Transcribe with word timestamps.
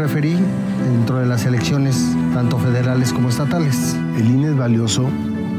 referí 0.00 0.34
dentro 0.90 1.18
de 1.18 1.26
las 1.26 1.44
elecciones 1.44 2.16
tanto 2.32 2.58
federales 2.58 3.12
como 3.12 3.28
estatales. 3.28 3.96
El 4.16 4.30
INE 4.30 4.48
es 4.48 4.56
valioso 4.56 5.06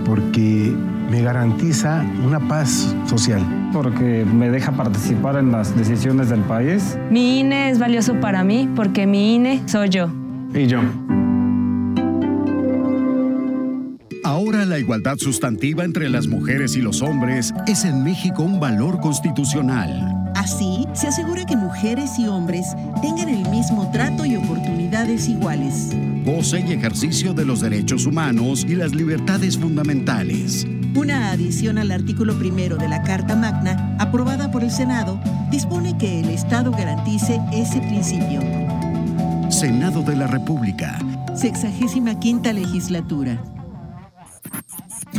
porque 0.04 0.75
me 1.12 1.21
garantiza 1.21 2.04
una 2.26 2.40
paz 2.48 2.96
social. 3.06 3.42
Porque 3.72 4.26
me 4.26 4.50
deja 4.50 4.72
participar 4.72 5.36
en 5.38 5.52
las 5.52 5.78
decisiones 5.78 6.30
del 6.30 6.42
país. 6.42 6.98
Mi 7.12 7.42
INE 7.42 7.70
es 7.70 7.78
valioso 7.78 8.20
para 8.20 8.44
mí 8.44 8.68
porque 8.76 9.06
mi 9.06 9.36
INE 9.36 9.62
soy 9.68 9.90
yo. 9.90 10.10
Y 10.55 10.66
yo. 10.66 10.82
Ahora 14.23 14.66
la 14.66 14.80
igualdad 14.80 15.18
sustantiva 15.18 15.84
entre 15.84 16.10
las 16.10 16.28
mujeres 16.28 16.76
y 16.76 16.82
los 16.82 17.04
hombres 17.04 17.54
es 17.68 17.86
en 17.86 18.04
México 18.04 18.42
un 18.42 18.60
valor 18.60 19.00
constitucional. 19.00 20.32
Así, 20.36 20.80
se 20.94 21.08
asegura 21.08 21.46
que 21.46 21.55
mujeres 21.55 22.20
y 22.20 22.28
hombres 22.28 22.68
tengan 23.02 23.30
el 23.30 23.48
mismo 23.50 23.89
trato 23.92 24.26
y 24.26 24.36
oportunidades 24.36 25.28
iguales. 25.28 25.89
Goce 26.25 26.60
y 26.60 26.74
ejercicio 26.74 27.34
de 27.34 27.46
los 27.46 27.61
derechos 27.61 28.06
humanos 28.06 28.65
y 28.68 28.75
las 28.75 28.93
libertades 28.93 29.57
fundamentales. 29.57 30.65
Una 30.96 31.32
adición 31.32 31.78
al 31.78 31.92
artículo 31.92 32.38
primero 32.38 32.75
de 32.75 32.89
la 32.89 33.02
Carta 33.03 33.36
Magna, 33.36 33.95
aprobada 34.00 34.52
por 34.52 34.64
el 34.64 34.72
Senado, 34.72 35.20
dispone 35.50 35.98
que 35.98 36.20
el 36.20 36.30
Estado 36.30 36.72
garantice 36.72 37.39
ese 37.53 37.80
principio. 37.80 38.42
Senado 39.50 40.02
de 40.03 40.16
la 40.16 40.28
República. 40.28 41.00
Sexagésima 41.36 42.20
quinta 42.20 42.52
legislatura. 42.52 43.42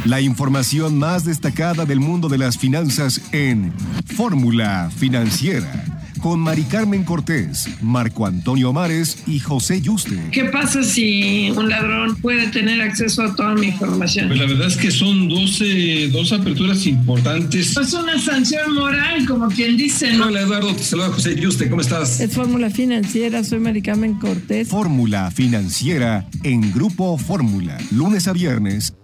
La 0.05 0.21
información 0.21 0.99
más 0.99 1.25
destacada 1.25 1.85
del 1.85 2.01
mundo 2.01 2.29
de 2.29 2.37
las 2.37 2.59
finanzas 2.59 3.21
en 3.31 3.73
Fórmula 4.17 4.91
Financiera 4.97 5.85
con 6.21 6.41
Mari 6.41 6.63
Carmen 6.63 7.03
Cortés, 7.03 7.69
Marco 7.81 8.27
Antonio 8.27 8.73
Mares 8.73 9.19
y 9.27 9.41
José 9.41 9.81
Yuste. 9.81 10.19
¿Qué 10.31 10.45
pasa 10.45 10.83
si 10.85 11.51
un 11.51 11.69
ladrón 11.69 12.17
puede 12.17 12.47
tener 12.49 12.81
acceso 12.81 13.23
a 13.23 13.35
toda 13.35 13.55
mi 13.55 13.69
información? 13.69 14.29
Pues 14.29 14.39
la 14.39 14.47
verdad 14.47 14.69
es 14.69 14.77
que 14.77 14.93
son 14.93 15.29
12, 15.29 16.09
dos 16.09 16.33
aperturas 16.33 16.87
importantes. 16.87 17.77
Es 17.77 17.93
una 17.93 18.21
sanción 18.21 18.75
moral, 18.75 19.27
como 19.27 19.49
quien 19.49 19.77
dice. 19.77 20.13
¿no? 20.13 20.27
Hola 20.27 20.43
Eduardo, 20.43 20.75
te 20.75 20.85
saluda 20.85 21.09
José 21.09 21.35
Yuste, 21.35 21.69
¿cómo 21.69 21.83
estás? 21.83 22.21
Es 22.21 22.33
Fórmula 22.33 22.71
Financiera, 22.71 23.43
soy 23.43 23.59
Mari 23.59 23.83
Carmen 23.83 24.15
Cortés. 24.15 24.69
Fórmula 24.69 25.31
Financiera 25.33 26.29
en 26.45 26.73
Grupo 26.73 27.19
Fórmula, 27.19 27.79
lunes 27.91 28.29
a 28.29 28.33
viernes 28.33 28.95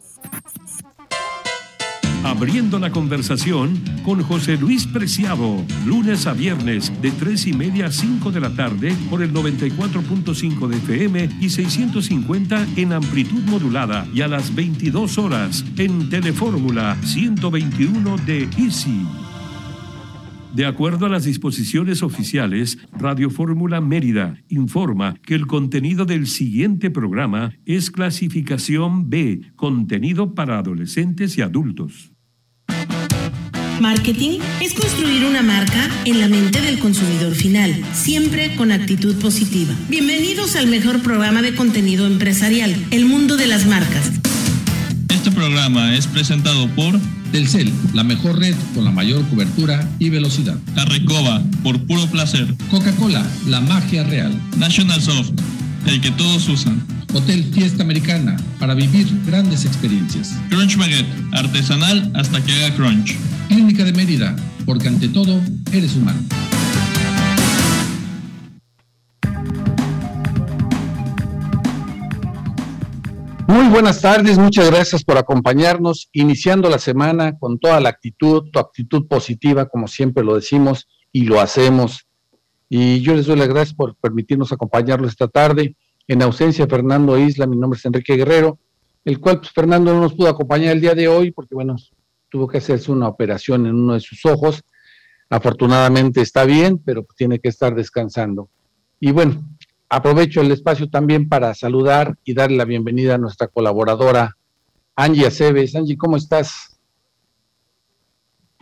Abriendo 2.25 2.79
la 2.79 2.91
conversación 2.91 3.81
con 4.05 4.23
José 4.23 4.57
Luis 4.57 4.87
Preciado, 4.87 5.65
lunes 5.87 6.27
a 6.27 6.33
viernes 6.33 6.93
de 7.01 7.13
3 7.13 7.47
y 7.47 7.53
media 7.53 7.87
a 7.87 7.93
5 7.93 8.33
de 8.33 8.41
la 8.41 8.51
tarde 8.51 8.93
por 9.09 9.23
el 9.23 9.33
94.5 9.33 10.67
de 10.67 10.77
FM 10.79 11.29
y 11.41 11.49
650 11.49 12.67
en 12.77 12.93
amplitud 12.93 13.43
modulada 13.45 14.07
y 14.13 14.23
a 14.23 14.29
las 14.29 14.55
22 14.55 15.17
horas 15.19 15.65
en 15.77 16.11
Telefórmula 16.11 16.97
121 17.05 18.17
de 18.19 18.49
Easy. 18.59 19.28
De 20.55 20.65
acuerdo 20.65 21.07
a 21.07 21.09
las 21.11 21.25
disposiciones 21.25 22.03
oficiales, 22.03 22.79
Radio 22.93 23.29
Fórmula 23.31 23.81
Mérida 23.81 24.43
informa 24.49 25.15
que 25.23 25.35
el 25.35 25.47
contenido 25.47 26.07
del 26.07 26.27
siguiente 26.27 26.91
programa 26.91 27.53
es 27.67 27.91
clasificación 27.91 29.11
B, 29.11 29.43
contenido 29.57 30.35
para 30.35 30.59
adolescentes 30.59 31.37
y 31.37 31.43
adultos. 31.43 32.13
Marketing 33.81 34.41
es 34.61 34.75
construir 34.75 35.25
una 35.25 35.43
marca 35.43 35.89
en 36.05 36.19
la 36.19 36.29
mente 36.29 36.61
del 36.61 36.81
consumidor 36.81 37.35
final, 37.35 37.73
siempre 37.93 38.57
con 38.57 38.73
actitud 38.73 39.15
positiva. 39.21 39.73
Bienvenidos 39.89 40.57
al 40.57 40.67
mejor 40.67 41.03
programa 41.03 41.43
de 41.43 41.55
contenido 41.55 42.07
empresarial, 42.07 42.75
El 42.91 43.05
Mundo 43.05 43.37
de 43.37 43.47
las 43.47 43.67
Marcas. 43.67 44.11
Este 45.11 45.31
programa 45.31 45.95
es 45.95 46.09
presentado 46.09 46.69
por 46.75 46.99
Telcel, 47.33 47.73
la 47.95 48.05
mejor 48.05 48.39
red 48.39 48.55
con 48.75 48.85
la 48.85 48.91
mayor 48.91 49.27
cobertura 49.29 49.89
y 49.99 50.09
velocidad. 50.11 50.57
Carrecoba, 50.75 51.43
por 51.63 51.79
puro 51.87 52.07
placer. 52.07 52.55
Coca-Cola, 52.71 53.25
la 53.47 53.61
magia 53.61 54.05
real. 54.05 54.33
National 54.57 55.01
Soft, 55.01 55.33
el 55.87 56.01
que 56.01 56.11
todos 56.13 56.49
usan. 56.49 56.83
Hotel 57.15 57.45
Fiesta 57.53 57.83
Americana, 57.83 58.37
para 58.59 58.75
vivir 58.75 59.07
grandes 59.27 59.65
experiencias. 59.65 60.35
Crunch 60.51 60.77
Baguette, 60.77 61.07
artesanal 61.33 62.11
hasta 62.15 62.45
que 62.45 62.53
haga 62.53 62.75
crunch. 62.77 63.17
Clínica 63.49 63.85
de 63.85 63.93
Mérida, 63.93 64.37
porque 64.67 64.89
ante 64.89 65.09
todo 65.09 65.41
eres 65.73 65.97
humano. 65.97 66.21
Muy 73.51 73.67
buenas 73.71 74.03
tardes, 74.03 74.37
muchas 74.37 74.71
gracias 74.71 75.03
por 75.03 75.17
acompañarnos, 75.17 76.11
iniciando 76.13 76.69
la 76.69 76.79
semana 76.79 77.39
con 77.39 77.59
toda 77.59 77.81
la 77.81 77.89
actitud, 77.89 78.51
tu 78.53 78.59
actitud 78.59 79.09
positiva, 79.09 79.65
como 79.65 79.89
siempre 79.89 80.23
lo 80.23 80.35
decimos 80.35 80.87
y 81.13 81.25
lo 81.25 81.41
hacemos. 81.41 82.07
Y 82.69 83.01
yo 83.01 83.15
les 83.15 83.25
doy 83.25 83.39
las 83.39 83.49
gracias 83.49 83.75
por 83.75 83.97
permitirnos 83.97 84.53
acompañarlos 84.53 85.13
esta 85.13 85.29
tarde. 85.29 85.77
En 86.07 86.21
ausencia 86.21 86.67
de 86.67 86.71
Fernando 86.71 87.17
Isla, 87.17 87.47
mi 87.47 87.57
nombre 87.57 87.79
es 87.79 87.87
Enrique 87.87 88.17
Guerrero, 88.17 88.59
el 89.07 89.19
cual 89.19 89.39
pues, 89.39 89.51
Fernando 89.51 89.95
no 89.95 90.03
nos 90.03 90.13
pudo 90.13 90.29
acompañar 90.29 90.73
el 90.73 90.83
día 90.83 90.95
de 90.95 91.09
hoy 91.09 91.31
porque, 91.31 91.55
bueno, 91.55 91.77
tuvo 92.29 92.47
que 92.49 92.59
hacerse 92.59 92.93
una 92.93 93.09
operación 93.09 93.65
en 93.65 93.77
uno 93.77 93.95
de 93.95 94.01
sus 94.01 94.27
ojos. 94.27 94.63
Afortunadamente 95.31 96.21
está 96.21 96.45
bien, 96.45 96.83
pero 96.85 97.07
tiene 97.17 97.39
que 97.39 97.49
estar 97.49 97.75
descansando. 97.75 98.51
Y 99.01 99.11
bueno, 99.11 99.43
aprovecho 99.89 100.41
el 100.41 100.53
espacio 100.53 100.89
también 100.89 101.29
para 101.29 101.55
saludar 101.55 102.17
y 102.25 102.35
darle 102.35 102.57
la 102.57 102.65
bienvenida 102.65 103.15
a 103.15 103.19
nuestra 103.19 103.49
colaboradora 103.49 104.37
Angie 104.97 105.27
Aceves. 105.27 105.75
Angie, 105.75 105.97
¿cómo 105.97 106.17
estás? 106.17 106.79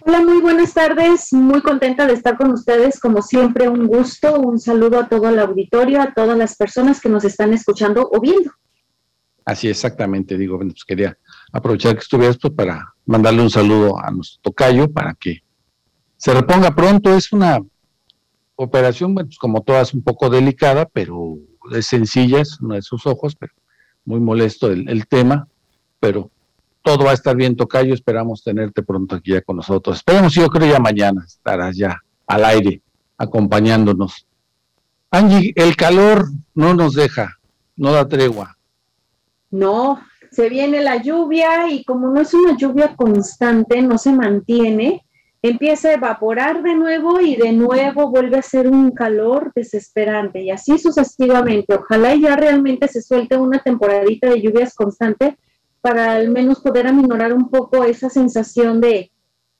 Hola, 0.04 0.20
muy 0.20 0.41
buenas 0.41 0.72
tardes. 0.72 1.32
Muy 1.32 1.60
contenta 1.62 2.06
de 2.06 2.12
estar 2.12 2.37
con 2.37 2.53
ustedes. 2.53 3.00
Como 3.00 3.22
siempre, 3.22 3.69
un 3.69 3.88
gusto. 3.88 4.38
Un 4.38 4.60
saludo 4.60 5.00
a 5.00 5.09
todo 5.09 5.28
el 5.28 5.38
auditorio, 5.41 6.00
a 6.00 6.14
todas 6.14 6.38
las 6.38 6.54
personas 6.56 7.00
que 7.00 7.09
nos 7.09 7.25
están 7.25 7.53
escuchando 7.53 8.08
o 8.12 8.20
viendo. 8.20 8.53
Así 9.44 9.69
exactamente, 9.69 10.37
digo, 10.37 10.58
pues 10.58 10.84
quería 10.84 11.16
aprovechar 11.53 11.94
que 11.94 12.00
estuvieras 12.00 12.37
pues, 12.41 12.53
para 12.53 12.94
mandarle 13.04 13.43
un 13.43 13.50
saludo 13.50 13.98
a 13.98 14.10
nuestro 14.10 14.41
tocayo 14.43 14.93
para 14.93 15.14
que 15.14 15.43
se 16.16 16.34
reponga 16.34 16.75
pronto. 16.75 17.16
Es 17.16 17.32
una 17.32 17.58
operación, 18.56 19.15
pues 19.15 19.39
como 19.39 19.62
todas, 19.62 19.94
un 19.94 20.03
poco 20.03 20.28
delicada, 20.31 20.87
pero 20.87 21.37
es 21.72 21.87
sencilla, 21.87 22.41
es 22.41 22.61
uno 22.61 22.75
de 22.75 22.83
sus 22.83 23.06
ojos, 23.06 23.37
pero 23.37 23.53
muy 24.05 24.21
molesto 24.21 24.71
el, 24.71 24.89
el, 24.89 25.06
tema, 25.06 25.49
pero 26.00 26.31
todo 26.83 27.05
va 27.05 27.11
a 27.11 27.15
estar 27.15 27.37
bien, 27.37 27.56
Tocayo, 27.56 27.94
esperamos 27.94 28.43
tenerte 28.43 28.83
pronto 28.83 29.17
aquí 29.17 29.33
ya 29.33 29.43
con 29.43 29.56
nosotros. 29.56 29.99
Esperemos, 29.99 30.34
yo 30.34 30.49
creo 30.49 30.72
ya 30.72 30.78
mañana 30.78 31.25
estarás 31.27 31.77
ya 31.77 31.99
al 32.27 32.44
aire 32.44 32.83
acompañándonos. 33.19 34.27
Angie, 35.11 35.53
el 35.56 35.77
calor 35.77 36.27
no 36.55 36.75
nos 36.75 36.94
deja, 36.94 37.37
no 37.77 37.93
da 37.93 38.09
tregua. 38.09 38.56
No, 39.50 40.00
se 40.31 40.49
viene 40.49 40.83
la 40.83 41.03
lluvia 41.03 41.71
y 41.71 41.84
como 41.84 42.09
no 42.09 42.21
es 42.21 42.34
una 42.34 42.56
lluvia 42.56 42.94
constante, 42.97 43.81
no 43.81 43.97
se 43.99 44.12
mantiene, 44.12 45.06
empieza 45.42 45.88
a 45.88 45.94
evaporar 45.94 46.62
de 46.62 46.74
nuevo 46.74 47.20
y 47.20 47.36
de 47.36 47.52
nuevo 47.52 48.10
vuelve 48.10 48.38
a 48.38 48.42
ser 48.42 48.69
un 48.69 48.91
calor 48.91 49.52
desesperante 49.54 50.42
y 50.42 50.50
así 50.50 50.78
sucesivamente. 50.78 51.74
Ojalá 51.74 52.14
ya 52.14 52.36
realmente 52.36 52.88
se 52.88 53.02
suelte 53.02 53.36
una 53.36 53.60
temporadita 53.60 54.30
de 54.30 54.41
lluvias 54.41 54.75
constante 54.75 55.36
para 55.80 56.14
al 56.14 56.30
menos 56.30 56.60
poder 56.60 56.86
aminorar 56.86 57.32
un 57.32 57.48
poco 57.48 57.84
esa 57.84 58.10
sensación 58.10 58.80
de, 58.80 59.12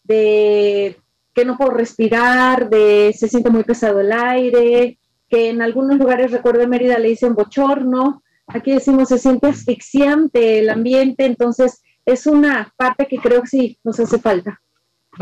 de 0.03 0.97
que 1.35 1.45
no 1.45 1.57
puedo 1.57 1.71
respirar, 1.71 2.69
de 2.69 3.15
se 3.17 3.29
siente 3.29 3.51
muy 3.51 3.63
pesado 3.63 4.01
el 4.01 4.11
aire, 4.11 4.99
que 5.29 5.51
en 5.51 5.63
algunos 5.63 5.99
lugares, 5.99 6.33
recuerdo 6.33 6.67
Mérida, 6.67 6.99
le 6.99 7.09
dicen 7.09 7.35
bochorno, 7.35 8.23
aquí 8.47 8.73
decimos 8.73 9.09
se 9.09 9.19
siente 9.19 9.49
asfixiante 9.49 10.61
el 10.61 10.71
ambiente, 10.71 11.27
entonces 11.27 11.83
es 12.05 12.27
una 12.27 12.73
parte 12.77 13.07
que 13.07 13.19
creo 13.19 13.43
que 13.43 13.49
sí 13.49 13.79
nos 13.85 14.01
hace 14.01 14.19
falta. 14.19 14.61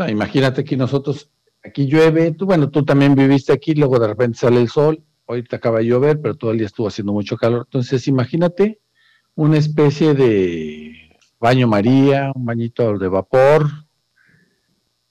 Imagínate 0.07 0.63
que 0.63 0.77
nosotros, 0.77 1.29
aquí 1.63 1.87
llueve, 1.87 2.31
tú, 2.31 2.45
bueno, 2.45 2.69
tú 2.69 2.83
también 2.83 3.15
viviste 3.15 3.53
aquí, 3.53 3.73
luego 3.73 3.99
de 3.99 4.07
repente 4.07 4.37
sale 4.37 4.59
el 4.59 4.69
sol, 4.69 5.03
ahorita 5.27 5.57
acaba 5.57 5.79
de 5.79 5.85
llover, 5.85 6.21
pero 6.21 6.35
todo 6.35 6.51
el 6.51 6.57
día 6.57 6.67
estuvo 6.67 6.87
haciendo 6.87 7.13
mucho 7.13 7.37
calor. 7.37 7.63
Entonces, 7.65 8.07
imagínate 8.07 8.79
una 9.35 9.57
especie 9.57 10.13
de 10.13 10.93
baño 11.39 11.67
María, 11.67 12.31
un 12.33 12.45
bañito 12.45 12.97
de 12.97 13.07
vapor. 13.07 13.69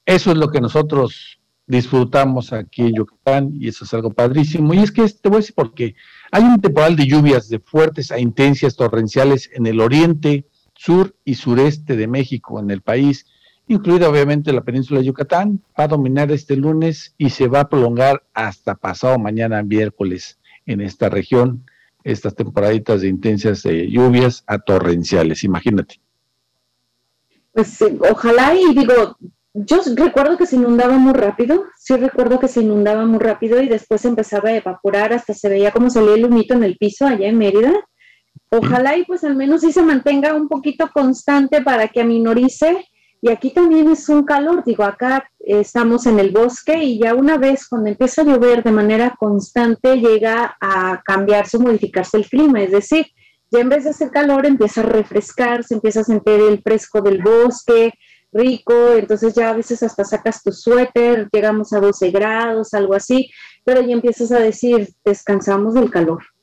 Eso 0.06 0.32
es 0.32 0.36
lo 0.36 0.50
que 0.50 0.60
nosotros 0.60 1.38
disfrutamos 1.66 2.52
aquí 2.52 2.82
en 2.82 2.94
Yucatán 2.94 3.50
y 3.54 3.68
eso 3.68 3.84
es 3.84 3.94
algo 3.94 4.10
padrísimo. 4.10 4.74
Y 4.74 4.78
es 4.78 4.92
que 4.92 5.08
te 5.08 5.28
voy 5.28 5.36
a 5.36 5.40
decir 5.40 5.54
por 5.54 5.74
qué. 5.74 5.94
Hay 6.30 6.42
un 6.42 6.60
temporal 6.60 6.96
de 6.96 7.06
lluvias 7.06 7.48
de 7.48 7.58
fuertes 7.58 8.10
a 8.10 8.18
intensas 8.18 8.76
torrenciales 8.76 9.50
en 9.54 9.66
el 9.66 9.80
oriente, 9.80 10.46
sur 10.74 11.14
y 11.24 11.36
sureste 11.36 11.96
de 11.96 12.06
México, 12.06 12.60
en 12.60 12.70
el 12.70 12.82
país 12.82 13.26
incluida 13.68 14.08
obviamente 14.08 14.52
la 14.52 14.62
península 14.62 15.00
de 15.00 15.06
Yucatán, 15.06 15.62
va 15.78 15.84
a 15.84 15.88
dominar 15.88 16.30
este 16.32 16.56
lunes 16.56 17.14
y 17.18 17.30
se 17.30 17.48
va 17.48 17.60
a 17.60 17.68
prolongar 17.68 18.22
hasta 18.34 18.74
pasado 18.74 19.18
mañana 19.18 19.62
miércoles. 19.62 20.38
en 20.66 20.80
esta 20.80 21.10
región, 21.10 21.66
estas 22.04 22.34
temporaditas 22.34 23.02
de 23.02 23.08
intensas 23.08 23.64
lluvias 23.64 24.42
a 24.46 24.58
torrenciales, 24.58 25.44
imagínate. 25.44 26.00
Pues 27.52 27.84
ojalá 28.10 28.54
y 28.54 28.74
digo, 28.74 29.16
yo 29.52 29.80
recuerdo 29.94 30.36
que 30.36 30.46
se 30.46 30.56
inundaba 30.56 30.98
muy 30.98 31.12
rápido, 31.12 31.66
sí 31.78 31.96
recuerdo 31.96 32.40
que 32.40 32.48
se 32.48 32.62
inundaba 32.62 33.06
muy 33.06 33.20
rápido 33.20 33.62
y 33.62 33.68
después 33.68 34.04
empezaba 34.04 34.48
a 34.48 34.56
evaporar, 34.56 35.12
hasta 35.12 35.32
se 35.32 35.48
veía 35.48 35.70
como 35.70 35.90
salía 35.90 36.14
el 36.14 36.24
humito 36.24 36.54
en 36.54 36.64
el 36.64 36.76
piso 36.76 37.06
allá 37.06 37.28
en 37.28 37.38
Mérida. 37.38 37.72
Ojalá 38.50 38.96
y 38.96 39.04
pues 39.04 39.22
al 39.22 39.36
menos 39.36 39.60
sí 39.60 39.72
se 39.72 39.82
mantenga 39.82 40.34
un 40.34 40.48
poquito 40.48 40.90
constante 40.92 41.62
para 41.62 41.86
que 41.86 42.00
aminorice. 42.00 42.84
Y 43.24 43.30
aquí 43.30 43.52
también 43.54 43.90
es 43.90 44.06
un 44.10 44.24
calor, 44.24 44.62
digo, 44.66 44.84
acá 44.84 45.26
estamos 45.38 46.04
en 46.04 46.18
el 46.18 46.30
bosque 46.30 46.84
y 46.84 46.98
ya 46.98 47.14
una 47.14 47.38
vez 47.38 47.66
cuando 47.66 47.88
empieza 47.88 48.20
a 48.20 48.26
llover 48.26 48.62
de 48.62 48.70
manera 48.70 49.16
constante 49.18 49.96
llega 49.96 50.58
a 50.60 51.00
cambiarse 51.02 51.56
o 51.56 51.60
modificarse 51.60 52.18
el 52.18 52.28
clima, 52.28 52.62
es 52.62 52.72
decir, 52.72 53.06
ya 53.50 53.60
en 53.60 53.70
vez 53.70 53.84
de 53.84 53.90
hacer 53.90 54.10
calor 54.10 54.44
empieza 54.44 54.82
a 54.82 54.84
refrescar, 54.84 55.64
se 55.64 55.72
empieza 55.72 56.00
a 56.00 56.04
sentir 56.04 56.38
el 56.38 56.60
fresco 56.60 57.00
del 57.00 57.22
bosque, 57.22 57.94
rico, 58.30 58.92
entonces 58.92 59.34
ya 59.34 59.48
a 59.48 59.54
veces 59.54 59.82
hasta 59.82 60.04
sacas 60.04 60.42
tu 60.42 60.52
suéter, 60.52 61.26
llegamos 61.32 61.72
a 61.72 61.80
12 61.80 62.10
grados, 62.10 62.74
algo 62.74 62.92
así, 62.92 63.30
pero 63.64 63.80
ya 63.80 63.94
empiezas 63.94 64.32
a 64.32 64.38
decir, 64.38 64.90
descansamos 65.02 65.72
del 65.72 65.90
calor. 65.90 66.33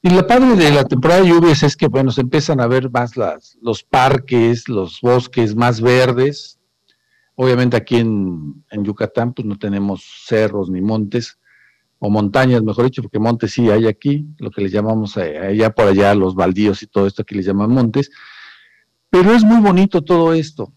Y 0.00 0.10
lo 0.10 0.26
padre 0.26 0.54
de 0.54 0.70
la 0.70 0.84
temporada 0.84 1.22
de 1.22 1.28
lluvias 1.28 1.62
es 1.64 1.76
que, 1.76 1.88
bueno, 1.88 2.12
se 2.12 2.20
empiezan 2.20 2.60
a 2.60 2.68
ver 2.68 2.90
más 2.90 3.16
las, 3.16 3.58
los 3.60 3.82
parques, 3.82 4.68
los 4.68 5.00
bosques 5.00 5.56
más 5.56 5.80
verdes. 5.80 6.58
Obviamente 7.34 7.76
aquí 7.76 7.96
en, 7.96 8.64
en, 8.70 8.84
Yucatán, 8.84 9.32
pues 9.32 9.46
no 9.46 9.58
tenemos 9.58 10.04
cerros 10.26 10.70
ni 10.70 10.80
montes, 10.80 11.38
o 11.98 12.10
montañas, 12.10 12.62
mejor 12.62 12.84
dicho, 12.84 13.02
porque 13.02 13.18
montes 13.18 13.52
sí 13.52 13.70
hay 13.70 13.86
aquí, 13.86 14.26
lo 14.38 14.50
que 14.50 14.62
le 14.62 14.70
llamamos 14.70 15.16
eh, 15.16 15.38
allá 15.38 15.70
por 15.70 15.86
allá, 15.86 16.14
los 16.14 16.34
baldíos 16.34 16.82
y 16.82 16.86
todo 16.86 17.06
esto 17.08 17.22
aquí 17.22 17.34
les 17.34 17.46
llaman 17.46 17.70
montes. 17.70 18.10
Pero 19.10 19.32
es 19.32 19.42
muy 19.42 19.60
bonito 19.60 20.02
todo 20.02 20.32
esto. 20.32 20.72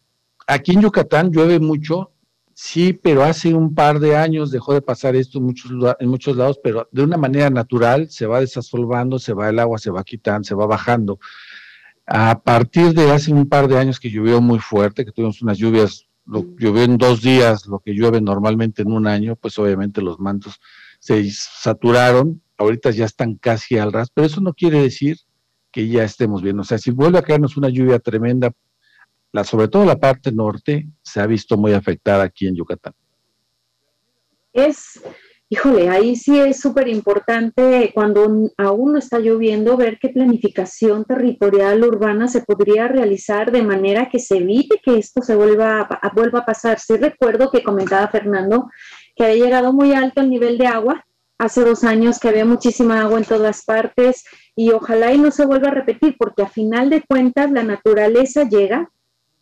Aquí 0.48 0.72
en 0.72 0.82
Yucatán 0.82 1.32
llueve 1.32 1.60
mucho, 1.60 2.12
sí, 2.54 2.94
pero 2.94 3.24
hace 3.24 3.54
un 3.54 3.74
par 3.74 4.00
de 4.00 4.16
años 4.16 4.52
dejó 4.52 4.74
de 4.74 4.82
pasar 4.82 5.16
esto 5.16 5.40
en 5.40 5.46
muchos, 5.46 5.72
en 6.00 6.10
muchos 6.10 6.36
lados, 6.38 6.60
pero 6.64 6.88
de 6.92 7.04
una 7.04 7.18
manera 7.18 7.50
natural 7.50 8.10
se 8.10 8.26
va 8.26 8.40
desasolvando, 8.40 9.20
se 9.20 9.34
va 9.34 9.50
el 9.50 9.60
agua, 9.60 9.78
se 9.78 9.92
va 9.92 10.04
quitando, 10.04 10.44
se 10.44 10.56
va 10.56 10.66
bajando. 10.66 11.20
A 12.06 12.42
partir 12.42 12.94
de 12.94 13.12
hace 13.12 13.32
un 13.32 13.48
par 13.48 13.68
de 13.68 13.78
años 13.78 14.00
que 14.00 14.10
llovió 14.10 14.42
muy 14.42 14.60
fuerte, 14.60 15.06
que 15.06 15.12
tuvimos 15.12 15.42
unas 15.42 15.58
lluvias, 15.58 16.08
lo, 16.26 16.46
llovió 16.58 16.84
en 16.84 16.98
dos 16.98 17.22
días 17.22 17.66
lo 17.68 17.80
que 17.80 17.94
llueve 17.94 18.22
normalmente 18.22 18.82
en 18.82 18.92
un 18.92 19.08
año, 19.08 19.36
pues 19.36 19.58
obviamente 19.60 20.02
los 20.02 20.20
mantos 20.20 20.60
se 21.00 21.30
saturaron, 21.32 22.42
ahorita 22.58 22.92
ya 22.92 23.06
están 23.06 23.36
casi 23.36 23.78
al 23.78 23.92
ras, 23.92 24.10
pero 24.14 24.28
eso 24.28 24.42
no 24.42 24.54
quiere 24.54 24.82
decir 24.82 25.18
que 25.72 25.88
ya 25.88 26.04
estemos 26.04 26.42
viendo. 26.42 26.62
O 26.62 26.66
sea, 26.66 26.78
si 26.78 26.92
vuelve 26.92 27.18
a 27.18 27.24
caernos 27.24 27.58
una 27.58 27.70
lluvia 27.70 28.00
tremenda 28.00 28.52
sobre 29.44 29.68
todo 29.68 29.86
la 29.86 29.98
parte 29.98 30.32
norte, 30.32 30.88
se 31.02 31.22
ha 31.22 31.26
visto 31.26 31.58
muy 31.58 31.74
afectada 31.74 32.24
aquí 32.24 32.48
en 32.48 32.56
Yucatán. 32.56 32.94
Es, 34.54 35.02
híjole, 35.50 35.90
ahí 35.90 36.18
sí 36.18 36.38
es 36.38 36.60
súper 36.60 36.90
importante 36.90 37.92
cuando 37.94 38.50
aún 38.58 38.92
no 38.92 39.00
está 39.00 39.20
lloviendo 39.20 39.78
ver 39.78 39.98
qué 40.00 40.10
planificación 40.10 41.06
territorial 41.06 41.84
urbana 41.84 42.28
se 42.28 42.42
podría 42.42 42.90
realizar 42.90 43.52
de 43.52 43.64
manera 43.64 44.10
que 44.10 44.20
se 44.20 44.38
evite 44.38 44.82
que 44.84 44.98
esto 44.98 45.22
se 45.22 45.36
vuelva 45.36 45.82
a, 45.82 46.12
vuelva 46.14 46.40
a 46.40 46.46
pasar. 46.46 46.80
Sí 46.80 46.98
recuerdo 46.98 47.50
que 47.50 47.64
comentaba 47.64 48.10
Fernando 48.10 48.70
que 49.16 49.24
había 49.24 49.46
llegado 49.46 49.72
muy 49.72 49.94
alto 49.94 50.22
el 50.22 50.30
nivel 50.30 50.58
de 50.58 50.68
agua 50.68 51.06
hace 51.38 51.62
dos 51.62 51.84
años, 51.84 52.20
que 52.20 52.30
había 52.30 52.46
muchísima 52.46 53.02
agua 53.02 53.18
en 53.18 53.26
todas 53.26 53.64
partes 53.66 54.26
y 54.56 54.72
ojalá 54.72 55.12
y 55.12 55.18
no 55.18 55.32
se 55.32 55.46
vuelva 55.46 55.70
a 55.70 55.74
repetir 55.74 56.16
porque 56.20 56.44
a 56.44 56.48
final 56.48 56.90
de 56.90 57.02
cuentas 57.02 57.50
la 57.52 57.64
naturaleza 57.64 58.44
llega 58.44 58.92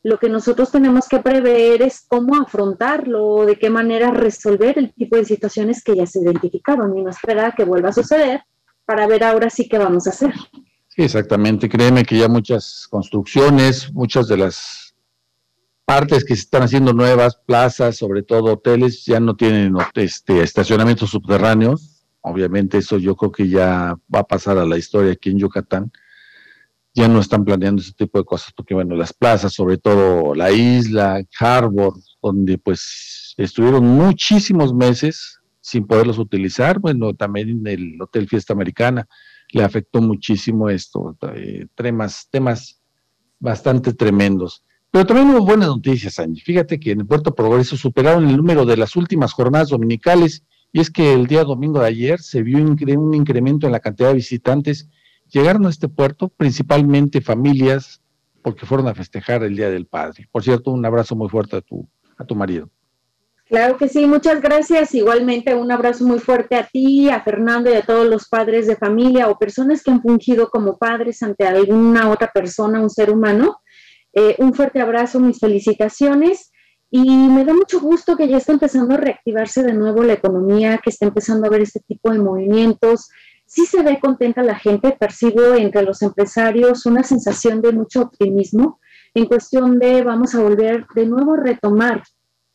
lo 0.03 0.17
que 0.17 0.29
nosotros 0.29 0.71
tenemos 0.71 1.07
que 1.07 1.19
prever 1.19 1.81
es 1.81 2.05
cómo 2.07 2.35
afrontarlo, 2.35 3.45
de 3.45 3.57
qué 3.57 3.69
manera 3.69 4.11
resolver 4.11 4.77
el 4.77 4.93
tipo 4.93 5.17
de 5.17 5.25
situaciones 5.25 5.83
que 5.83 5.95
ya 5.95 6.05
se 6.05 6.21
identificaron 6.21 6.97
y 6.97 7.03
no 7.03 7.09
esperar 7.09 7.45
a 7.45 7.51
que 7.51 7.65
vuelva 7.65 7.89
a 7.89 7.93
suceder 7.93 8.41
para 8.85 9.07
ver 9.07 9.23
ahora 9.23 9.49
sí 9.49 9.67
qué 9.67 9.77
vamos 9.77 10.07
a 10.07 10.11
hacer. 10.11 10.33
Sí, 10.87 11.03
exactamente. 11.03 11.67
Créeme 11.67 12.03
que 12.03 12.17
ya 12.17 12.27
muchas 12.27 12.87
construcciones, 12.89 13.91
muchas 13.93 14.27
de 14.27 14.37
las 14.37 14.95
partes 15.85 16.23
que 16.23 16.35
se 16.35 16.43
están 16.43 16.63
haciendo 16.63 16.93
nuevas, 16.93 17.35
plazas, 17.35 17.97
sobre 17.97 18.23
todo 18.23 18.53
hoteles, 18.53 19.05
ya 19.05 19.19
no 19.19 19.35
tienen 19.35 19.75
este, 19.95 20.41
estacionamientos 20.41 21.09
subterráneos. 21.09 22.05
Obviamente 22.21 22.77
eso 22.77 22.97
yo 22.97 23.15
creo 23.15 23.31
que 23.31 23.49
ya 23.49 23.97
va 24.13 24.19
a 24.19 24.27
pasar 24.27 24.57
a 24.57 24.65
la 24.65 24.77
historia 24.77 25.11
aquí 25.11 25.29
en 25.29 25.39
Yucatán 25.39 25.91
ya 26.93 27.07
no 27.07 27.19
están 27.19 27.45
planeando 27.45 27.81
ese 27.81 27.93
tipo 27.93 28.17
de 28.17 28.25
cosas, 28.25 28.51
porque 28.55 28.73
bueno, 28.73 28.95
las 28.95 29.13
plazas, 29.13 29.53
sobre 29.53 29.77
todo 29.77 30.33
la 30.33 30.51
isla, 30.51 31.21
Harbor, 31.39 31.93
donde 32.21 32.57
pues 32.57 33.35
estuvieron 33.37 33.85
muchísimos 33.85 34.73
meses 34.73 35.39
sin 35.61 35.85
poderlos 35.85 36.17
utilizar, 36.17 36.79
bueno, 36.79 37.13
también 37.13 37.65
el 37.67 38.01
Hotel 38.01 38.27
Fiesta 38.27 38.53
Americana 38.53 39.07
le 39.51 39.63
afectó 39.63 40.01
muchísimo 40.01 40.69
esto, 40.69 41.17
eh, 41.35 41.67
temas, 41.75 42.27
temas 42.31 42.81
bastante 43.39 43.93
tremendos. 43.93 44.63
Pero 44.91 45.05
también 45.05 45.29
hubo 45.29 45.45
buenas 45.45 45.67
noticias, 45.67 46.17
Angie. 46.17 46.43
Fíjate 46.43 46.79
que 46.79 46.91
en 46.91 47.01
el 47.01 47.05
Puerto 47.05 47.35
Progreso 47.35 47.77
superaron 47.77 48.27
el 48.27 48.37
número 48.37 48.65
de 48.65 48.77
las 48.77 48.95
últimas 48.95 49.33
jornadas 49.33 49.69
dominicales 49.69 50.43
y 50.71 50.79
es 50.79 50.89
que 50.89 51.13
el 51.13 51.27
día 51.27 51.43
domingo 51.43 51.79
de 51.79 51.87
ayer 51.87 52.19
se 52.19 52.41
vio 52.41 52.57
un 52.57 53.13
incremento 53.13 53.67
en 53.67 53.71
la 53.71 53.79
cantidad 53.79 54.09
de 54.09 54.15
visitantes 54.15 54.89
llegaron 55.29 55.65
a 55.65 55.69
este 55.69 55.87
puerto 55.87 56.29
principalmente 56.29 57.21
familias 57.21 58.01
porque 58.41 58.65
fueron 58.65 58.87
a 58.87 58.95
festejar 58.95 59.43
el 59.43 59.55
Día 59.55 59.69
del 59.69 59.85
Padre. 59.85 60.27
Por 60.31 60.43
cierto, 60.43 60.71
un 60.71 60.85
abrazo 60.85 61.15
muy 61.15 61.29
fuerte 61.29 61.57
a 61.57 61.61
tu, 61.61 61.87
a 62.17 62.25
tu 62.25 62.35
marido. 62.35 62.69
Claro 63.49 63.77
que 63.77 63.89
sí, 63.89 64.05
muchas 64.05 64.41
gracias. 64.41 64.93
Igualmente 64.93 65.55
un 65.55 65.71
abrazo 65.71 66.05
muy 66.05 66.19
fuerte 66.19 66.55
a 66.55 66.67
ti, 66.71 67.09
a 67.09 67.21
Fernando 67.21 67.71
y 67.71 67.73
a 67.73 67.81
todos 67.81 68.07
los 68.07 68.27
padres 68.27 68.67
de 68.67 68.75
familia 68.75 69.27
o 69.27 69.39
personas 69.39 69.81
que 69.81 69.89
han 69.89 70.03
fungido 70.03 70.49
como 70.49 70.77
padres 70.77 71.23
ante 71.23 71.47
alguna 71.47 72.09
otra 72.11 72.29
persona, 72.31 72.79
un 72.79 72.91
ser 72.91 73.09
humano. 73.09 73.59
Eh, 74.13 74.35
un 74.37 74.53
fuerte 74.53 74.79
abrazo, 74.79 75.19
mis 75.19 75.39
felicitaciones. 75.39 76.51
Y 76.91 77.09
me 77.09 77.43
da 77.43 77.53
mucho 77.53 77.79
gusto 77.79 78.15
que 78.15 78.27
ya 78.27 78.37
está 78.37 78.51
empezando 78.51 78.93
a 78.93 78.97
reactivarse 78.97 79.63
de 79.63 79.73
nuevo 79.73 80.03
la 80.03 80.13
economía, 80.13 80.79
que 80.83 80.91
está 80.91 81.07
empezando 81.07 81.47
a 81.47 81.49
ver 81.49 81.61
este 81.61 81.79
tipo 81.81 82.11
de 82.11 82.19
movimientos, 82.19 83.09
sí 83.49 83.65
se 83.65 83.81
ve 83.81 83.99
contenta 83.99 84.43
la 84.43 84.55
gente, 84.55 84.91
percibo 84.91 85.55
entre 85.55 85.81
los 85.81 86.03
empresarios 86.03 86.85
una 86.85 87.01
sensación 87.01 87.61
de 87.61 87.71
mucho 87.71 88.03
optimismo 88.03 88.79
en 89.15 89.25
cuestión 89.25 89.79
de 89.79 90.03
vamos 90.03 90.35
a 90.35 90.43
volver 90.43 90.85
de 90.93 91.07
nuevo 91.07 91.33
a 91.33 91.37
retomar. 91.37 92.03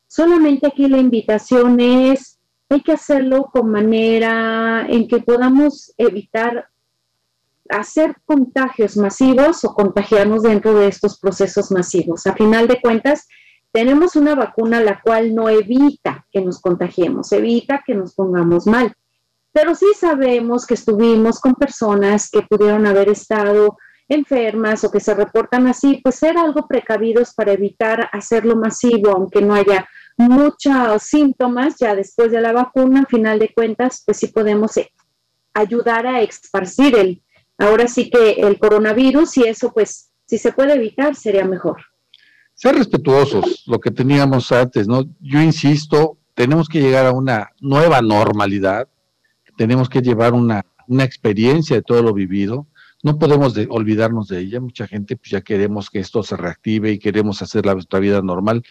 Solamente 0.07 0.69
aquí 0.69 0.87
la 0.89 0.99
invitación 0.99 1.81
es, 1.81 2.39
hay 2.69 2.81
que 2.81 2.93
hacerlo 2.93 3.51
con 3.53 3.71
manera 3.71 4.87
en 4.89 5.09
que 5.09 5.19
podamos 5.19 5.93
evitar 5.99 6.69
hacer 7.69 8.15
contagios 8.25 8.97
masivos 8.97 9.65
o 9.65 9.75
contagiarnos 9.75 10.45
dentro 10.45 10.75
de 10.75 10.87
estos 10.87 11.19
procesos 11.19 11.73
masivos. 11.73 12.25
A 12.29 12.35
final 12.35 12.69
de 12.69 12.81
cuentas, 12.81 13.27
tenemos 13.73 14.15
una 14.15 14.37
vacuna 14.37 14.81
la 14.81 15.01
cual 15.01 15.35
no 15.35 15.49
evita 15.49 16.25
que 16.31 16.41
nos 16.41 16.61
contagiemos, 16.61 17.33
evita 17.33 17.83
que 17.85 17.97
nos 17.97 18.15
pongamos 18.15 18.69
mal 18.69 18.95
pero 19.55 19.77
sí 19.77 19.87
sabemos 19.97 20.67
que 20.67 20.75
estuvimos 20.75 21.39
con 21.39 21.55
personas 21.55 22.29
que 22.29 22.43
pudieron 22.43 22.89
haber 22.89 23.09
estado 23.09 23.79
enfermas 24.09 24.83
o 24.83 24.91
que 24.91 24.99
se 24.99 25.15
reportan 25.15 25.69
así, 25.69 26.01
pues 26.03 26.17
ser 26.17 26.37
algo 26.37 26.67
precavidos 26.67 27.33
para 27.35 27.53
evitar 27.53 28.11
hacerlo 28.13 28.57
masivo, 28.57 29.13
aunque 29.13 29.41
no 29.41 29.55
haya 29.55 29.89
muchos 30.17 31.05
síntomas 31.05 31.77
ya 31.79 31.95
después 31.95 32.33
de 32.33 32.41
la 32.41 32.53
vacuna, 32.53 33.01
al 33.01 33.07
final 33.07 33.39
de 33.39 33.55
cuentas, 33.55 34.03
pues 34.05 34.19
sí 34.19 34.27
podemos 34.27 34.77
eh, 34.77 34.91
ayudar 35.55 36.09
a 36.09 36.21
esparcir 36.21 36.97
el, 36.97 37.23
ahora 37.57 37.87
sí 37.87 38.11
que 38.11 38.33
el 38.33 38.59
coronavirus 38.59 39.37
y 39.39 39.45
eso 39.45 39.73
pues 39.73 40.11
si 40.27 40.37
se 40.37 40.51
puede 40.51 40.75
evitar 40.75 41.15
sería 41.15 41.45
mejor. 41.45 41.81
Ser 42.55 42.75
respetuosos, 42.75 43.63
lo 43.69 43.79
que 43.79 43.93
teníamos 43.93 44.51
antes, 44.51 44.89
¿no? 44.89 45.05
Yo 45.21 45.41
insisto, 45.41 46.19
tenemos 46.35 46.67
que 46.67 46.81
llegar 46.81 47.07
a 47.07 47.13
una 47.13 47.53
nueva 47.61 48.03
normalidad, 48.03 48.89
tenemos 49.57 49.89
que 49.89 50.03
llevar 50.03 50.33
una, 50.33 50.65
experiencia 51.01 51.77
de 51.77 51.83
todo 51.83 52.03
lo 52.03 52.13
vivido, 52.13 52.67
no 53.03 53.19
podemos 53.19 53.55
olvidarnos 53.71 54.29
de 54.29 54.41
ella, 54.41 54.61
mucha 54.61 54.87
gente 54.87 55.17
pues 55.17 55.31
ya 55.31 55.41
queremos 55.41 55.89
que 55.89 55.99
esto 55.99 56.23
se 56.23 56.37
reactive 56.37 56.93
y 56.93 56.99
queremos 56.99 57.41
hacer 57.41 57.65
la, 57.65 57.75
nuestra 57.75 58.01
vida 58.01 58.21
normal, 58.21 58.63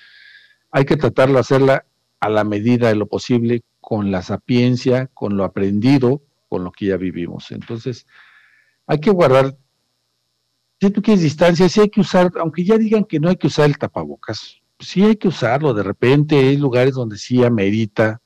hay 0.71 0.85
que 0.85 0.95
tratarlo, 0.95 1.39
hacerla 1.39 1.85
a 2.19 2.29
la 2.29 2.43
medida 2.43 2.89
de 2.89 2.95
lo 2.95 3.07
posible, 3.07 3.63
con 3.81 4.11
la 4.11 4.21
sapiencia, 4.21 5.09
con 5.13 5.35
lo 5.35 5.43
aprendido, 5.43 6.21
con 6.47 6.63
lo 6.63 6.71
que 6.71 6.85
ya 6.87 6.97
vivimos. 6.97 7.51
Entonces, 7.51 8.07
hay 8.87 8.99
que 8.99 9.11
guardar, 9.11 9.57
si 10.79 10.89
tú 10.89 11.01
quieres 11.01 11.21
distancia, 11.21 11.67
sí 11.67 11.81
hay 11.81 11.89
que 11.89 12.01
usar, 12.01 12.31
aunque 12.39 12.63
ya 12.63 12.77
digan 12.77 13.03
que 13.03 13.19
no 13.19 13.29
hay 13.29 13.35
que 13.35 13.47
usar 13.47 13.65
el 13.65 13.77
tapabocas, 13.77 14.61
sí 14.79 15.03
hay 15.03 15.15
que 15.15 15.27
usarlo, 15.27 15.73
de 15.73 15.83
repente. 15.83 16.37
Hay 16.37 16.57
lugares 16.57 16.93
donde 16.93 17.17
sí 17.17 17.43
amerita 17.43 18.21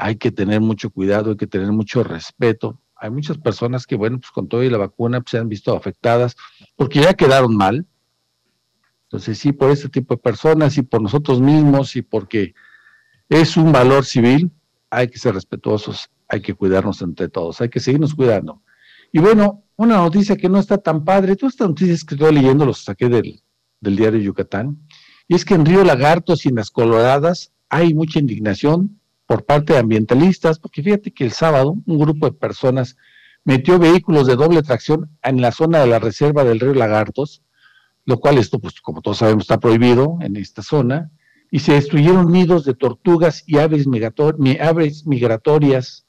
hay 0.00 0.16
que 0.16 0.32
tener 0.32 0.60
mucho 0.62 0.90
cuidado, 0.90 1.32
hay 1.32 1.36
que 1.36 1.46
tener 1.46 1.70
mucho 1.72 2.02
respeto 2.02 2.80
Hay 2.96 3.10
muchas 3.10 3.38
personas 3.38 3.86
que, 3.86 3.96
bueno, 3.96 4.18
pues 4.18 4.30
con 4.30 4.48
todo 4.48 4.62
y 4.62 4.70
la 4.70 4.78
vacuna 4.78 5.20
pues, 5.20 5.32
se 5.32 5.38
han 5.38 5.48
visto 5.48 5.76
afectadas 5.76 6.36
porque 6.76 7.00
ya 7.00 7.14
quedaron 7.14 7.54
mal. 7.56 7.86
Entonces, 9.04 9.38
sí, 9.38 9.52
por 9.52 9.70
este 9.70 9.88
tipo 9.88 10.14
de 10.14 10.22
personas 10.22 10.76
y 10.78 10.82
por 10.82 11.02
nosotros 11.02 11.40
mismos 11.40 11.96
y 11.96 12.02
porque 12.02 12.54
es 13.28 13.56
un 13.56 13.72
valor 13.72 14.04
civil, 14.04 14.50
hay 14.88 15.08
que 15.08 15.18
ser 15.18 15.34
respetuosos, 15.34 16.10
hay 16.28 16.40
que 16.40 16.54
cuidarnos 16.54 17.02
entre 17.02 17.28
todos, 17.28 17.60
hay 17.60 17.68
que 17.68 17.80
seguirnos 17.80 18.14
cuidando. 18.14 18.62
Y 19.12 19.18
bueno, 19.18 19.64
una 19.76 19.96
noticia 19.96 20.36
que 20.36 20.48
no 20.48 20.58
está 20.58 20.78
tan 20.78 21.04
padre, 21.04 21.36
todas 21.36 21.54
estas 21.54 21.68
noticias 21.68 22.04
que 22.04 22.14
estoy 22.14 22.34
leyendo 22.34 22.64
los 22.64 22.84
saqué 22.84 23.08
del, 23.08 23.42
del 23.80 23.96
diario 23.96 24.20
Yucatán, 24.20 24.78
y 25.28 25.34
es 25.34 25.44
que 25.44 25.54
en 25.54 25.66
Río 25.66 25.84
Lagartos 25.84 26.44
y 26.44 26.48
en 26.48 26.56
las 26.56 26.70
Coloradas 26.70 27.52
hay 27.68 27.94
mucha 27.94 28.18
indignación 28.18 28.99
por 29.30 29.44
parte 29.44 29.74
de 29.74 29.78
ambientalistas, 29.78 30.58
porque 30.58 30.82
fíjate 30.82 31.12
que 31.12 31.22
el 31.22 31.30
sábado 31.30 31.76
un 31.86 31.98
grupo 32.00 32.26
de 32.26 32.32
personas 32.32 32.96
metió 33.44 33.78
vehículos 33.78 34.26
de 34.26 34.34
doble 34.34 34.60
tracción 34.60 35.08
en 35.22 35.40
la 35.40 35.52
zona 35.52 35.78
de 35.78 35.86
la 35.86 36.00
reserva 36.00 36.42
del 36.42 36.58
río 36.58 36.74
Lagartos, 36.74 37.44
lo 38.06 38.18
cual 38.18 38.38
esto, 38.38 38.58
pues 38.58 38.80
como 38.80 39.02
todos 39.02 39.18
sabemos, 39.18 39.44
está 39.44 39.60
prohibido 39.60 40.18
en 40.20 40.34
esta 40.34 40.64
zona, 40.64 41.12
y 41.48 41.60
se 41.60 41.74
destruyeron 41.74 42.32
nidos 42.32 42.64
de 42.64 42.74
tortugas 42.74 43.44
y 43.46 43.58
aves, 43.58 43.86
migratorias 43.86 46.06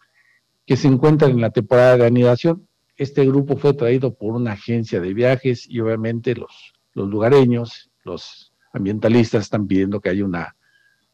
que 0.65 0.75
se 0.75 0.87
encuentran 0.87 1.29
en 1.29 1.41
la 1.41 1.51
temporada 1.51 1.97
de 1.97 2.07
anidación. 2.07 2.67
Este 2.97 3.23
grupo 3.23 3.55
fue 3.55 3.75
traído 3.75 4.15
por 4.15 4.33
una 4.33 4.53
agencia 4.53 4.99
de 4.99 5.13
viajes 5.13 5.69
y 5.69 5.79
obviamente 5.79 6.33
los, 6.33 6.73
los 6.93 7.07
lugareños, 7.07 7.91
los 8.03 8.51
ambientalistas 8.73 9.43
están 9.43 9.67
pidiendo 9.67 10.01
que 10.01 10.09
haya 10.09 10.25
una, 10.25 10.55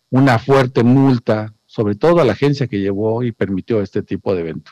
una 0.09 0.39
fuerte 0.39 0.85
multa 0.85 1.53
sobre 1.77 1.93
todo 1.93 2.21
a 2.21 2.25
la 2.25 2.33
agencia 2.33 2.65
que 2.65 2.79
llevó 2.79 3.21
y 3.21 3.31
permitió 3.31 3.83
este 3.83 4.01
tipo 4.01 4.33
de 4.33 4.41
evento. 4.41 4.71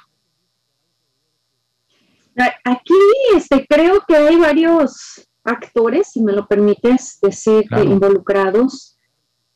Aquí 2.63 2.95
este, 3.35 3.63
creo 3.69 4.01
que 4.07 4.15
hay 4.15 4.37
varios 4.37 5.23
actores, 5.43 6.07
si 6.11 6.23
me 6.23 6.31
lo 6.31 6.47
permites 6.47 7.19
decir, 7.21 7.65
involucrados. 7.83 8.97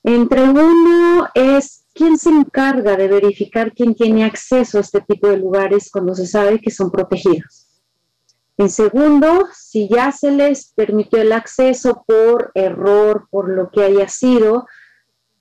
Entre 0.04 0.44
uno 0.44 1.28
es 1.34 1.86
quién 1.96 2.20
se 2.20 2.30
encarga 2.30 2.96
de 2.96 3.08
verificar 3.08 3.74
quién 3.74 3.96
tiene 3.96 4.26
acceso 4.26 4.78
a 4.78 4.82
este 4.82 5.02
tipo 5.02 5.28
de 5.28 5.38
lugares 5.38 5.90
cuando 5.92 6.14
se 6.14 6.28
sabe 6.28 6.62
que 6.62 6.70
son 6.70 6.92
protegidos. 6.92 7.82
En 8.58 8.70
segundo, 8.70 9.48
si 9.56 9.90
ya 9.90 10.12
se 10.12 10.30
les 10.30 10.72
permitió 10.76 11.20
el 11.20 11.32
acceso 11.32 12.04
por 12.06 12.52
error, 12.54 13.28
por 13.32 13.50
lo 13.50 13.72
que 13.72 13.82
haya 13.82 14.08
sido, 14.08 14.68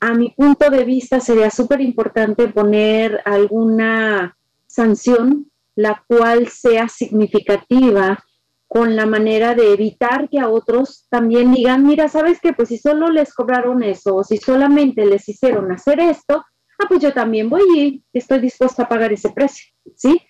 a 0.00 0.14
mi 0.14 0.31
punto 0.31 0.71
de 0.71 0.85
vista 0.85 1.21
sería 1.21 1.50
súper 1.50 1.81
importante 1.81 2.49
poner 2.49 3.21
alguna 3.25 4.37
sanción 4.67 5.50
la 5.75 6.02
cual 6.09 6.49
sea 6.49 6.88
significativa 6.88 8.19
con 8.67 8.97
la 8.97 9.07
manera 9.07 9.55
de 9.55 9.73
evitar 9.73 10.28
que 10.28 10.40
a 10.40 10.49
otros 10.49 11.07
también 11.09 11.52
digan, 11.52 11.87
mira, 11.87 12.09
¿sabes 12.09 12.40
qué? 12.40 12.52
Pues 12.52 12.69
si 12.69 12.78
solo 12.78 13.11
les 13.11 13.33
cobraron 13.33 13.83
eso 13.83 14.17
o 14.17 14.25
si 14.25 14.37
solamente 14.38 15.07
les 15.07 15.28
hicieron 15.28 15.71
hacer 15.71 16.00
esto, 16.00 16.45
ah, 16.78 16.87
pues 16.88 17.00
yo 17.00 17.12
también 17.12 17.49
voy 17.49 17.62
y 17.76 18.05
estoy 18.12 18.40
dispuesta 18.40 18.83
a 18.83 18.88
pagar 18.88 19.12
ese 19.12 19.31
precio, 19.31 19.73
¿sí? 19.95 20.21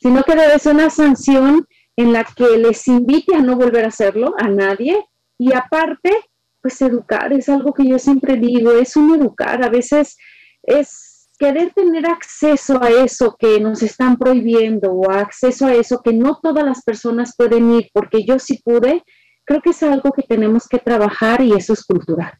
Sino 0.00 0.22
que 0.22 0.36
debe 0.36 0.58
ser 0.58 0.74
una 0.74 0.90
sanción 0.90 1.66
en 1.96 2.12
la 2.12 2.24
que 2.24 2.58
les 2.58 2.86
invite 2.86 3.34
a 3.34 3.40
no 3.40 3.56
volver 3.56 3.86
a 3.86 3.88
hacerlo 3.88 4.34
a 4.38 4.48
nadie 4.48 5.04
y 5.38 5.54
aparte 5.54 6.12
pues 6.60 6.80
educar 6.82 7.32
es 7.32 7.48
algo 7.48 7.72
que 7.72 7.86
yo 7.86 7.98
siempre 7.98 8.36
digo, 8.36 8.72
es 8.72 8.96
un 8.96 9.14
educar, 9.14 9.62
a 9.62 9.68
veces 9.68 10.16
es 10.62 11.28
querer 11.38 11.72
tener 11.72 12.06
acceso 12.06 12.82
a 12.82 12.90
eso 12.90 13.36
que 13.38 13.60
nos 13.60 13.82
están 13.82 14.16
prohibiendo 14.16 14.90
o 14.90 15.10
acceso 15.10 15.66
a 15.66 15.74
eso 15.74 16.00
que 16.02 16.12
no 16.12 16.38
todas 16.42 16.64
las 16.64 16.82
personas 16.82 17.34
pueden 17.36 17.72
ir, 17.74 17.90
porque 17.92 18.24
yo 18.24 18.38
sí 18.38 18.60
pude, 18.64 19.04
creo 19.44 19.62
que 19.62 19.70
es 19.70 19.82
algo 19.82 20.10
que 20.12 20.22
tenemos 20.22 20.66
que 20.68 20.78
trabajar 20.78 21.40
y 21.40 21.52
eso 21.52 21.72
es 21.72 21.84
cultural. 21.84 22.32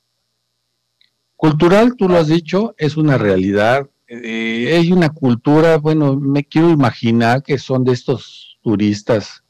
Cultural, 1.37 1.95
tú 1.97 2.09
lo 2.09 2.17
has 2.17 2.27
dicho, 2.27 2.75
es 2.77 2.97
una 2.97 3.17
realidad. 3.17 3.89
Eh, 4.09 4.77
hay 4.77 4.91
una 4.91 5.11
cultura, 5.11 5.79
bueno, 5.79 6.17
me 6.17 6.43
quiero 6.43 6.71
imaginar 6.71 7.45
que 7.45 7.59
son 7.59 7.85
de 7.85 7.93
estos 7.93 8.59
turistas 8.63 9.45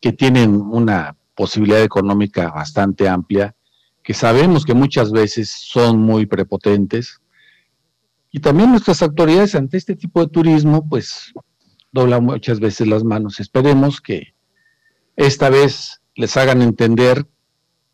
que 0.00 0.12
tienen 0.12 0.54
una 0.54 1.16
posibilidad 1.34 1.82
económica 1.82 2.50
bastante 2.50 3.08
amplia 3.08 3.54
que 4.02 4.14
sabemos 4.14 4.64
que 4.64 4.74
muchas 4.74 5.12
veces 5.12 5.50
son 5.50 6.00
muy 6.00 6.26
prepotentes. 6.26 7.20
Y 8.30 8.40
también 8.40 8.70
nuestras 8.70 9.02
autoridades 9.02 9.54
ante 9.54 9.76
este 9.76 9.94
tipo 9.94 10.20
de 10.20 10.28
turismo, 10.28 10.88
pues 10.88 11.32
doblan 11.92 12.24
muchas 12.24 12.58
veces 12.60 12.86
las 12.88 13.04
manos. 13.04 13.40
Esperemos 13.40 14.00
que 14.00 14.34
esta 15.16 15.50
vez 15.50 16.00
les 16.14 16.36
hagan 16.36 16.62
entender 16.62 17.26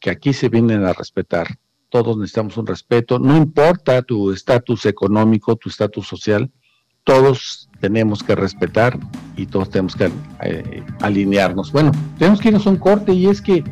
que 0.00 0.10
aquí 0.10 0.32
se 0.32 0.48
vienen 0.48 0.84
a 0.84 0.92
respetar. 0.92 1.58
Todos 1.90 2.16
necesitamos 2.16 2.56
un 2.56 2.66
respeto, 2.66 3.18
no 3.18 3.36
importa 3.36 4.02
tu 4.02 4.30
estatus 4.30 4.86
económico, 4.86 5.56
tu 5.56 5.70
estatus 5.70 6.06
social, 6.06 6.50
todos 7.02 7.70
tenemos 7.80 8.22
que 8.22 8.34
respetar 8.34 8.98
y 9.36 9.46
todos 9.46 9.70
tenemos 9.70 9.96
que 9.96 10.10
eh, 10.42 10.84
alinearnos. 11.00 11.72
Bueno, 11.72 11.92
tenemos 12.18 12.40
que 12.40 12.48
irnos 12.48 12.66
a 12.66 12.70
un 12.70 12.76
corte 12.76 13.14
y 13.14 13.26
es 13.26 13.40
que 13.40 13.64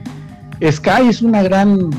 Sky 0.62 1.08
es 1.08 1.20
una 1.20 1.42
gran 1.42 1.90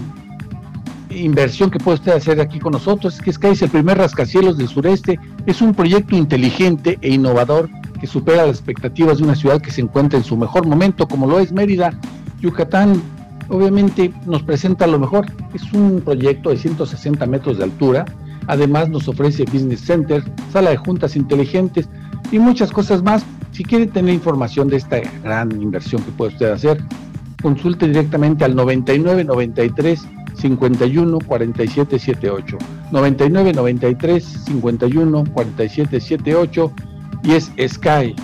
inversión 1.09 1.69
que 1.69 1.79
puede 1.79 1.95
usted 1.95 2.13
hacer 2.13 2.39
aquí 2.41 2.59
con 2.59 2.73
nosotros 2.73 3.15
es 3.15 3.21
que 3.21 3.33
Sky 3.33 3.47
es 3.47 3.61
el 3.61 3.69
primer 3.69 3.97
rascacielos 3.97 4.57
del 4.57 4.67
sureste. 4.67 5.19
Es 5.45 5.61
un 5.61 5.73
proyecto 5.73 6.15
inteligente 6.15 6.97
e 7.01 7.09
innovador 7.09 7.69
que 7.99 8.07
supera 8.07 8.45
las 8.45 8.57
expectativas 8.57 9.17
de 9.17 9.23
una 9.23 9.35
ciudad 9.35 9.61
que 9.61 9.71
se 9.71 9.81
encuentra 9.81 10.19
en 10.19 10.25
su 10.25 10.37
mejor 10.37 10.67
momento, 10.67 11.07
como 11.07 11.27
lo 11.27 11.39
es 11.39 11.51
Mérida. 11.51 11.97
Yucatán, 12.41 13.01
obviamente, 13.49 14.13
nos 14.25 14.43
presenta 14.43 14.87
lo 14.87 14.99
mejor. 14.99 15.25
Es 15.53 15.71
un 15.73 16.01
proyecto 16.01 16.49
de 16.49 16.57
160 16.57 17.25
metros 17.25 17.57
de 17.57 17.63
altura. 17.63 18.05
Además, 18.47 18.89
nos 18.89 19.07
ofrece 19.07 19.45
Business 19.45 19.81
Center, 19.81 20.23
sala 20.51 20.69
de 20.69 20.77
juntas 20.77 21.15
inteligentes 21.15 21.89
y 22.31 22.39
muchas 22.39 22.71
cosas 22.71 23.01
más. 23.01 23.25
Si 23.51 23.63
quiere 23.63 23.87
tener 23.87 24.13
información 24.13 24.67
de 24.67 24.77
esta 24.77 24.99
gran 25.23 25.51
inversión 25.61 26.01
que 26.03 26.11
puede 26.11 26.33
usted 26.33 26.51
hacer, 26.51 26.83
consulte 27.41 27.87
directamente 27.87 28.45
al 28.45 28.55
9993 28.55 30.07
51 30.35 31.19
47 31.19 31.99
78. 31.99 32.57
99 32.91 33.53
93 33.53 34.23
51 34.23 35.23
47 35.33 35.99
78 35.99 36.71
y 37.23 37.31
es 37.33 37.51
Sky, 37.67 38.15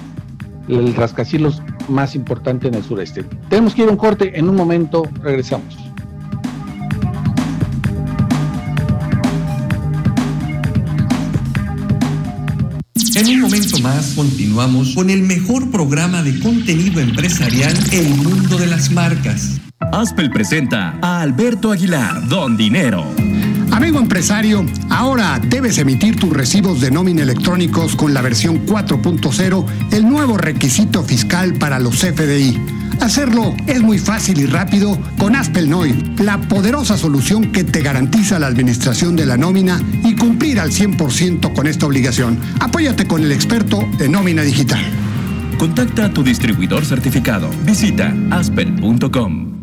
el 0.68 0.96
rascacielos 0.96 1.62
más 1.90 2.16
importante 2.16 2.68
en 2.68 2.76
el 2.76 2.84
sureste. 2.84 3.24
Tenemos 3.50 3.74
que 3.74 3.84
ir 3.84 3.90
a 3.90 3.92
un 3.92 3.98
corte, 3.98 4.38
en 4.38 4.50
un 4.50 4.56
momento 4.56 5.04
regresamos. 5.22 5.93
En 13.26 13.36
un 13.36 13.42
momento 13.44 13.80
más 13.80 14.16
continuamos 14.18 14.94
con 14.96 15.10
el 15.10 15.22
mejor 15.22 15.72
programa 15.72 16.22
de 16.24 16.38
contenido 16.42 17.00
empresarial 17.00 17.74
El 17.94 18.10
Mundo 18.16 18.58
de 18.58 18.68
las 18.68 18.92
Marcas. 18.92 19.62
Aspel 19.94 20.30
presenta 20.30 21.00
a 21.02 21.22
Alberto 21.22 21.72
Aguilar, 21.72 22.28
Don 22.28 22.58
Dinero. 22.58 23.06
Amigo 23.72 24.00
empresario, 24.00 24.66
ahora 24.90 25.40
debes 25.42 25.78
emitir 25.78 26.20
tus 26.20 26.32
recibos 26.32 26.82
de 26.82 26.92
nómina 26.92 27.24
electrónicos 27.24 27.96
con 27.96 28.14
la 28.14 28.22
versión 28.22 28.66
4.0, 28.66 29.66
el 29.94 30.04
nuevo 30.04 30.38
requisito 30.38 31.02
fiscal 31.02 31.54
para 31.54 31.80
los 31.80 32.00
FDI. 32.00 32.83
Hacerlo 33.04 33.54
es 33.68 33.82
muy 33.82 34.00
fácil 34.00 34.40
y 34.40 34.46
rápido 34.46 34.98
con 35.18 35.36
Aspel 35.36 35.70
Noi, 35.70 35.92
la 36.20 36.40
poderosa 36.40 36.98
solución 36.98 37.52
que 37.52 37.66
te 37.66 37.82
garantiza 37.82 38.40
la 38.40 38.48
administración 38.48 39.18
de 39.18 39.26
la 39.26 39.36
nómina 39.36 39.82
y 40.06 40.16
cumplir 40.16 40.58
al 40.58 40.72
100% 40.72 41.54
con 41.54 41.68
esta 41.68 41.86
obligación. 41.86 42.40
Apóyate 42.62 43.06
con 43.06 43.22
el 43.22 43.34
experto 43.34 43.86
de 43.98 44.08
nómina 44.08 44.44
digital. 44.44 44.82
Contacta 45.60 46.06
a 46.06 46.14
tu 46.14 46.24
distribuidor 46.24 46.86
certificado. 46.86 47.50
Visita 47.66 48.16
aspel.com. 48.32 49.63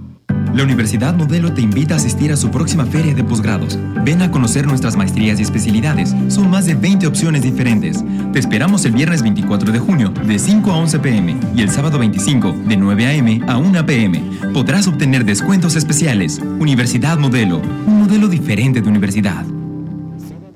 La 0.54 0.64
Universidad 0.64 1.14
Modelo 1.14 1.52
te 1.52 1.60
invita 1.60 1.94
a 1.94 1.98
asistir 1.98 2.32
a 2.32 2.36
su 2.36 2.50
próxima 2.50 2.84
feria 2.84 3.14
de 3.14 3.22
posgrados. 3.22 3.78
Ven 4.04 4.20
a 4.20 4.30
conocer 4.32 4.66
nuestras 4.66 4.96
maestrías 4.96 5.38
y 5.38 5.42
especialidades. 5.42 6.14
Son 6.28 6.50
más 6.50 6.66
de 6.66 6.74
20 6.74 7.06
opciones 7.06 7.42
diferentes. 7.42 8.04
Te 8.32 8.40
esperamos 8.40 8.84
el 8.84 8.92
viernes 8.92 9.22
24 9.22 9.70
de 9.70 9.78
junio 9.78 10.08
de 10.08 10.38
5 10.38 10.72
a 10.72 10.76
11 10.76 10.98
pm 10.98 11.36
y 11.54 11.62
el 11.62 11.70
sábado 11.70 11.98
25 11.98 12.52
de 12.66 12.76
9 12.76 13.18
am 13.18 13.48
a 13.48 13.58
1 13.58 13.86
pm. 13.86 14.22
Podrás 14.52 14.88
obtener 14.88 15.24
descuentos 15.24 15.76
especiales. 15.76 16.40
Universidad 16.58 17.16
Modelo, 17.18 17.62
un 17.86 18.00
modelo 18.00 18.26
diferente 18.26 18.80
de 18.80 18.88
universidad. 18.88 19.44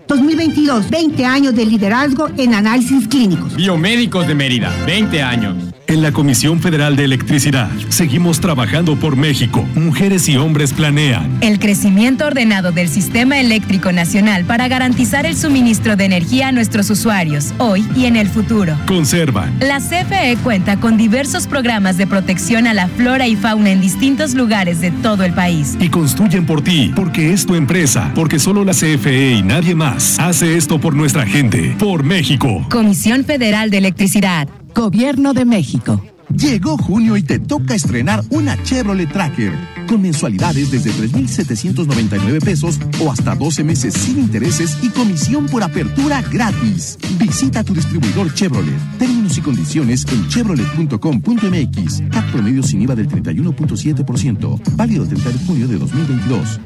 2022, 0.09 0.91
20 0.91 1.25
años 1.25 1.55
de 1.55 1.67
liderazgo 1.67 2.29
en 2.37 2.55
análisis 2.55 3.07
clínicos. 3.07 3.55
Biomédicos 3.55 4.27
de 4.27 4.35
Mérida, 4.35 4.73
20 4.87 5.23
años. 5.23 5.74
En 5.95 6.03
la 6.03 6.11
Comisión 6.11 6.59
Federal 6.59 6.97
de 6.97 7.05
Electricidad 7.05 7.71
seguimos 7.89 8.41
trabajando 8.41 8.97
por 8.97 9.15
México. 9.15 9.65
Mujeres 9.77 10.29
y 10.29 10.37
hombres 10.37 10.73
planean. 10.73 11.39
El 11.41 11.61
crecimiento 11.61 12.27
ordenado 12.27 12.73
del 12.73 12.89
sistema 12.89 13.39
eléctrico 13.39 13.93
nacional 13.93 14.45
para 14.45 14.67
garantizar 14.67 15.25
el 15.25 15.37
suministro 15.37 15.95
de 15.95 16.07
energía 16.07 16.49
a 16.49 16.53
nuestros 16.53 16.91
usuarios, 16.91 17.55
hoy 17.59 17.87
y 17.95 18.07
en 18.07 18.17
el 18.17 18.29
futuro. 18.29 18.77
Conservan. 18.89 19.57
La 19.61 19.79
CFE 19.79 20.37
cuenta 20.43 20.81
con 20.81 20.97
diversos 20.97 21.47
programas 21.47 21.97
de 21.97 22.09
protección 22.09 22.67
a 22.67 22.75
la 22.75 22.89
flora 22.89 23.29
y 23.29 23.37
fauna 23.37 23.71
en 23.71 23.81
distintos 23.81 24.35
lugares 24.35 24.81
de 24.81 24.91
todo 24.91 25.23
el 25.23 25.33
país. 25.33 25.77
Y 25.79 25.91
construyen 25.91 26.45
por 26.45 26.65
ti, 26.65 26.93
porque 26.97 27.33
es 27.33 27.47
tu 27.47 27.55
empresa, 27.55 28.11
porque 28.17 28.41
solo 28.41 28.65
la 28.65 28.73
CFE 28.73 29.35
y 29.35 29.43
nadie 29.45 29.77
más 29.77 30.19
hace 30.19 30.57
esto 30.57 30.81
por 30.81 30.97
nuestra 30.97 31.25
gente, 31.25 31.77
por 31.79 32.03
México. 32.03 32.67
Comisión 32.69 33.25
Federal 33.25 33.71
de 33.71 33.79
Electricidad. 33.79 34.49
Gobierno 34.75 35.33
de 35.33 35.45
México. 35.45 36.03
Llegó 36.31 36.77
junio 36.77 37.17
y 37.17 37.23
te 37.23 37.39
toca 37.39 37.75
estrenar 37.75 38.25
una 38.31 38.61
Chevrolet 38.65 39.11
Tracker 39.13 39.53
con 39.87 40.03
mensualidades 40.03 40.71
desde 40.71 40.91
3,799 40.91 42.41
pesos 42.41 42.81
o 43.01 43.13
hasta 43.13 43.37
12 43.37 43.63
meses 43.63 43.95
sin 43.95 44.19
intereses 44.19 44.77
y 44.83 44.89
comisión 44.89 45.47
por 45.47 45.63
apertura 45.63 46.23
gratis. 46.23 46.99
Visita 47.19 47.63
tu 47.63 47.73
distribuidor 47.73 48.35
Chevrolet. 48.35 48.99
Términos 48.99 49.39
y 49.39 49.43
condiciones 49.43 50.05
en 50.11 50.27
chevrolet.com.mx. 50.29 52.03
CAT 52.11 52.33
promedio 52.33 52.63
sin 52.65 52.83
IVA 52.83 52.97
del 52.97 53.09
31.7%. 53.09 54.61
Válido 54.75 55.05
el 55.05 55.09
30 55.09 55.31
de 55.31 55.39
junio 55.47 55.69
de 55.69 55.79
2022. 55.79 56.61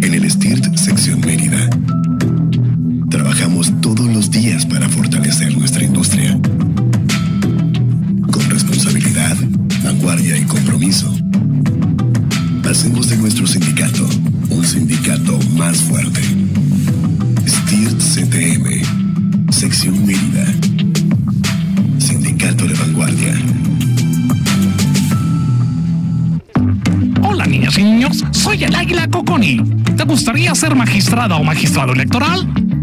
En 0.00 0.14
el 0.14 0.30
STIRT 0.30 0.76
Sección 0.76 1.20
Mérida. 1.20 1.68
Días 4.36 4.66
para 4.66 4.86
fortalecer 4.86 5.56
nuestra 5.56 5.82
industria. 5.82 6.38
Con 8.30 8.50
responsabilidad, 8.50 9.34
vanguardia 9.82 10.36
y 10.36 10.42
compromiso. 10.42 11.10
Hacemos 12.68 13.08
de 13.08 13.16
nuestro 13.16 13.46
sindicato 13.46 14.06
un 14.50 14.62
sindicato 14.62 15.38
más 15.56 15.78
fuerte. 15.78 16.20
STIRT 17.46 17.98
CTM, 17.98 19.50
Sección 19.50 20.04
Mérida. 20.04 20.44
Sindicato 21.98 22.66
de 22.66 22.74
Vanguardia. 22.74 23.34
Hola 27.22 27.46
niñas 27.46 27.78
y 27.78 27.84
niños, 27.84 28.22
soy 28.32 28.64
el 28.64 28.74
Águila 28.74 29.08
Coconi. 29.08 29.62
¿Te 29.96 30.04
gustaría 30.04 30.54
ser 30.54 30.74
magistrada 30.74 31.36
o 31.36 31.42
magistrado 31.42 31.94
electoral? 31.94 32.65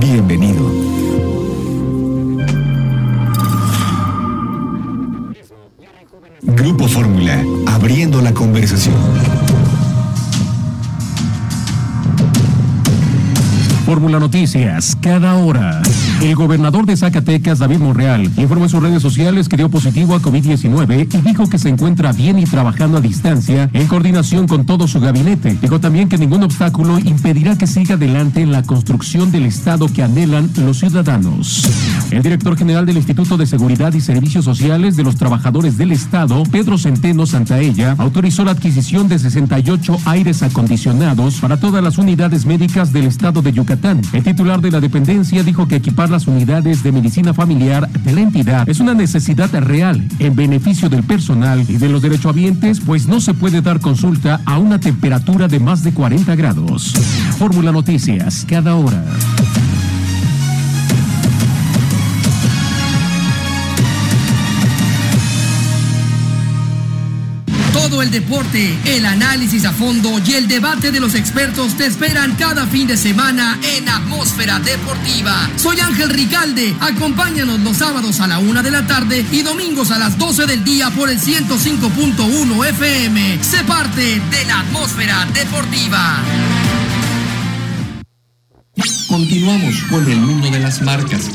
Bienvenido. 0.00 0.70
Grupo 6.42 6.88
Fórmula, 6.88 7.42
abriendo 7.66 8.20
la 8.20 8.32
conversación. 8.32 8.94
Fórmula 13.84 14.18
Noticias, 14.18 14.96
cada 15.00 15.34
hora. 15.36 15.82
El 16.22 16.34
gobernador 16.34 16.86
de 16.86 16.96
Zacatecas, 16.96 17.58
David 17.58 17.78
Monreal, 17.78 18.30
informó 18.38 18.64
en 18.64 18.70
sus 18.70 18.82
redes 18.82 19.02
sociales 19.02 19.50
que 19.50 19.56
dio 19.58 19.68
positivo 19.68 20.14
a 20.14 20.20
COVID-19 20.20 21.08
y 21.12 21.20
dijo 21.20 21.46
que 21.48 21.58
se 21.58 21.68
encuentra 21.68 22.12
bien 22.12 22.38
y 22.38 22.44
trabajando 22.44 22.96
a 22.96 23.00
distancia 23.02 23.68
en 23.74 23.86
coordinación 23.86 24.48
con 24.48 24.64
todo 24.64 24.88
su 24.88 24.98
gabinete. 24.98 25.58
Dijo 25.60 25.78
también 25.78 26.08
que 26.08 26.16
ningún 26.16 26.42
obstáculo 26.42 26.98
impedirá 26.98 27.58
que 27.58 27.66
siga 27.66 27.96
adelante 27.96 28.40
en 28.40 28.50
la 28.50 28.62
construcción 28.62 29.30
del 29.30 29.44
Estado 29.44 29.88
que 29.92 30.02
anhelan 30.02 30.50
los 30.56 30.78
ciudadanos. 30.78 31.68
El 32.10 32.22
director 32.22 32.56
general 32.56 32.86
del 32.86 32.96
Instituto 32.96 33.36
de 33.36 33.46
Seguridad 33.46 33.92
y 33.92 34.00
Servicios 34.00 34.46
Sociales 34.46 34.96
de 34.96 35.04
los 35.04 35.16
Trabajadores 35.16 35.76
del 35.76 35.92
Estado, 35.92 36.42
Pedro 36.50 36.78
Centeno 36.78 37.26
Santaella, 37.26 37.94
autorizó 37.98 38.42
la 38.42 38.52
adquisición 38.52 39.06
de 39.08 39.18
68 39.18 39.98
aires 40.06 40.42
acondicionados 40.42 41.40
para 41.40 41.60
todas 41.60 41.84
las 41.84 41.98
unidades 41.98 42.46
médicas 42.46 42.92
del 42.92 43.04
Estado 43.04 43.42
de 43.42 43.52
Yucatán. 43.52 44.00
El 44.14 44.24
titular 44.24 44.62
de 44.62 44.70
la 44.70 44.80
dependencia 44.80 45.42
dijo 45.42 45.68
que 45.68 45.76
equipar 45.76 46.05
las 46.10 46.26
unidades 46.26 46.82
de 46.82 46.92
medicina 46.92 47.34
familiar 47.34 47.88
de 47.88 48.12
la 48.12 48.20
entidad 48.20 48.68
es 48.68 48.80
una 48.80 48.94
necesidad 48.94 49.50
real 49.60 50.02
en 50.18 50.34
beneficio 50.34 50.88
del 50.88 51.02
personal 51.02 51.64
y 51.68 51.76
de 51.76 51.88
los 51.88 52.02
derechohabientes, 52.02 52.80
pues 52.80 53.06
no 53.06 53.20
se 53.20 53.34
puede 53.34 53.62
dar 53.62 53.80
consulta 53.80 54.40
a 54.44 54.58
una 54.58 54.80
temperatura 54.80 55.48
de 55.48 55.60
más 55.60 55.82
de 55.82 55.92
40 55.92 56.34
grados. 56.36 56.94
Fórmula 57.38 57.72
Noticias, 57.72 58.44
cada 58.48 58.74
hora. 58.76 59.04
El 68.86 69.04
análisis 69.04 69.66
a 69.66 69.72
fondo 69.72 70.18
y 70.24 70.34
el 70.34 70.48
debate 70.48 70.90
de 70.90 71.00
los 71.00 71.14
expertos 71.14 71.76
te 71.76 71.84
esperan 71.84 72.34
cada 72.36 72.66
fin 72.66 72.86
de 72.86 72.96
semana 72.96 73.58
en 73.62 73.86
Atmósfera 73.86 74.58
Deportiva. 74.58 75.50
Soy 75.56 75.80
Ángel 75.80 76.08
Ricalde. 76.08 76.74
Acompáñanos 76.80 77.60
los 77.60 77.76
sábados 77.76 78.20
a 78.20 78.26
la 78.26 78.38
una 78.38 78.62
de 78.62 78.70
la 78.70 78.86
tarde 78.86 79.26
y 79.30 79.42
domingos 79.42 79.90
a 79.90 79.98
las 79.98 80.16
12 80.16 80.46
del 80.46 80.64
día 80.64 80.88
por 80.90 81.10
el 81.10 81.20
105.1 81.20 82.66
FM. 82.68 83.44
Sé 83.44 83.62
parte 83.64 84.18
de 84.30 84.44
la 84.46 84.60
Atmósfera 84.60 85.26
Deportiva. 85.34 86.22
Continuamos 89.08 89.82
con 89.90 90.10
el 90.10 90.20
mundo 90.20 90.50
de 90.50 90.60
las 90.60 90.80
marcas. 90.80 91.28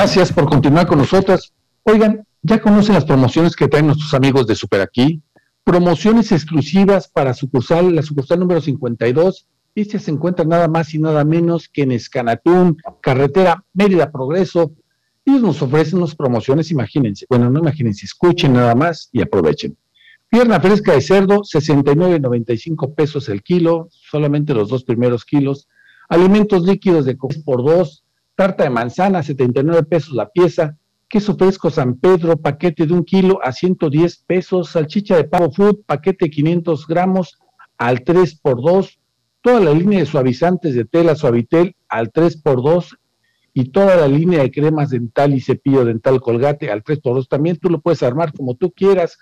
Gracias 0.00 0.32
por 0.32 0.48
continuar 0.48 0.86
con 0.86 0.96
nosotros. 0.96 1.52
Oigan, 1.82 2.26
¿ya 2.40 2.58
conocen 2.62 2.94
las 2.94 3.04
promociones 3.04 3.54
que 3.54 3.68
traen 3.68 3.84
nuestros 3.84 4.14
amigos 4.14 4.46
de 4.46 4.54
Super 4.54 4.80
Aquí? 4.80 5.20
Promociones 5.62 6.32
exclusivas 6.32 7.06
para 7.06 7.34
sucursal, 7.34 7.94
la 7.94 8.00
sucursal 8.00 8.40
número 8.40 8.62
52. 8.62 9.46
Esta 9.74 9.98
se 9.98 10.10
encuentra 10.10 10.46
nada 10.46 10.68
más 10.68 10.94
y 10.94 10.98
nada 10.98 11.22
menos 11.26 11.68
que 11.68 11.82
en 11.82 11.92
Escanatún, 11.92 12.78
carretera 13.02 13.62
Mérida 13.74 14.10
Progreso. 14.10 14.72
Ellos 15.26 15.42
nos 15.42 15.60
ofrecen 15.60 15.98
unas 15.98 16.14
promociones, 16.14 16.70
imagínense. 16.70 17.26
Bueno, 17.28 17.50
no 17.50 17.58
imagínense, 17.58 18.06
escuchen 18.06 18.54
nada 18.54 18.74
más 18.74 19.10
y 19.12 19.20
aprovechen. 19.20 19.76
Pierna 20.30 20.60
fresca 20.60 20.94
de 20.94 21.02
cerdo, 21.02 21.42
69.95 21.42 22.94
pesos 22.94 23.28
el 23.28 23.42
kilo, 23.42 23.88
solamente 23.90 24.54
los 24.54 24.70
dos 24.70 24.82
primeros 24.82 25.26
kilos. 25.26 25.68
Alimentos 26.08 26.62
líquidos 26.62 27.04
de 27.04 27.18
por 27.44 27.62
dos, 27.62 27.99
tarta 28.40 28.64
de 28.64 28.70
manzana, 28.70 29.22
79 29.22 29.82
pesos 29.82 30.14
la 30.14 30.30
pieza, 30.30 30.74
queso 31.10 31.36
fresco 31.36 31.68
San 31.68 31.96
Pedro, 31.96 32.38
paquete 32.38 32.86
de 32.86 32.94
un 32.94 33.04
kilo 33.04 33.38
a 33.42 33.52
110 33.52 34.24
pesos, 34.26 34.70
salchicha 34.70 35.14
de 35.14 35.24
pavo 35.24 35.52
food, 35.52 35.80
paquete 35.84 36.24
de 36.24 36.30
500 36.30 36.86
gramos 36.86 37.38
al 37.76 38.02
3 38.02 38.36
por 38.36 38.62
2, 38.62 38.98
toda 39.42 39.60
la 39.60 39.74
línea 39.74 39.98
de 39.98 40.06
suavizantes 40.06 40.74
de 40.74 40.86
tela 40.86 41.16
Suavitel 41.16 41.76
al 41.86 42.12
3 42.12 42.40
por 42.40 42.62
2 42.62 42.96
y 43.52 43.72
toda 43.72 43.94
la 43.96 44.08
línea 44.08 44.40
de 44.40 44.50
cremas 44.50 44.88
dental 44.88 45.34
y 45.34 45.42
cepillo 45.42 45.84
dental 45.84 46.22
colgate 46.22 46.70
al 46.70 46.82
3 46.82 46.98
por 47.00 47.16
2 47.16 47.28
También 47.28 47.58
tú 47.58 47.68
lo 47.68 47.82
puedes 47.82 48.02
armar 48.02 48.32
como 48.32 48.54
tú 48.54 48.70
quieras, 48.70 49.18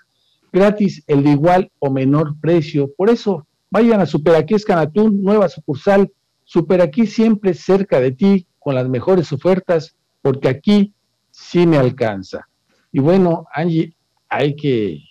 gratis, 0.53 1.03
el 1.07 1.25
de 1.25 1.31
igual 1.31 1.73
o 1.79 1.91
menor 1.91 2.39
precio. 2.39 2.89
Por 2.95 3.09
eso, 3.09 3.45
vayan 3.69 3.99
a 3.99 4.05
Super 4.05 4.35
Aquí 4.35 4.53
Escanatún, 4.53 5.21
nueva 5.21 5.49
sucursal, 5.49 6.09
Super 6.45 6.79
Aquí 6.79 7.05
siempre 7.05 7.53
cerca 7.53 7.99
de 7.99 8.13
ti, 8.13 8.47
con 8.59 8.75
las 8.75 8.87
mejores 8.87 9.31
ofertas, 9.31 9.95
porque 10.21 10.49
aquí 10.49 10.93
sí 11.31 11.65
me 11.65 11.77
alcanza. 11.77 12.47
Y 12.91 12.99
bueno, 12.99 13.45
Angie, 13.53 13.95
hay 14.27 14.55
que, 14.55 15.03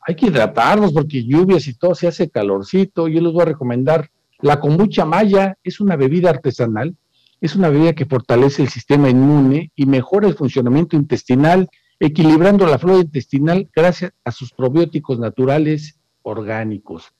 hay 0.00 0.14
que 0.14 0.26
hidratarnos 0.26 0.92
porque 0.92 1.24
lluvias 1.24 1.66
y 1.68 1.74
todo, 1.74 1.94
se 1.94 2.08
hace 2.08 2.30
calorcito. 2.30 3.08
Yo 3.08 3.20
les 3.20 3.32
voy 3.32 3.42
a 3.42 3.46
recomendar 3.46 4.10
la 4.40 4.58
kombucha 4.58 5.04
maya, 5.04 5.56
es 5.62 5.80
una 5.80 5.96
bebida 5.96 6.30
artesanal, 6.30 6.96
es 7.40 7.56
una 7.56 7.68
bebida 7.68 7.92
que 7.92 8.06
fortalece 8.06 8.62
el 8.62 8.68
sistema 8.68 9.08
inmune 9.08 9.72
y 9.74 9.86
mejora 9.86 10.28
el 10.28 10.34
funcionamiento 10.34 10.96
intestinal, 10.96 11.68
equilibrando 11.98 12.66
la 12.66 12.78
flora 12.78 13.00
intestinal 13.00 13.68
gracias 13.74 14.12
a 14.24 14.32
sus 14.32 14.52
probióticos 14.52 15.18
naturales 15.18 15.98
orgánicos. 16.22 17.12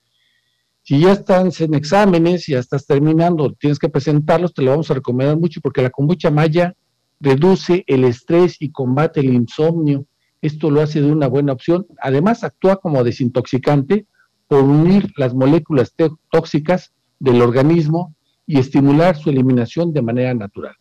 Si 0.91 0.99
ya 0.99 1.13
estás 1.13 1.61
en 1.61 1.75
exámenes, 1.75 2.49
ya 2.49 2.59
estás 2.59 2.85
terminando, 2.85 3.53
tienes 3.53 3.79
que 3.79 3.89
presentarlos, 3.89 4.53
te 4.53 4.63
lo 4.63 4.73
vamos 4.73 4.91
a 4.91 4.95
recomendar 4.95 5.39
mucho 5.39 5.61
porque 5.61 5.83
la 5.83 5.91
kombucha 5.91 6.33
maya 6.33 6.75
reduce 7.21 7.85
el 7.87 8.03
estrés 8.03 8.57
y 8.59 8.73
combate 8.73 9.21
el 9.21 9.33
insomnio. 9.33 10.07
Esto 10.43 10.69
lo 10.69 10.81
hace 10.81 11.01
de 11.01 11.13
una 11.13 11.29
buena 11.29 11.53
opción. 11.53 11.87
Además, 12.03 12.43
actúa 12.43 12.75
como 12.75 13.05
desintoxicante 13.05 14.07
por 14.49 14.65
unir 14.65 15.13
las 15.17 15.33
moléculas 15.33 15.95
tóxicas 16.29 16.93
del 17.21 17.41
organismo 17.41 18.17
y 18.45 18.59
estimular 18.59 19.17
su 19.17 19.31
eliminación 19.31 19.93
de 19.93 20.03
manera 20.03 20.35
natural. 20.35 20.75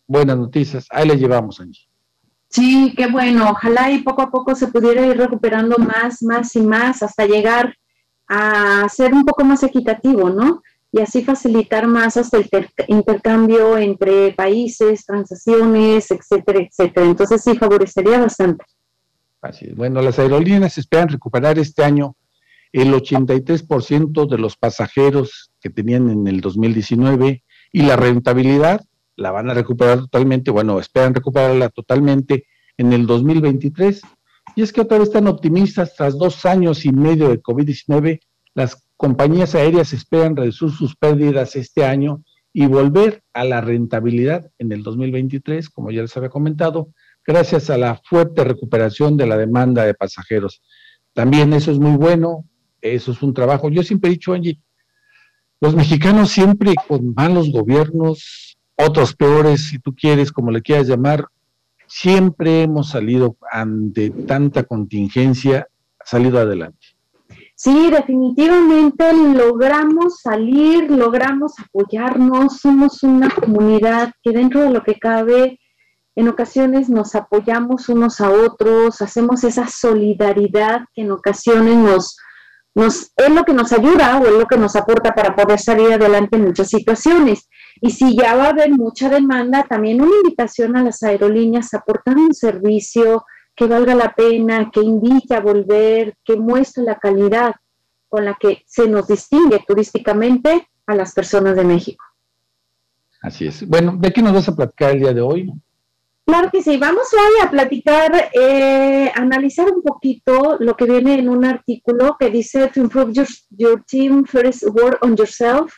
Buenas 0.06 0.38
noticias, 0.38 0.86
ahí 0.90 1.06
le 1.06 1.16
llevamos, 1.16 1.60
Angie. 1.60 1.90
Sí, 2.48 2.92
qué 2.96 3.06
bueno. 3.06 3.48
Ojalá 3.50 3.92
y 3.92 4.02
poco 4.02 4.22
a 4.22 4.30
poco 4.30 4.56
se 4.56 4.66
pudiera 4.66 5.06
ir 5.06 5.16
recuperando 5.16 5.76
más, 5.78 6.20
más 6.22 6.56
y 6.56 6.60
más 6.60 7.02
hasta 7.02 7.24
llegar 7.24 7.76
a 8.26 8.88
ser 8.88 9.14
un 9.14 9.24
poco 9.24 9.44
más 9.44 9.62
equitativo, 9.62 10.30
¿no? 10.30 10.62
Y 10.90 11.00
así 11.00 11.22
facilitar 11.22 11.86
más 11.86 12.16
hasta 12.16 12.38
el 12.38 12.48
intercambio 12.88 13.78
entre 13.78 14.32
países, 14.32 15.06
transacciones, 15.06 16.10
etcétera, 16.10 16.60
etcétera. 16.60 17.06
Entonces 17.06 17.42
sí, 17.44 17.56
favorecería 17.56 18.18
bastante. 18.18 18.64
Así 19.42 19.66
es. 19.66 19.74
Bueno, 19.74 20.02
las 20.02 20.18
aerolíneas 20.18 20.76
esperan 20.78 21.08
recuperar 21.08 21.58
este 21.58 21.82
año 21.82 22.16
el 22.72 22.92
83% 22.92 24.28
de 24.28 24.38
los 24.38 24.56
pasajeros 24.56 25.50
que 25.60 25.70
tenían 25.70 26.10
en 26.10 26.26
el 26.26 26.40
2019 26.40 27.42
y 27.72 27.82
la 27.82 27.96
rentabilidad 27.96 28.84
la 29.16 29.30
van 29.30 29.50
a 29.50 29.54
recuperar 29.54 29.98
totalmente, 29.98 30.50
bueno, 30.50 30.78
esperan 30.78 31.14
recuperarla 31.14 31.68
totalmente 31.68 32.46
en 32.78 32.92
el 32.92 33.06
2023. 33.06 34.00
Y 34.56 34.62
es 34.62 34.72
que 34.72 34.80
otra 34.80 34.98
vez 34.98 35.08
están 35.08 35.28
optimistas, 35.28 35.94
tras 35.94 36.16
dos 36.16 36.46
años 36.46 36.84
y 36.84 36.92
medio 36.92 37.28
de 37.28 37.42
COVID-19, 37.42 38.20
las 38.54 38.86
compañías 38.96 39.54
aéreas 39.54 39.92
esperan 39.92 40.36
reducir 40.36 40.70
sus 40.70 40.96
pérdidas 40.96 41.54
este 41.56 41.84
año 41.84 42.22
y 42.52 42.66
volver 42.66 43.22
a 43.32 43.44
la 43.44 43.60
rentabilidad 43.60 44.50
en 44.58 44.72
el 44.72 44.82
2023, 44.82 45.68
como 45.70 45.90
ya 45.90 46.02
les 46.02 46.16
había 46.16 46.30
comentado, 46.30 46.88
gracias 47.30 47.70
a 47.70 47.78
la 47.78 48.00
fuerte 48.04 48.42
recuperación 48.42 49.16
de 49.16 49.26
la 49.26 49.36
demanda 49.36 49.84
de 49.84 49.94
pasajeros. 49.94 50.62
También 51.12 51.52
eso 51.52 51.70
es 51.70 51.78
muy 51.78 51.96
bueno, 51.96 52.44
eso 52.80 53.12
es 53.12 53.22
un 53.22 53.32
trabajo. 53.32 53.70
Yo 53.70 53.84
siempre 53.84 54.10
he 54.10 54.14
dicho, 54.14 54.32
Angie, 54.32 54.60
los 55.60 55.76
mexicanos 55.76 56.30
siempre 56.30 56.74
con 56.88 57.14
malos 57.14 57.52
gobiernos, 57.52 58.58
otros 58.76 59.14
peores, 59.14 59.68
si 59.68 59.78
tú 59.78 59.94
quieres, 59.94 60.32
como 60.32 60.50
le 60.50 60.60
quieras 60.60 60.88
llamar, 60.88 61.26
siempre 61.86 62.62
hemos 62.62 62.88
salido 62.88 63.36
ante 63.50 64.10
tanta 64.10 64.64
contingencia, 64.64 65.68
salido 66.04 66.38
adelante. 66.38 66.86
Sí, 67.54 67.90
definitivamente 67.90 69.04
logramos 69.36 70.20
salir, 70.20 70.90
logramos 70.90 71.52
apoyarnos, 71.60 72.58
somos 72.58 73.02
una 73.04 73.28
comunidad 73.28 74.14
que 74.22 74.32
dentro 74.32 74.62
de 74.62 74.70
lo 74.70 74.82
que 74.82 74.94
cabe, 74.94 75.60
en 76.16 76.28
ocasiones 76.28 76.88
nos 76.88 77.14
apoyamos 77.14 77.88
unos 77.88 78.20
a 78.20 78.30
otros, 78.30 79.00
hacemos 79.00 79.44
esa 79.44 79.68
solidaridad 79.68 80.82
que 80.92 81.02
en 81.02 81.12
ocasiones 81.12 81.76
nos, 81.76 83.12
es 83.16 83.30
lo 83.30 83.44
que 83.44 83.52
nos 83.52 83.72
ayuda 83.72 84.18
o 84.18 84.26
es 84.26 84.32
lo 84.32 84.46
que 84.46 84.56
nos 84.56 84.76
aporta 84.76 85.14
para 85.14 85.34
poder 85.34 85.58
salir 85.58 85.92
adelante 85.92 86.36
en 86.36 86.46
muchas 86.46 86.68
situaciones. 86.68 87.48
Y 87.80 87.90
si 87.90 88.16
ya 88.16 88.34
va 88.34 88.46
a 88.46 88.50
haber 88.50 88.70
mucha 88.70 89.08
demanda, 89.08 89.64
también 89.68 90.00
una 90.00 90.16
invitación 90.16 90.76
a 90.76 90.82
las 90.82 91.02
aerolíneas 91.02 91.72
a 91.72 91.78
aportar 91.78 92.16
un 92.16 92.34
servicio 92.34 93.24
que 93.54 93.66
valga 93.66 93.94
la 93.94 94.12
pena, 94.14 94.70
que 94.72 94.80
invite 94.80 95.34
a 95.34 95.40
volver, 95.40 96.14
que 96.24 96.36
muestre 96.36 96.82
la 96.82 96.98
calidad 96.98 97.54
con 98.08 98.24
la 98.24 98.34
que 98.34 98.62
se 98.66 98.88
nos 98.88 99.06
distingue 99.06 99.64
turísticamente 99.66 100.68
a 100.86 100.94
las 100.94 101.14
personas 101.14 101.54
de 101.56 101.64
México. 101.64 102.04
Así 103.22 103.46
es. 103.46 103.66
Bueno, 103.66 103.96
¿de 103.96 104.12
qué 104.12 104.22
nos 104.22 104.32
vas 104.32 104.48
a 104.48 104.56
platicar 104.56 104.92
el 104.92 105.00
día 105.00 105.12
de 105.12 105.20
hoy? 105.20 105.52
Claro 106.30 106.48
que 106.52 106.62
sí, 106.62 106.76
vamos 106.76 107.08
a 107.42 107.50
platicar, 107.50 108.30
eh, 108.32 109.10
analizar 109.16 109.68
un 109.68 109.82
poquito 109.82 110.58
lo 110.60 110.76
que 110.76 110.84
viene 110.84 111.14
en 111.14 111.28
un 111.28 111.44
artículo 111.44 112.16
que 112.20 112.30
dice 112.30 112.68
To 112.68 112.78
improve 112.78 113.12
your, 113.50 113.82
team, 113.84 114.24
first 114.24 114.62
work 114.68 115.02
on 115.02 115.16
yourself, 115.16 115.74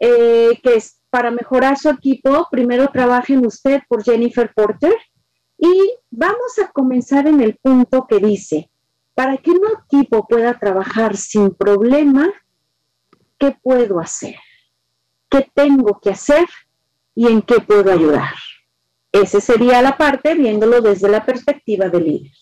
eh, 0.00 0.58
que 0.64 0.74
es 0.74 1.00
para 1.10 1.30
mejorar 1.30 1.78
su 1.78 1.90
equipo, 1.90 2.48
primero 2.50 2.88
trabajen 2.88 3.46
usted 3.46 3.82
por 3.88 4.02
Jennifer 4.02 4.52
Porter. 4.52 4.96
Y 5.58 5.92
vamos 6.10 6.58
a 6.58 6.72
comenzar 6.72 7.28
en 7.28 7.40
el 7.40 7.54
punto 7.54 8.04
que 8.08 8.18
dice, 8.18 8.68
para 9.14 9.36
que 9.36 9.52
un 9.52 9.62
equipo 9.84 10.26
pueda 10.26 10.58
trabajar 10.58 11.16
sin 11.16 11.54
problema, 11.54 12.32
¿qué 13.38 13.56
puedo 13.62 14.00
hacer? 14.00 14.34
¿Qué 15.30 15.48
tengo 15.54 16.00
que 16.00 16.10
hacer? 16.10 16.48
¿Y 17.14 17.28
en 17.28 17.42
qué 17.42 17.60
puedo 17.60 17.92
ayudar? 17.92 18.34
Esa 19.14 19.40
sería 19.40 19.80
la 19.80 19.96
parte 19.96 20.34
viéndolo 20.34 20.80
desde 20.80 21.08
la 21.08 21.24
perspectiva 21.24 21.88
del 21.88 22.04
líder. 22.04 22.32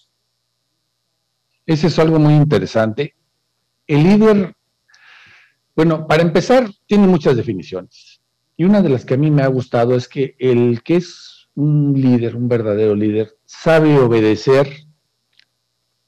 Ese 1.67 1.89
es 1.89 1.99
algo 1.99 2.19
muy 2.19 2.33
interesante. 2.33 3.15
El 3.87 4.03
líder, 4.05 4.55
bueno, 5.77 6.07
para 6.07 6.23
empezar, 6.23 6.71
tiene 6.87 7.07
muchas 7.07 7.37
definiciones. 7.37 8.23
Y 8.57 8.65
una 8.65 8.81
de 8.81 8.89
las 8.89 9.05
que 9.05 9.13
a 9.13 9.19
mí 9.19 9.31
me 9.31 9.43
ha 9.43 9.49
gustado 9.49 9.95
es 9.95 10.09
que 10.09 10.35
el 10.39 10.83
que 10.83 10.97
es 10.97 11.47
un 11.55 11.93
líder, 11.93 12.37
un 12.37 12.49
verdadero 12.49 12.95
líder, 12.95 13.37
sabe 13.45 13.99
obedecer 13.99 14.87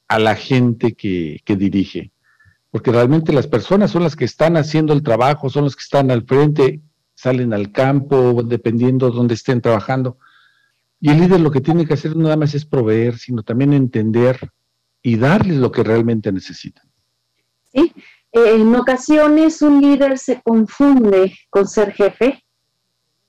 a 0.07 0.17
la 0.17 0.35
gente 0.35 0.93
que, 0.95 1.41
dirige. 1.45 2.11
Porque 2.71 2.91
realmente 2.91 3.31
las 3.33 3.45
personas 3.45 3.91
son 3.91 4.01
las 4.01 4.15
que 4.15 4.25
están 4.25 4.57
haciendo 4.57 4.93
el 4.93 5.03
trabajo, 5.03 5.47
son 5.47 5.65
las 5.65 5.75
que 5.75 5.83
están 5.83 6.09
al 6.09 6.25
frente, 6.25 6.81
salen 7.13 7.53
al 7.53 7.71
campo, 7.71 8.41
dependiendo 8.41 9.11
de 9.11 9.15
dónde 9.15 9.35
estén 9.35 9.61
trabajando. 9.61 10.17
Y 10.99 11.09
el 11.09 11.19
líder 11.19 11.39
lo 11.39 11.51
que 11.51 11.61
tiene 11.61 11.85
que 11.85 11.93
hacer 11.93 12.15
no 12.15 12.23
nada 12.23 12.37
más 12.37 12.53
es 12.55 12.65
proveer, 12.65 13.17
sino 13.17 13.43
también 13.43 13.73
entender 13.73 14.39
y 15.01 15.17
darles 15.17 15.57
lo 15.57 15.71
que 15.71 15.83
realmente 15.83 16.31
necesitan. 16.31 16.89
Sí, 17.71 17.93
en 18.31 18.75
ocasiones 18.75 19.61
un 19.61 19.81
líder 19.81 20.17
se 20.17 20.41
confunde 20.41 21.33
con 21.49 21.67
ser 21.67 21.93
jefe 21.93 22.43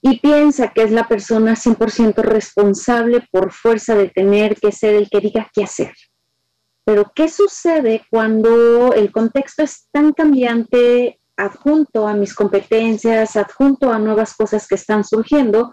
y 0.00 0.18
piensa 0.18 0.72
que 0.72 0.82
es 0.82 0.90
la 0.90 1.06
persona 1.06 1.54
100% 1.54 2.16
responsable 2.22 3.26
por 3.30 3.52
fuerza 3.52 3.94
de 3.94 4.08
tener 4.08 4.56
que 4.56 4.72
ser 4.72 4.94
el 4.94 5.08
que 5.08 5.20
diga 5.20 5.48
qué 5.52 5.64
hacer. 5.64 5.92
Pero 6.84 7.12
¿qué 7.14 7.28
sucede 7.28 8.04
cuando 8.10 8.92
el 8.94 9.12
contexto 9.12 9.62
es 9.62 9.88
tan 9.92 10.12
cambiante, 10.12 11.20
adjunto 11.36 12.08
a 12.08 12.14
mis 12.14 12.34
competencias, 12.34 13.36
adjunto 13.36 13.92
a 13.92 13.98
nuevas 13.98 14.34
cosas 14.34 14.66
que 14.66 14.76
están 14.76 15.04
surgiendo, 15.04 15.72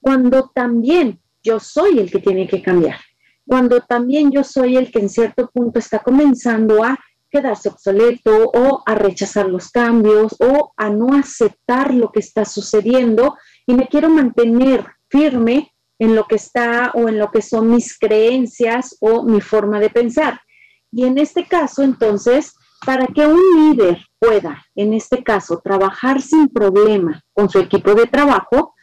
cuando 0.00 0.50
también 0.52 1.21
yo 1.42 1.60
soy 1.60 1.98
el 1.98 2.10
que 2.10 2.20
tiene 2.20 2.46
que 2.46 2.62
cambiar? 2.62 2.98
Cuando 3.46 3.80
también 3.80 4.30
yo 4.30 4.44
soy 4.44 4.76
el 4.76 4.90
que 4.90 5.00
en 5.00 5.08
cierto 5.08 5.50
punto 5.52 5.78
está 5.78 5.98
comenzando 5.98 6.84
a 6.84 6.98
quedarse 7.30 7.70
obsoleto 7.70 8.50
o 8.54 8.82
a 8.84 8.94
rechazar 8.94 9.48
los 9.48 9.70
cambios 9.70 10.36
o 10.38 10.72
a 10.76 10.90
no 10.90 11.14
aceptar 11.16 11.94
lo 11.94 12.12
que 12.12 12.20
está 12.20 12.44
sucediendo 12.44 13.36
y 13.66 13.74
me 13.74 13.88
quiero 13.88 14.10
mantener 14.10 14.84
firme 15.08 15.72
en 15.98 16.14
lo 16.14 16.24
que 16.24 16.36
está 16.36 16.92
o 16.94 17.08
en 17.08 17.18
lo 17.18 17.30
que 17.30 17.42
son 17.42 17.70
mis 17.70 17.98
creencias 17.98 18.96
o 19.00 19.22
mi 19.22 19.40
forma 19.40 19.80
de 19.80 19.88
pensar. 19.88 20.40
Y 20.90 21.04
en 21.04 21.16
este 21.16 21.46
caso, 21.46 21.82
entonces, 21.82 22.54
para 22.84 23.06
que 23.06 23.26
un 23.26 23.40
líder 23.56 23.98
pueda, 24.18 24.64
en 24.74 24.92
este 24.92 25.22
caso, 25.22 25.60
trabajar 25.62 26.20
sin 26.20 26.48
problema 26.48 27.22
con 27.32 27.48
su 27.48 27.58
equipo 27.58 27.94
de 27.94 28.06
trabajo, 28.06 28.74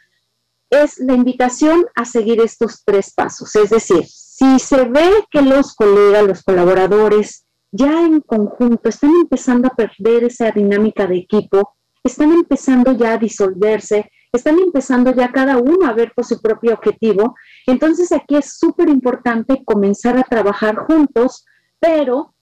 es 0.70 0.98
la 0.98 1.14
invitación 1.14 1.84
a 1.96 2.04
seguir 2.04 2.40
estos 2.40 2.84
tres 2.84 3.12
pasos. 3.12 3.54
Es 3.56 3.70
decir, 3.70 4.04
si 4.06 4.58
se 4.60 4.84
ve 4.84 5.24
que 5.30 5.42
los 5.42 5.74
colegas, 5.74 6.26
los 6.26 6.42
colaboradores, 6.42 7.44
ya 7.72 8.04
en 8.04 8.20
conjunto 8.20 8.88
están 8.88 9.10
empezando 9.20 9.68
a 9.68 9.74
perder 9.74 10.24
esa 10.24 10.50
dinámica 10.52 11.06
de 11.06 11.18
equipo, 11.18 11.76
están 12.02 12.32
empezando 12.32 12.92
ya 12.92 13.14
a 13.14 13.18
disolverse, 13.18 14.10
están 14.32 14.58
empezando 14.58 15.12
ya 15.12 15.32
cada 15.32 15.58
uno 15.58 15.86
a 15.86 15.92
ver 15.92 16.12
por 16.14 16.24
su 16.24 16.40
propio 16.40 16.74
objetivo. 16.74 17.34
Entonces 17.66 18.12
aquí 18.12 18.36
es 18.36 18.56
súper 18.56 18.88
importante 18.88 19.62
comenzar 19.64 20.16
a 20.16 20.22
trabajar 20.22 20.76
juntos, 20.76 21.44
pero 21.80 22.34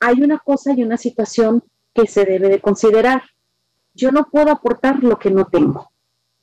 hay 0.00 0.22
una 0.22 0.38
cosa 0.38 0.72
y 0.72 0.82
una 0.82 0.96
situación 0.96 1.62
que 1.92 2.06
se 2.06 2.24
debe 2.24 2.48
de 2.48 2.60
considerar. 2.60 3.22
Yo 3.94 4.12
no 4.12 4.28
puedo 4.30 4.50
aportar 4.50 5.02
lo 5.02 5.18
que 5.18 5.30
no 5.30 5.46
tengo. 5.46 5.90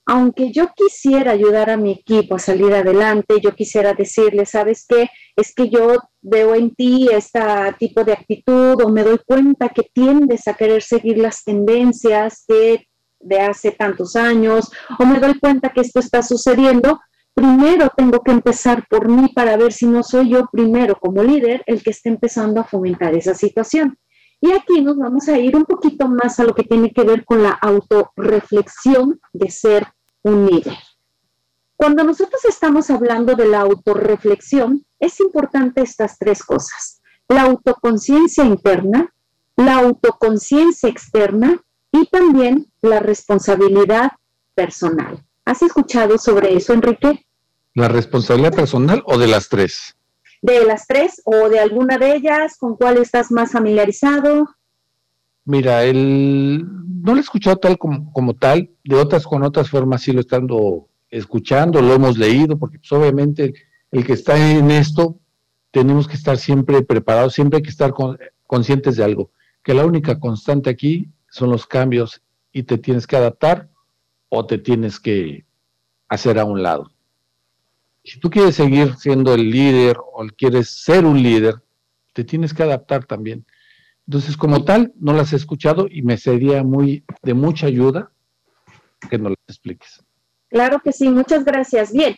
Aunque 0.06 0.52
yo 0.52 0.70
quisiera 0.76 1.32
ayudar 1.32 1.70
a 1.70 1.78
mi 1.78 1.92
equipo 1.92 2.36
a 2.36 2.40
salir 2.40 2.74
adelante, 2.74 3.40
yo 3.42 3.56
quisiera 3.56 3.94
decirle, 3.94 4.46
¿sabes 4.46 4.86
qué? 4.88 5.10
Es 5.36 5.54
que 5.54 5.70
yo 5.70 5.98
veo 6.22 6.56
en 6.56 6.74
ti 6.74 7.08
este 7.12 7.40
tipo 7.78 8.04
de 8.04 8.14
actitud 8.14 8.82
o 8.84 8.90
me 8.90 9.04
doy 9.04 9.20
cuenta 9.26 9.70
que 9.70 9.84
tiendes 9.94 10.48
a 10.48 10.56
querer 10.56 10.82
seguir 10.82 11.20
las 11.20 11.44
tendencias 11.44 12.46
de, 12.48 12.88
de 13.20 13.40
hace 13.40 13.72
tantos 13.72 14.16
años 14.16 14.72
o 15.00 15.06
me 15.06 15.20
doy 15.20 15.40
cuenta 15.40 15.70
que 15.70 15.82
esto 15.82 16.00
está 16.00 16.24
sucediendo, 16.24 17.00
primero 17.34 17.90
tengo 17.96 18.22
que 18.22 18.32
empezar 18.32 18.86
por 18.90 19.08
mí 19.08 19.30
para 19.34 19.56
ver 19.56 19.72
si 19.72 19.86
no 19.86 20.04
soy 20.04 20.30
yo 20.30 20.48
primero 20.52 20.96
como 20.96 21.24
líder 21.24 21.64
el 21.68 21.84
que 21.84 21.92
esté 21.92 22.10
empezando 22.10 22.60
a 22.60 22.66
fomentar 22.66 23.14
esa 23.16 23.36
situación. 23.36 23.98
Y 24.42 24.52
aquí 24.52 24.82
nos 24.82 24.98
vamos 24.98 25.28
a 25.28 25.38
ir 25.38 25.56
un 25.56 25.66
poquito 25.66 26.08
más 26.08 26.40
a 26.40 26.44
lo 26.44 26.56
que 26.56 26.64
tiene 26.64 26.92
que 26.92 27.04
ver 27.04 27.24
con 27.24 27.44
la 27.44 27.52
autorreflexión 27.52 29.22
de 29.32 29.52
ser 29.52 29.88
un 30.24 30.48
líder. 30.48 30.78
Cuando 31.76 32.04
nosotros 32.04 32.44
estamos 32.46 32.90
hablando 32.90 33.36
de 33.36 33.46
la 33.46 33.62
autorreflexión, 33.62 34.84
es 35.00 35.20
importante 35.20 35.82
estas 35.82 36.18
tres 36.18 36.44
cosas. 36.44 37.02
La 37.28 37.44
autoconciencia 37.44 38.44
interna, 38.44 39.14
la 39.56 39.78
autoconciencia 39.78 40.90
externa 40.90 41.62
y 41.92 42.08
también 42.08 42.72
la 42.82 43.00
responsabilidad 43.00 44.12
personal. 44.56 45.24
¿Has 45.46 45.62
escuchado 45.62 46.18
sobre 46.18 46.56
eso, 46.56 46.74
Enrique? 46.74 47.26
¿La 47.74 47.88
responsabilidad 47.88 48.54
personal 48.54 49.04
o 49.06 49.18
de 49.18 49.28
las 49.28 49.50
tres? 49.50 49.96
De 50.42 50.66
las 50.66 50.88
tres 50.88 51.22
o 51.26 51.50
de 51.50 51.60
alguna 51.60 51.98
de 51.98 52.16
ellas? 52.16 52.58
¿Con 52.58 52.76
cuál 52.76 52.98
estás 52.98 53.32
más 53.32 53.52
familiarizado? 53.52 54.48
Mira, 55.46 55.84
el, 55.84 56.66
no 57.04 57.14
lo 57.14 57.18
he 57.18 57.22
escuchado 57.22 57.58
tal 57.58 57.78
como, 57.78 58.12
como 58.14 58.36
tal, 58.36 58.70
de 58.84 58.96
otras 58.96 59.26
con 59.26 59.44
otras 59.44 59.70
formas 59.70 60.02
sí 60.02 60.12
lo 60.12 60.22
estando 60.22 60.88
escuchando, 61.10 61.82
lo 61.82 61.94
hemos 61.94 62.18
leído, 62.18 62.58
porque 62.58 62.80
pues, 62.80 62.92
obviamente 62.92 63.54
el 63.92 64.06
que 64.06 64.14
está 64.14 64.38
en 64.38 64.72
esto 64.72 65.18
tenemos 65.72 66.08
que 66.08 66.16
estar 66.16 66.38
siempre 66.38 66.82
preparados, 66.84 67.34
siempre 67.34 67.58
hay 67.58 67.64
que 67.64 67.70
estar 67.70 67.94
conscientes 68.46 68.98
de 68.98 69.04
algo, 69.04 69.32
que 69.64 69.74
la 69.74 69.86
única 69.86 70.20
constante 70.20 70.70
aquí 70.70 71.10
son 71.30 71.50
los 71.50 71.66
cambios 71.66 72.22
y 72.52 72.64
te 72.64 72.78
tienes 72.78 73.08
que 73.08 73.16
adaptar 73.16 73.70
o 74.30 74.46
te 74.46 74.58
tienes 74.58 75.00
que 75.00 75.46
hacer 76.08 76.40
a 76.40 76.46
un 76.46 76.62
lado 76.62 76.92
si 78.04 78.20
tú 78.20 78.30
quieres 78.30 78.56
seguir 78.56 78.96
siendo 78.96 79.34
el 79.34 79.50
líder 79.50 79.98
o 79.98 80.26
quieres 80.38 80.70
ser 80.70 81.06
un 81.06 81.22
líder, 81.22 81.56
te 82.14 82.24
tienes 82.24 82.54
que 82.54 82.64
adaptar 82.64 83.06
también. 83.06 83.46
Entonces, 84.08 84.36
como 84.36 84.66
tal, 84.66 84.92
no 85.00 85.14
las 85.14 85.34
he 85.34 85.36
escuchado 85.36 85.88
y 85.90 86.02
me 86.02 86.18
sería 86.18 86.64
muy 86.64 87.06
de 87.22 87.34
mucha 87.34 87.68
ayuda 87.68 88.12
que 89.10 89.18
nos 89.18 89.32
las 89.32 89.40
expliques. 89.48 90.04
Claro 90.50 90.82
que 90.84 90.92
sí, 90.92 91.10
muchas 91.10 91.46
gracias. 91.46 91.94
Bien, 91.94 92.16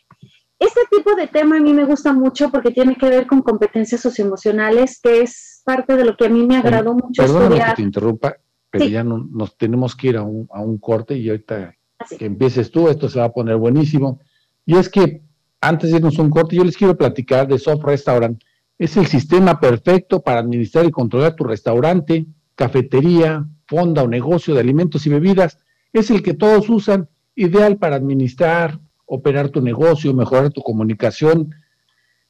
este 0.57 0.81
tipo 0.89 1.15
de 1.15 1.27
tema 1.27 1.57
a 1.57 1.59
mí 1.59 1.73
me 1.73 1.85
gusta 1.85 2.13
mucho 2.13 2.49
porque 2.49 2.71
tiene 2.71 2.95
que 2.95 3.09
ver 3.09 3.27
con 3.27 3.41
competencias 3.41 4.01
socioemocionales, 4.01 4.99
que 5.01 5.21
es 5.21 5.61
parte 5.65 5.95
de 5.95 6.05
lo 6.05 6.15
que 6.15 6.25
a 6.25 6.29
mí 6.29 6.45
me 6.47 6.57
agradó 6.57 6.93
mucho 6.93 7.21
Perdóname 7.21 7.63
que 7.63 7.73
te 7.75 7.81
interrumpa, 7.81 8.35
pero 8.69 8.85
ya 8.85 9.03
no, 9.03 9.27
nos 9.29 9.57
tenemos 9.57 9.95
que 9.95 10.07
ir 10.07 10.17
a 10.17 10.23
un, 10.23 10.47
a 10.51 10.61
un 10.61 10.77
corte 10.77 11.15
y 11.15 11.29
ahorita 11.29 11.75
que 12.17 12.25
empieces 12.25 12.71
tú, 12.71 12.87
esto 12.87 13.07
se 13.07 13.19
va 13.19 13.25
a 13.25 13.33
poner 13.33 13.57
buenísimo. 13.57 14.19
Y 14.65 14.77
es 14.77 14.89
que 14.89 15.21
antes 15.63 15.91
de 15.91 15.97
irnos 15.97 16.19
un 16.19 16.29
corte, 16.29 16.57
yo 16.57 16.63
les 16.65 16.75
quiero 16.75 16.97
platicar 16.97 17.47
de 17.47 17.57
Soft 17.57 17.83
Restaurant. 17.83 18.41
Es 18.77 18.97
el 18.97 19.07
sistema 19.07 19.61
perfecto 19.61 20.21
para 20.21 20.41
administrar 20.41 20.85
y 20.85 20.91
controlar 20.91 21.35
tu 21.35 21.45
restaurante, 21.45 22.25
cafetería, 22.55 23.47
fonda 23.65 24.03
o 24.03 24.07
negocio 24.07 24.53
de 24.53 24.59
alimentos 24.59 25.05
y 25.05 25.09
bebidas. 25.09 25.57
Es 25.93 26.11
el 26.11 26.21
que 26.21 26.33
todos 26.33 26.69
usan, 26.69 27.07
ideal 27.35 27.77
para 27.77 27.95
administrar, 27.95 28.79
operar 29.05 29.49
tu 29.49 29.61
negocio, 29.61 30.13
mejorar 30.13 30.51
tu 30.51 30.61
comunicación, 30.61 31.55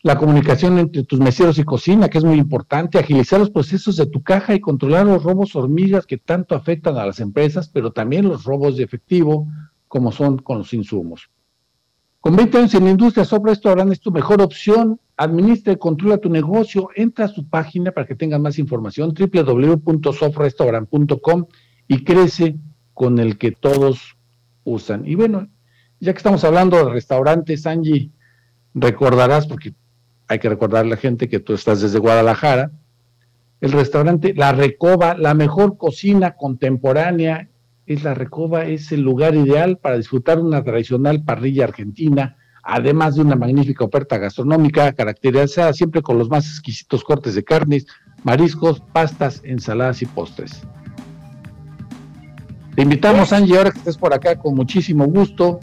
la 0.03 0.17
comunicación 0.17 0.77
entre 0.77 1.03
tus 1.03 1.19
meseros 1.19 1.57
y 1.57 1.63
cocina, 1.63 2.09
que 2.09 2.19
es 2.19 2.23
muy 2.23 2.37
importante, 2.37 2.99
agilizar 2.99 3.39
los 3.39 3.49
procesos 3.49 3.95
de 3.95 4.05
tu 4.05 4.21
caja 4.21 4.53
y 4.53 4.59
controlar 4.59 5.07
los 5.07 5.23
robos 5.23 5.55
hormigas 5.55 6.05
que 6.05 6.17
tanto 6.17 6.53
afectan 6.55 6.97
a 6.97 7.05
las 7.05 7.19
empresas, 7.19 7.67
pero 7.67 7.93
también 7.93 8.27
los 8.27 8.43
robos 8.43 8.77
de 8.77 8.83
efectivo, 8.83 9.47
como 9.87 10.11
son 10.11 10.37
con 10.37 10.59
los 10.59 10.73
insumos. 10.73 11.29
Con 12.23 12.35
20 12.37 12.57
años 12.57 12.73
en 12.73 12.85
la 12.85 12.91
industria, 12.91 13.25
Soft 13.25 13.43
Restaurant 13.43 13.91
es 13.91 13.99
tu 13.99 14.09
mejor 14.09 14.41
opción. 14.41 14.97
Administra 15.17 15.73
y 15.73 15.75
controla 15.75 16.19
tu 16.19 16.29
negocio. 16.29 16.87
Entra 16.95 17.25
a 17.25 17.27
su 17.27 17.49
página 17.49 17.91
para 17.91 18.07
que 18.07 18.15
tengas 18.15 18.39
más 18.39 18.57
información, 18.59 19.13
www.sofrestaurant.com 19.13 21.45
y 21.89 22.05
crece 22.05 22.55
con 22.93 23.19
el 23.19 23.37
que 23.37 23.51
todos 23.51 24.15
usan. 24.63 25.05
Y 25.05 25.15
bueno, 25.15 25.49
ya 25.99 26.13
que 26.13 26.17
estamos 26.17 26.45
hablando 26.45 26.77
de 26.77 26.93
restaurantes, 26.93 27.67
Angie, 27.67 28.11
recordarás, 28.73 29.45
porque 29.45 29.73
hay 30.29 30.39
que 30.39 30.47
recordar 30.47 30.85
a 30.85 30.87
la 30.87 30.95
gente 30.95 31.27
que 31.27 31.41
tú 31.41 31.53
estás 31.53 31.81
desde 31.81 31.99
Guadalajara, 31.99 32.71
el 33.59 33.73
restaurante 33.73 34.33
La 34.33 34.53
Recoba, 34.53 35.17
la 35.17 35.33
mejor 35.33 35.75
cocina 35.75 36.37
contemporánea 36.37 37.49
es 37.85 38.03
la 38.03 38.13
Recoba, 38.13 38.65
es 38.65 38.91
el 38.91 39.01
lugar 39.01 39.35
ideal 39.35 39.77
para 39.77 39.97
disfrutar 39.97 40.39
una 40.39 40.63
tradicional 40.63 41.23
parrilla 41.23 41.65
argentina, 41.65 42.37
además 42.63 43.15
de 43.15 43.21
una 43.21 43.35
magnífica 43.35 43.83
oferta 43.83 44.17
gastronómica 44.17 44.93
caracterizada 44.93 45.73
siempre 45.73 46.01
con 46.01 46.17
los 46.17 46.29
más 46.29 46.45
exquisitos 46.45 47.03
cortes 47.03 47.35
de 47.35 47.43
carnes, 47.43 47.87
mariscos, 48.23 48.81
pastas, 48.93 49.41
ensaladas 49.43 50.01
y 50.01 50.05
postres. 50.05 50.63
Te 52.75 52.81
invitamos, 52.81 53.33
Angie, 53.33 53.57
ahora 53.57 53.71
que 53.71 53.77
estés 53.79 53.97
por 53.97 54.13
acá, 54.13 54.35
con 54.35 54.55
muchísimo 54.55 55.05
gusto. 55.05 55.59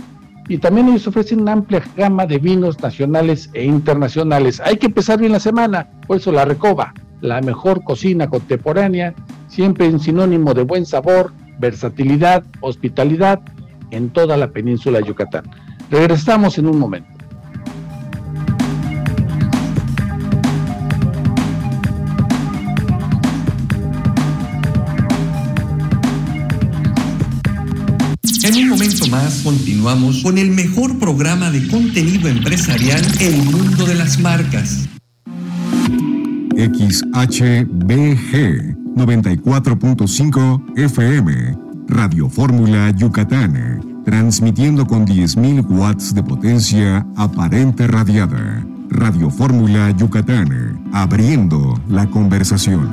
Y 0.48 0.58
también 0.58 0.88
ellos 0.88 1.06
ofrecen 1.06 1.40
una 1.40 1.52
amplia 1.52 1.82
gama 1.96 2.26
de 2.26 2.38
vinos 2.38 2.80
nacionales 2.80 3.50
e 3.52 3.64
internacionales. 3.64 4.60
Hay 4.64 4.76
que 4.76 4.86
empezar 4.86 5.18
bien 5.18 5.32
la 5.32 5.40
semana, 5.40 5.88
por 6.06 6.18
eso 6.18 6.32
la 6.32 6.44
Recoba, 6.44 6.92
la 7.20 7.40
mejor 7.40 7.82
cocina 7.84 8.28
contemporánea, 8.28 9.14
siempre 9.48 9.86
en 9.86 10.00
sinónimo 10.00 10.54
de 10.54 10.62
buen 10.62 10.86
sabor, 10.86 11.32
versatilidad, 11.60 12.42
hospitalidad 12.60 13.40
en 13.90 14.10
toda 14.10 14.36
la 14.36 14.50
península 14.50 14.98
de 14.98 15.08
Yucatán. 15.08 15.44
Regresamos 15.90 16.58
en 16.58 16.66
un 16.66 16.78
momento. 16.78 17.08
En 28.42 28.56
un 28.56 28.68
momento 28.70 29.06
más 29.08 29.42
continuamos 29.44 30.22
con 30.22 30.38
el 30.38 30.50
mejor 30.50 30.98
programa 30.98 31.50
de 31.50 31.68
contenido 31.68 32.28
empresarial 32.28 33.02
El 33.20 33.36
Mundo 33.44 33.84
de 33.84 33.94
las 33.94 34.18
Marcas. 34.18 34.88
XHBG 36.56 37.60
94.5 38.96 40.76
FM, 40.76 41.58
Radio 41.88 42.28
Fórmula 42.28 42.90
Yucatán, 42.90 44.02
transmitiendo 44.04 44.86
con 44.86 45.06
10.000 45.06 45.66
watts 45.68 46.14
de 46.14 46.22
potencia 46.22 47.06
aparente 47.16 47.86
radiada. 47.86 48.64
Radio 48.90 49.30
Fórmula 49.30 49.90
Yucatán, 49.92 50.84
abriendo 50.92 51.80
la 51.88 52.06
conversación. 52.06 52.90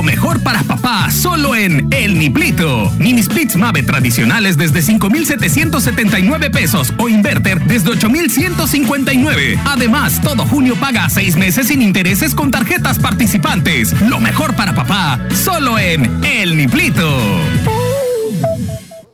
Lo 0.00 0.04
mejor 0.06 0.42
para 0.42 0.62
papá 0.62 1.10
solo 1.10 1.54
en 1.54 1.86
El 1.92 2.18
Niplito. 2.18 2.90
Mini 2.98 3.22
splits 3.22 3.54
Mave 3.56 3.82
tradicionales 3.82 4.56
desde 4.56 4.80
5,779 4.80 6.48
pesos 6.48 6.94
o 6.96 7.10
inverter 7.10 7.62
desde 7.66 7.90
8,159. 7.90 9.60
Además, 9.66 10.18
todo 10.22 10.46
junio 10.46 10.74
paga 10.76 11.10
seis 11.10 11.36
meses 11.36 11.66
sin 11.66 11.82
intereses 11.82 12.34
con 12.34 12.50
tarjetas 12.50 12.98
participantes. 12.98 13.92
Lo 14.00 14.20
mejor 14.20 14.56
para 14.56 14.74
papá 14.74 15.20
solo 15.34 15.78
en 15.78 16.24
El 16.24 16.56
Niplito. 16.56 17.06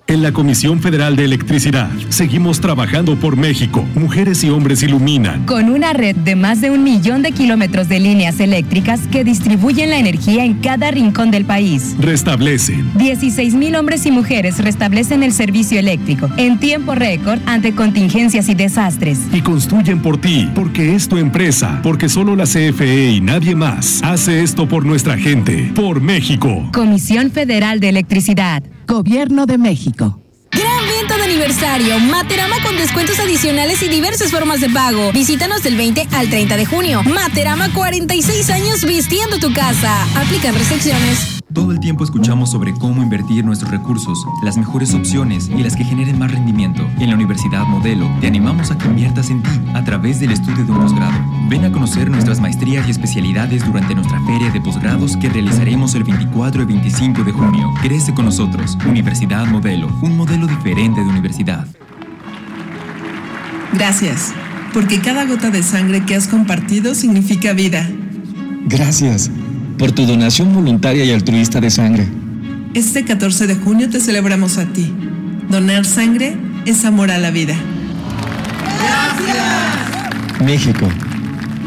En 0.08 0.22
la 0.22 0.32
Comisión 0.32 0.80
Federal 0.80 1.16
de 1.16 1.24
Electricidad 1.24 1.90
seguimos 2.10 2.60
trabajando 2.60 3.16
por 3.16 3.36
México. 3.36 3.84
Mujeres 3.96 4.44
y 4.44 4.50
hombres 4.50 4.84
iluminan. 4.84 5.44
Con 5.46 5.68
una 5.68 5.92
red 5.94 6.14
de 6.14 6.36
más 6.36 6.60
de 6.60 6.70
un 6.70 6.84
millón 6.84 7.22
de 7.22 7.32
kilómetros 7.32 7.88
de 7.88 7.98
líneas 7.98 8.38
eléctricas 8.38 9.00
que 9.10 9.24
distribuyen 9.24 9.90
la 9.90 9.98
energía 9.98 10.44
en 10.44 10.54
cada 10.60 10.92
rincón 10.92 11.32
del 11.32 11.44
país. 11.44 11.96
Restablecen. 11.98 12.88
16 12.96 13.54
mil 13.54 13.74
hombres 13.74 14.06
y 14.06 14.12
mujeres 14.12 14.62
restablecen 14.62 15.24
el 15.24 15.32
servicio 15.32 15.76
eléctrico 15.80 16.30
en 16.36 16.60
tiempo 16.60 16.94
récord 16.94 17.40
ante 17.44 17.74
contingencias 17.74 18.48
y 18.48 18.54
desastres. 18.54 19.18
Y 19.32 19.40
construyen 19.40 20.00
por 20.02 20.20
ti, 20.20 20.48
porque 20.54 20.94
es 20.94 21.08
tu 21.08 21.16
empresa, 21.18 21.80
porque 21.82 22.08
solo 22.08 22.36
la 22.36 22.44
CFE 22.44 23.10
y 23.10 23.20
nadie 23.20 23.56
más 23.56 24.04
hace 24.04 24.44
esto 24.44 24.68
por 24.68 24.86
nuestra 24.86 25.18
gente, 25.18 25.72
por 25.74 26.00
México. 26.00 26.70
Comisión 26.72 27.32
Federal 27.32 27.80
de 27.80 27.88
Electricidad. 27.88 28.62
Gobierno 28.86 29.46
de 29.46 29.58
México. 29.58 30.20
Gran 30.52 30.86
venta 30.86 31.16
de 31.16 31.24
aniversario. 31.24 31.98
Materama 31.98 32.62
con 32.62 32.76
descuentos 32.76 33.18
adicionales 33.18 33.82
y 33.82 33.88
diversas 33.88 34.30
formas 34.30 34.60
de 34.60 34.70
pago. 34.70 35.12
Visítanos 35.12 35.62
del 35.64 35.76
20 35.76 36.08
al 36.12 36.30
30 36.30 36.56
de 36.56 36.66
junio. 36.66 37.02
Materama 37.02 37.72
46 37.74 38.48
años 38.50 38.84
vistiendo 38.84 39.38
tu 39.38 39.52
casa. 39.52 40.04
Aplican 40.16 40.54
restricciones. 40.54 41.35
Todo 41.56 41.72
el 41.72 41.80
tiempo 41.80 42.04
escuchamos 42.04 42.50
sobre 42.50 42.74
cómo 42.74 43.02
invertir 43.02 43.42
nuestros 43.42 43.70
recursos, 43.70 44.26
las 44.42 44.58
mejores 44.58 44.92
opciones 44.92 45.48
y 45.48 45.62
las 45.62 45.74
que 45.74 45.84
generen 45.84 46.18
más 46.18 46.30
rendimiento. 46.30 46.86
En 46.98 47.08
la 47.08 47.14
Universidad 47.14 47.64
Modelo 47.64 48.10
te 48.20 48.26
animamos 48.26 48.70
a 48.70 48.76
que 48.76 48.84
inviertas 48.84 49.30
en 49.30 49.42
ti 49.42 49.48
a 49.72 49.82
través 49.82 50.20
del 50.20 50.32
estudio 50.32 50.66
de 50.66 50.72
un 50.72 50.82
posgrado. 50.82 51.18
Ven 51.48 51.64
a 51.64 51.72
conocer 51.72 52.10
nuestras 52.10 52.40
maestrías 52.40 52.86
y 52.86 52.90
especialidades 52.90 53.64
durante 53.64 53.94
nuestra 53.94 54.20
feria 54.26 54.50
de 54.50 54.60
posgrados 54.60 55.16
que 55.16 55.30
realizaremos 55.30 55.94
el 55.94 56.04
24 56.04 56.60
y 56.60 56.66
25 56.66 57.24
de 57.24 57.32
junio. 57.32 57.72
Crece 57.80 58.12
con 58.12 58.26
nosotros, 58.26 58.76
Universidad 58.86 59.46
Modelo, 59.46 59.88
un 60.02 60.14
modelo 60.14 60.46
diferente 60.46 61.00
de 61.00 61.08
universidad. 61.08 61.66
Gracias, 63.72 64.34
porque 64.74 65.00
cada 65.00 65.24
gota 65.24 65.50
de 65.50 65.62
sangre 65.62 66.04
que 66.04 66.16
has 66.16 66.28
compartido 66.28 66.94
significa 66.94 67.54
vida. 67.54 67.88
Gracias 68.66 69.30
por 69.78 69.92
tu 69.92 70.06
donación 70.06 70.54
voluntaria 70.54 71.04
y 71.04 71.10
altruista 71.10 71.60
de 71.60 71.70
sangre. 71.70 72.06
Este 72.74 73.04
14 73.04 73.46
de 73.46 73.54
junio 73.54 73.88
te 73.88 74.00
celebramos 74.00 74.58
a 74.58 74.66
ti. 74.66 74.92
Donar 75.48 75.84
sangre 75.84 76.36
es 76.66 76.84
amor 76.84 77.10
a 77.10 77.18
la 77.18 77.30
vida. 77.30 77.54
Gracias. 78.78 80.40
México, 80.44 80.88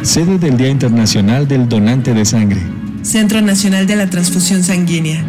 sede 0.02 0.38
del 0.38 0.58
Día 0.58 0.70
Internacional 0.70 1.48
del 1.48 1.68
Donante 1.68 2.14
de 2.14 2.26
Sangre. 2.26 2.62
Centro 3.02 3.42
Nacional 3.42 3.88
de 3.88 3.96
la 3.96 4.10
Transfusión 4.10 4.64
Sanguínea. 4.64 5.24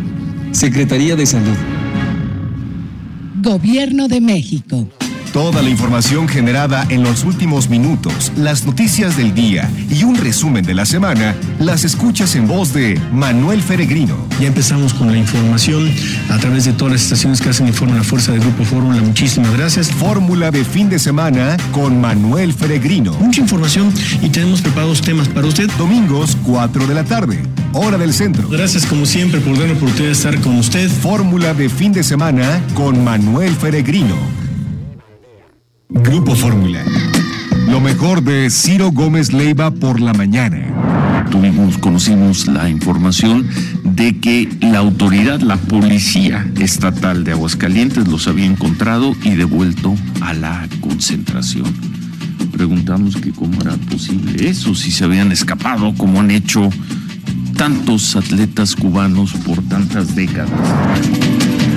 Secretaría 0.52 1.16
de 1.16 1.26
Salud. 1.26 1.56
Gobierno 3.42 4.08
de 4.08 4.20
México. 4.20 4.88
Toda 5.32 5.62
la 5.62 5.68
información 5.68 6.26
generada 6.28 6.84
en 6.88 7.04
los 7.04 7.22
últimos 7.22 7.68
minutos, 7.68 8.32
las 8.36 8.66
noticias 8.66 9.16
del 9.16 9.32
día 9.32 9.70
y 9.88 10.02
un 10.02 10.16
resumen 10.16 10.64
de 10.64 10.74
la 10.74 10.84
semana, 10.84 11.36
las 11.60 11.84
escuchas 11.84 12.34
en 12.34 12.48
voz 12.48 12.72
de 12.72 13.00
Manuel 13.12 13.62
Feregrino. 13.62 14.16
Ya 14.40 14.48
empezamos 14.48 14.92
con 14.92 15.12
la 15.12 15.18
información 15.18 15.88
a 16.30 16.38
través 16.38 16.64
de 16.64 16.72
todas 16.72 16.94
las 16.94 17.02
estaciones 17.02 17.40
que 17.40 17.50
hacen 17.50 17.68
Informe 17.68 17.94
la 17.94 18.02
Fuerza 18.02 18.32
del 18.32 18.40
Grupo 18.40 18.64
Fórmula. 18.64 19.00
Muchísimas 19.02 19.56
gracias. 19.56 19.92
Fórmula 19.92 20.50
de 20.50 20.64
fin 20.64 20.88
de 20.88 20.98
semana 20.98 21.56
con 21.70 22.00
Manuel 22.00 22.52
Feregrino. 22.52 23.12
Mucha 23.12 23.40
información 23.40 23.94
y 24.20 24.30
tenemos 24.30 24.60
preparados 24.60 25.00
temas 25.00 25.28
para 25.28 25.46
usted. 25.46 25.70
Domingos, 25.78 26.36
4 26.44 26.88
de 26.88 26.94
la 26.94 27.04
tarde, 27.04 27.40
hora 27.72 27.98
del 27.98 28.12
centro. 28.12 28.48
Gracias 28.48 28.84
como 28.84 29.06
siempre 29.06 29.38
por 29.38 29.52
darme 29.52 29.74
la 29.74 29.78
oportunidad 29.78 30.06
de 30.06 30.12
estar 30.12 30.40
con 30.40 30.58
usted. 30.58 30.90
Fórmula 30.90 31.54
de 31.54 31.68
fin 31.68 31.92
de 31.92 32.02
semana 32.02 32.60
con 32.74 33.04
Manuel 33.04 33.54
Feregrino. 33.54 34.49
Grupo 35.92 36.36
Fórmula. 36.36 36.84
Lo 37.68 37.80
mejor 37.80 38.22
de 38.22 38.48
Ciro 38.50 38.92
Gómez 38.92 39.32
Leiva 39.32 39.72
por 39.72 40.00
la 40.00 40.12
mañana. 40.12 41.26
Tuvimos, 41.30 41.78
conocimos 41.78 42.46
la 42.46 42.68
información 42.68 43.48
de 43.82 44.18
que 44.20 44.48
la 44.60 44.78
autoridad, 44.78 45.40
la 45.40 45.56
policía 45.56 46.48
estatal 46.60 47.24
de 47.24 47.32
Aguascalientes 47.32 48.06
los 48.06 48.28
había 48.28 48.46
encontrado 48.46 49.16
y 49.24 49.30
devuelto 49.30 49.96
a 50.20 50.32
la 50.32 50.68
concentración. 50.80 51.72
Preguntamos 52.52 53.16
que 53.16 53.32
cómo 53.32 53.60
era 53.60 53.76
posible 53.76 54.48
eso, 54.48 54.76
si 54.76 54.92
se 54.92 55.04
habían 55.04 55.32
escapado, 55.32 55.92
como 55.96 56.20
han 56.20 56.30
hecho 56.30 56.70
tantos 57.56 58.14
atletas 58.14 58.76
cubanos 58.76 59.32
por 59.32 59.60
tantas 59.64 60.14
décadas. 60.14 60.50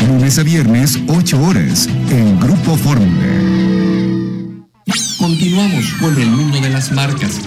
Lunes 0.08 0.38
a 0.38 0.44
viernes, 0.44 1.00
8 1.08 1.42
horas, 1.42 1.90
en 2.12 2.40
Grupo 2.40 2.78
Fórmula. 2.78 3.63
Continuamos 5.18 5.94
con 6.02 6.22
el 6.22 6.30
mundo 6.30 6.60
de 6.60 6.70
las 6.70 6.92
marcas. 6.92 7.40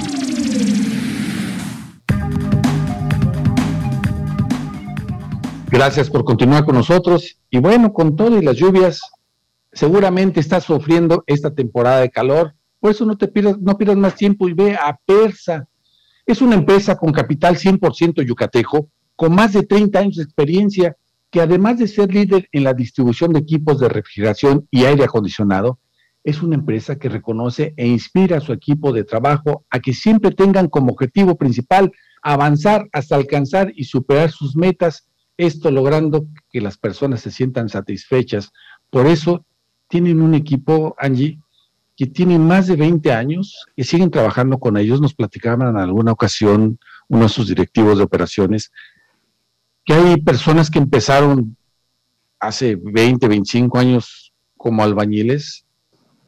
Gracias 5.70 6.08
por 6.08 6.24
continuar 6.24 6.64
con 6.64 6.76
nosotros. 6.76 7.36
Y 7.50 7.58
bueno, 7.58 7.92
con 7.92 8.16
todo 8.16 8.38
y 8.38 8.42
las 8.42 8.56
lluvias, 8.56 9.02
seguramente 9.72 10.40
estás 10.40 10.64
sufriendo 10.64 11.24
esta 11.26 11.54
temporada 11.54 12.00
de 12.00 12.10
calor. 12.10 12.54
Por 12.80 12.92
eso 12.92 13.04
no 13.04 13.18
te 13.18 13.28
pierdas, 13.28 13.58
no 13.60 13.76
pierdas 13.76 13.98
más 13.98 14.14
tiempo 14.14 14.48
y 14.48 14.54
ve 14.54 14.74
a 14.74 14.98
Persa. 15.04 15.68
Es 16.24 16.40
una 16.40 16.54
empresa 16.54 16.96
con 16.96 17.12
capital 17.12 17.58
100% 17.58 18.26
yucateco, 18.26 18.88
con 19.14 19.34
más 19.34 19.52
de 19.52 19.62
30 19.62 19.98
años 19.98 20.16
de 20.16 20.22
experiencia, 20.22 20.96
que 21.30 21.42
además 21.42 21.78
de 21.78 21.88
ser 21.88 22.12
líder 22.12 22.48
en 22.52 22.64
la 22.64 22.72
distribución 22.72 23.34
de 23.34 23.40
equipos 23.40 23.78
de 23.78 23.90
refrigeración 23.90 24.66
y 24.70 24.86
aire 24.86 25.04
acondicionado, 25.04 25.78
es 26.26 26.42
una 26.42 26.56
empresa 26.56 26.96
que 26.96 27.08
reconoce 27.08 27.72
e 27.76 27.86
inspira 27.86 28.38
a 28.38 28.40
su 28.40 28.52
equipo 28.52 28.92
de 28.92 29.04
trabajo 29.04 29.64
a 29.70 29.78
que 29.78 29.94
siempre 29.94 30.32
tengan 30.32 30.68
como 30.68 30.92
objetivo 30.92 31.36
principal 31.36 31.92
avanzar 32.20 32.88
hasta 32.92 33.14
alcanzar 33.14 33.72
y 33.76 33.84
superar 33.84 34.32
sus 34.32 34.56
metas, 34.56 35.08
esto 35.36 35.70
logrando 35.70 36.26
que 36.50 36.60
las 36.60 36.78
personas 36.78 37.20
se 37.20 37.30
sientan 37.30 37.68
satisfechas. 37.68 38.50
Por 38.90 39.06
eso 39.06 39.46
tienen 39.88 40.20
un 40.20 40.34
equipo, 40.34 40.96
Angie, 40.98 41.38
que 41.96 42.06
tiene 42.06 42.40
más 42.40 42.66
de 42.66 42.74
20 42.74 43.12
años, 43.12 43.64
que 43.76 43.84
siguen 43.84 44.10
trabajando 44.10 44.58
con 44.58 44.76
ellos. 44.76 45.00
Nos 45.00 45.14
platicaban 45.14 45.68
en 45.68 45.76
alguna 45.76 46.10
ocasión 46.10 46.80
uno 47.06 47.22
de 47.22 47.28
sus 47.28 47.46
directivos 47.46 47.98
de 47.98 48.04
operaciones, 48.04 48.72
que 49.84 49.94
hay 49.94 50.20
personas 50.20 50.72
que 50.72 50.80
empezaron 50.80 51.56
hace 52.40 52.74
20, 52.74 53.28
25 53.28 53.78
años 53.78 54.32
como 54.56 54.82
albañiles 54.82 55.65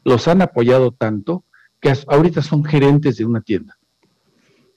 los 0.09 0.27
han 0.27 0.42
apoyado 0.42 0.90
tanto 0.90 1.44
que 1.81 1.92
ahorita 2.09 2.42
son 2.42 2.64
gerentes 2.64 3.16
de 3.18 3.25
una 3.25 3.40
tienda. 3.40 3.79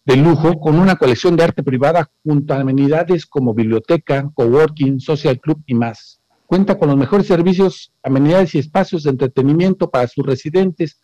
de 0.03 0.17
lujo 0.17 0.59
con 0.59 0.79
una 0.79 0.95
colección 0.95 1.35
de 1.35 1.43
arte 1.43 1.61
privada 1.61 2.09
junto 2.23 2.53
a 2.53 2.59
amenidades 2.59 3.25
como 3.25 3.53
biblioteca, 3.53 4.31
coworking, 4.33 4.99
social 4.99 5.39
club 5.39 5.61
y 5.67 5.75
más 5.75 6.20
cuenta 6.51 6.77
con 6.77 6.89
los 6.89 6.97
mejores 6.97 7.27
servicios, 7.27 7.93
amenidades 8.03 8.55
y 8.55 8.59
espacios 8.59 9.03
de 9.03 9.11
entretenimiento 9.11 9.89
para 9.89 10.05
sus 10.09 10.25
residentes. 10.25 10.99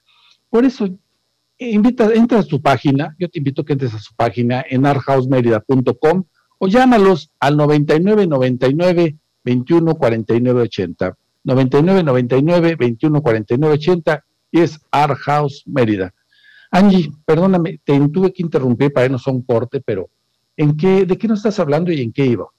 Por 0.50 0.66
eso, 0.66 0.90
invita, 1.58 2.14
entra 2.14 2.40
a 2.40 2.44
su 2.44 2.62
página, 2.62 3.16
yo 3.18 3.30
te 3.30 3.38
invito 3.38 3.62
a 3.62 3.66
que 3.66 3.72
entres 3.72 3.94
a 3.94 4.00
su 4.00 4.14
página 4.14 4.66
en 4.70 4.86
arthousemerida.com 4.86 6.26
o 6.60 6.68
llámalos 6.68 7.32
al 7.40 7.56
99 7.56 8.28
99 8.28 9.16
21 9.46 9.96
49 9.96 10.62
80. 10.64 11.18
99 11.46 12.04
99 12.04 12.76
21 12.76 13.22
49 13.22 13.74
80 13.76 14.26
y 14.52 14.60
es 14.60 14.82
Art 14.92 15.18
House 15.18 15.64
Mérida. 15.66 16.14
Angie, 16.72 17.10
perdóname, 17.24 17.80
te 17.86 17.98
tuve 18.10 18.34
que 18.34 18.44
interrumpir 18.44 18.92
para 18.92 19.06
irnos 19.06 19.26
a 19.26 19.32
un 19.32 19.44
corte, 19.44 19.80
pero 19.80 20.10
¿en 20.58 20.76
qué, 20.76 21.06
¿de 21.06 21.18
qué 21.18 21.30
nos 21.30 21.40
estás 21.40 21.58
hablando 21.62 21.90
y 21.90 22.02
en 22.02 22.12
qué 22.12 22.26
íbamos? 22.26 22.52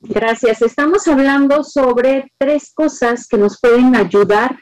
Gracias. 0.00 0.62
Estamos 0.62 1.06
hablando 1.08 1.62
sobre 1.62 2.32
tres 2.38 2.72
cosas 2.74 3.28
que 3.28 3.36
nos 3.36 3.60
pueden 3.60 3.94
ayudar 3.94 4.58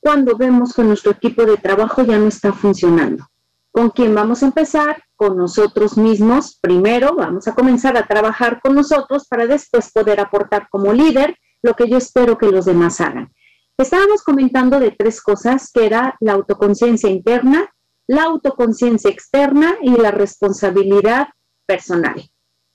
cuando 0.00 0.36
vemos 0.36 0.74
que 0.74 0.82
nuestro 0.82 1.12
equipo 1.12 1.44
de 1.44 1.56
trabajo 1.56 2.02
ya 2.02 2.18
no 2.18 2.26
está 2.26 2.52
funcionando. 2.52 3.24
¿Con 3.70 3.90
quién 3.90 4.12
vamos 4.12 4.42
a 4.42 4.46
empezar? 4.46 5.04
Con 5.14 5.36
nosotros 5.36 5.96
mismos. 5.96 6.58
Primero 6.60 7.14
vamos 7.14 7.46
a 7.46 7.54
comenzar 7.54 7.96
a 7.96 8.06
trabajar 8.06 8.60
con 8.60 8.74
nosotros 8.74 9.28
para 9.28 9.46
después 9.46 9.92
poder 9.92 10.18
aportar 10.18 10.68
como 10.68 10.92
líder 10.92 11.38
lo 11.62 11.74
que 11.74 11.88
yo 11.88 11.96
espero 11.96 12.36
que 12.36 12.50
los 12.50 12.64
demás 12.64 13.00
hagan. 13.00 13.32
Estábamos 13.78 14.22
comentando 14.24 14.80
de 14.80 14.90
tres 14.90 15.22
cosas, 15.22 15.70
que 15.72 15.86
era 15.86 16.16
la 16.18 16.32
autoconciencia 16.32 17.08
interna, 17.08 17.72
la 18.08 18.24
autoconciencia 18.24 19.10
externa 19.10 19.76
y 19.80 19.90
la 19.92 20.10
responsabilidad 20.10 21.28
personal. 21.66 22.31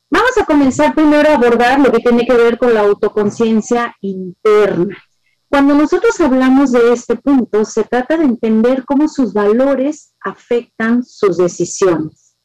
Vamos 0.09 0.37
a 0.37 0.45
comenzar 0.45 0.95
primero 0.95 1.29
a 1.29 1.35
abordar 1.35 1.79
lo 1.79 1.91
que 1.91 1.99
tiene 1.99 2.25
que 2.25 2.33
ver 2.33 2.57
con 2.57 2.73
la 2.73 2.81
autoconciencia 2.81 3.93
interna. 3.99 4.97
Cuando 5.49 5.73
nosotros 5.75 6.19
hablamos 6.21 6.71
de 6.71 6.93
este 6.93 7.17
punto, 7.17 7.65
se 7.65 7.83
trata 7.83 8.15
de 8.15 8.23
entender 8.23 8.85
cómo 8.85 9.09
sus 9.09 9.33
valores 9.33 10.13
afectan 10.21 11.03
sus 11.03 11.35
decisiones. 11.35 12.37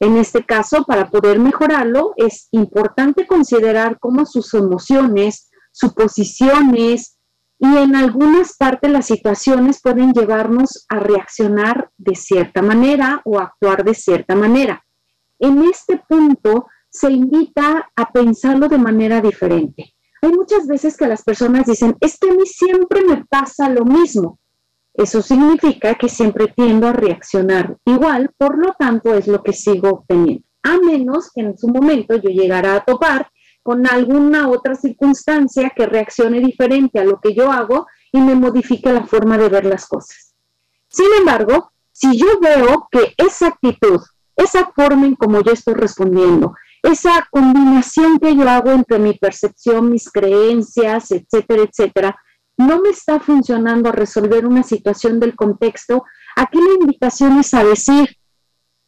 En 0.00 0.16
este 0.16 0.44
caso, 0.44 0.84
para 0.84 1.10
poder 1.10 1.38
mejorarlo, 1.38 2.14
es 2.16 2.48
importante 2.50 3.26
considerar 3.26 3.98
cómo 4.00 4.24
sus 4.24 4.52
emociones, 4.54 5.50
suposiciones 5.70 7.18
y 7.58 7.76
en 7.76 7.94
algunas 7.94 8.56
partes 8.56 8.90
las 8.90 9.06
situaciones 9.06 9.80
pueden 9.82 10.12
llevarnos 10.12 10.86
a 10.88 10.98
reaccionar 10.98 11.90
de 11.98 12.14
cierta 12.14 12.62
manera 12.62 13.20
o 13.24 13.38
actuar 13.38 13.84
de 13.84 13.94
cierta 13.94 14.34
manera. 14.34 14.84
En 15.38 15.62
este 15.62 16.02
punto 16.08 16.66
se 16.92 17.10
invita 17.10 17.90
a 17.96 18.12
pensarlo 18.12 18.68
de 18.68 18.78
manera 18.78 19.20
diferente. 19.20 19.94
Hay 20.20 20.30
muchas 20.30 20.66
veces 20.66 20.96
que 20.96 21.08
las 21.08 21.22
personas 21.22 21.66
dicen, 21.66 21.96
es 22.00 22.18
que 22.18 22.30
a 22.30 22.34
mí 22.34 22.46
siempre 22.46 23.02
me 23.04 23.24
pasa 23.24 23.68
lo 23.68 23.84
mismo. 23.84 24.38
Eso 24.94 25.22
significa 25.22 25.94
que 25.94 26.08
siempre 26.08 26.52
tiendo 26.54 26.86
a 26.86 26.92
reaccionar 26.92 27.78
igual, 27.86 28.30
por 28.36 28.58
lo 28.58 28.74
tanto 28.78 29.14
es 29.14 29.26
lo 29.26 29.42
que 29.42 29.54
sigo 29.54 29.88
obteniendo. 29.88 30.44
A 30.62 30.76
menos 30.78 31.30
que 31.34 31.40
en 31.40 31.58
su 31.58 31.66
momento 31.68 32.14
yo 32.16 32.28
llegara 32.28 32.76
a 32.76 32.84
topar 32.84 33.28
con 33.62 33.86
alguna 33.86 34.48
otra 34.48 34.74
circunstancia 34.74 35.72
que 35.74 35.86
reaccione 35.86 36.40
diferente 36.40 37.00
a 37.00 37.04
lo 37.04 37.20
que 37.20 37.34
yo 37.34 37.50
hago 37.50 37.86
y 38.12 38.20
me 38.20 38.34
modifique 38.34 38.92
la 38.92 39.06
forma 39.06 39.38
de 39.38 39.48
ver 39.48 39.64
las 39.64 39.86
cosas. 39.86 40.34
Sin 40.88 41.06
embargo, 41.18 41.72
si 41.90 42.16
yo 42.18 42.38
veo 42.38 42.88
que 42.90 43.14
esa 43.16 43.48
actitud, 43.48 44.00
esa 44.36 44.70
forma 44.74 45.06
en 45.06 45.16
cómo 45.16 45.40
yo 45.42 45.52
estoy 45.52 45.74
respondiendo, 45.74 46.54
esa 46.82 47.26
combinación 47.30 48.18
que 48.18 48.34
yo 48.34 48.48
hago 48.48 48.70
entre 48.72 48.98
mi 48.98 49.14
percepción, 49.14 49.90
mis 49.90 50.10
creencias, 50.10 51.10
etcétera, 51.10 51.62
etcétera, 51.62 52.16
no 52.56 52.80
me 52.80 52.90
está 52.90 53.20
funcionando 53.20 53.88
a 53.88 53.92
resolver 53.92 54.46
una 54.46 54.62
situación 54.62 55.20
del 55.20 55.34
contexto, 55.36 56.04
aquí 56.36 56.58
la 56.58 56.74
invitación 56.80 57.38
es 57.38 57.54
a 57.54 57.64
decir, 57.64 58.16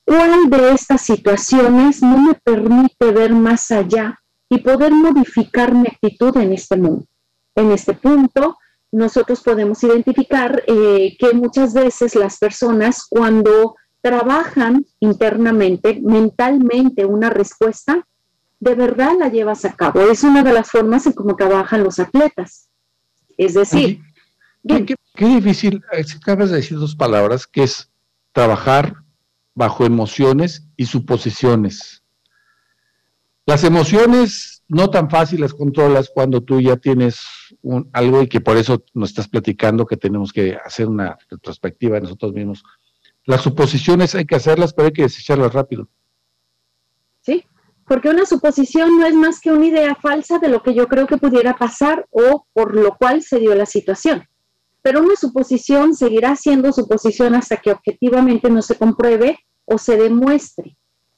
¿cuál 0.04 0.50
de 0.50 0.72
estas 0.72 1.02
situaciones 1.02 2.02
no 2.02 2.18
me 2.18 2.34
permite 2.34 3.10
ver 3.10 3.32
más 3.32 3.70
allá 3.70 4.18
y 4.48 4.58
poder 4.58 4.92
modificar 4.92 5.74
mi 5.74 5.88
actitud 5.88 6.36
en 6.36 6.52
este 6.52 6.76
mundo. 6.76 7.06
En 7.54 7.70
este 7.72 7.94
punto, 7.94 8.56
nosotros 8.92 9.40
podemos 9.42 9.82
identificar 9.82 10.62
eh, 10.66 11.16
que 11.18 11.32
muchas 11.32 11.74
veces 11.74 12.14
las 12.14 12.38
personas 12.38 13.06
cuando 13.08 13.76
trabajan 14.04 14.84
internamente, 15.00 15.98
mentalmente 16.02 17.06
una 17.06 17.30
respuesta, 17.30 18.06
de 18.60 18.74
verdad 18.74 19.12
la 19.18 19.30
llevas 19.30 19.64
a 19.64 19.72
cabo. 19.72 20.02
Es 20.02 20.22
una 20.24 20.42
de 20.42 20.52
las 20.52 20.70
formas 20.70 21.06
en 21.06 21.14
cómo 21.14 21.34
trabajan 21.36 21.82
los 21.82 21.98
atletas. 21.98 22.68
Es 23.38 23.54
decir, 23.54 24.02
qué, 24.68 25.26
difícil, 25.26 25.82
eh, 25.90 26.04
acabas 26.20 26.50
de 26.50 26.56
decir 26.56 26.78
dos 26.78 26.94
palabras, 26.94 27.46
que 27.46 27.62
es 27.62 27.90
trabajar 28.32 28.94
bajo 29.54 29.86
emociones 29.86 30.68
y 30.76 30.84
suposiciones. 30.84 32.04
Las 33.46 33.64
emociones 33.64 34.64
no 34.68 34.90
tan 34.90 35.08
fáciles 35.08 35.54
controlas 35.54 36.10
cuando 36.14 36.42
tú 36.42 36.60
ya 36.60 36.76
tienes 36.76 37.22
un, 37.62 37.88
algo 37.94 38.20
y 38.20 38.28
que 38.28 38.42
por 38.42 38.58
eso 38.58 38.84
nos 38.92 39.08
estás 39.08 39.28
platicando 39.28 39.86
que 39.86 39.96
tenemos 39.96 40.30
que 40.30 40.58
hacer 40.62 40.88
una 40.88 41.16
retrospectiva 41.30 41.94
de 41.94 42.02
nosotros 42.02 42.34
mismos. 42.34 42.62
Las 43.26 43.42
suposiciones 43.42 44.14
hay 44.14 44.26
que 44.26 44.36
hacerlas, 44.36 44.74
pero 44.74 44.86
hay 44.86 44.92
que 44.92 45.02
desecharlas 45.02 45.52
rápido. 45.52 45.88
Sí, 47.22 47.44
porque 47.86 48.10
una 48.10 48.26
suposición 48.26 48.98
no 48.98 49.06
es 49.06 49.14
más 49.14 49.40
que 49.40 49.50
una 49.50 49.66
idea 49.66 49.94
falsa 49.94 50.38
de 50.38 50.48
lo 50.48 50.62
que 50.62 50.74
yo 50.74 50.88
creo 50.88 51.06
que 51.06 51.16
pudiera 51.16 51.56
pasar 51.56 52.06
o 52.10 52.46
por 52.52 52.74
lo 52.74 52.96
cual 52.96 53.22
se 53.22 53.38
dio 53.38 53.54
la 53.54 53.66
situación. 53.66 54.28
Pero 54.82 55.00
una 55.00 55.16
suposición 55.16 55.94
seguirá 55.94 56.36
siendo 56.36 56.72
suposición 56.72 57.34
hasta 57.34 57.56
que 57.56 57.72
objetivamente 57.72 58.50
no 58.50 58.60
se 58.60 58.76
compruebe 58.76 59.38
o 59.64 59.78
se 59.78 59.96
demuestre 59.96 60.76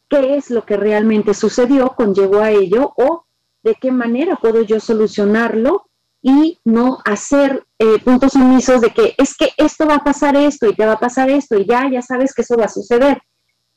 qué 0.09 0.37
es 0.37 0.51
lo 0.51 0.65
que 0.65 0.77
realmente 0.77 1.35
sucedió, 1.35 1.89
conllevó 1.97 2.41
a 2.41 2.53
ello 2.53 2.95
o 2.97 3.27
de 3.65 3.75
qué 3.75 3.91
manera 3.91 4.37
puedo 4.37 4.63
yo 4.63 4.79
solucionarlo 4.79 5.91
y 6.27 6.59
no 6.65 6.99
hacer 7.05 7.65
eh, 7.79 8.01
puntos 8.01 8.35
omisos 8.35 8.81
de 8.81 8.91
que 8.91 9.15
es 9.17 9.37
que 9.37 9.51
esto 9.57 9.87
va 9.87 9.97
a 9.97 10.05
pasar 10.05 10.35
esto 10.35 10.67
y 10.67 10.75
te 10.75 10.85
va 10.85 10.95
a 10.95 10.99
pasar 10.99 11.31
esto 11.31 11.57
y 11.57 11.65
ya, 11.65 11.89
ya 11.89 12.03
sabes 12.03 12.35
que 12.35 12.43
eso 12.43 12.57
va 12.57 12.65
a 12.65 12.69
suceder. 12.69 13.23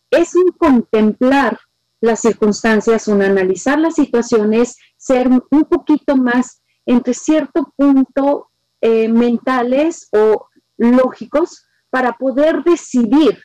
Es 0.09 0.33
un 0.33 0.51
contemplar 0.57 1.59
las 2.01 2.21
circunstancias, 2.21 3.07
un 3.07 3.21
analizar 3.21 3.77
las 3.77 3.93
situaciones, 3.93 4.77
ser 4.97 5.27
un 5.27 5.65
poquito 5.65 6.15
más 6.15 6.63
entre 6.87 7.13
cierto 7.13 7.71
punto 7.77 8.49
eh, 8.81 9.09
mentales 9.09 10.09
o 10.11 10.47
lógicos 10.77 11.67
para 11.91 12.13
poder 12.13 12.63
decidir 12.63 13.37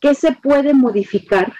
qué 0.00 0.16
se 0.16 0.32
puede 0.32 0.74
modificar 0.74 1.52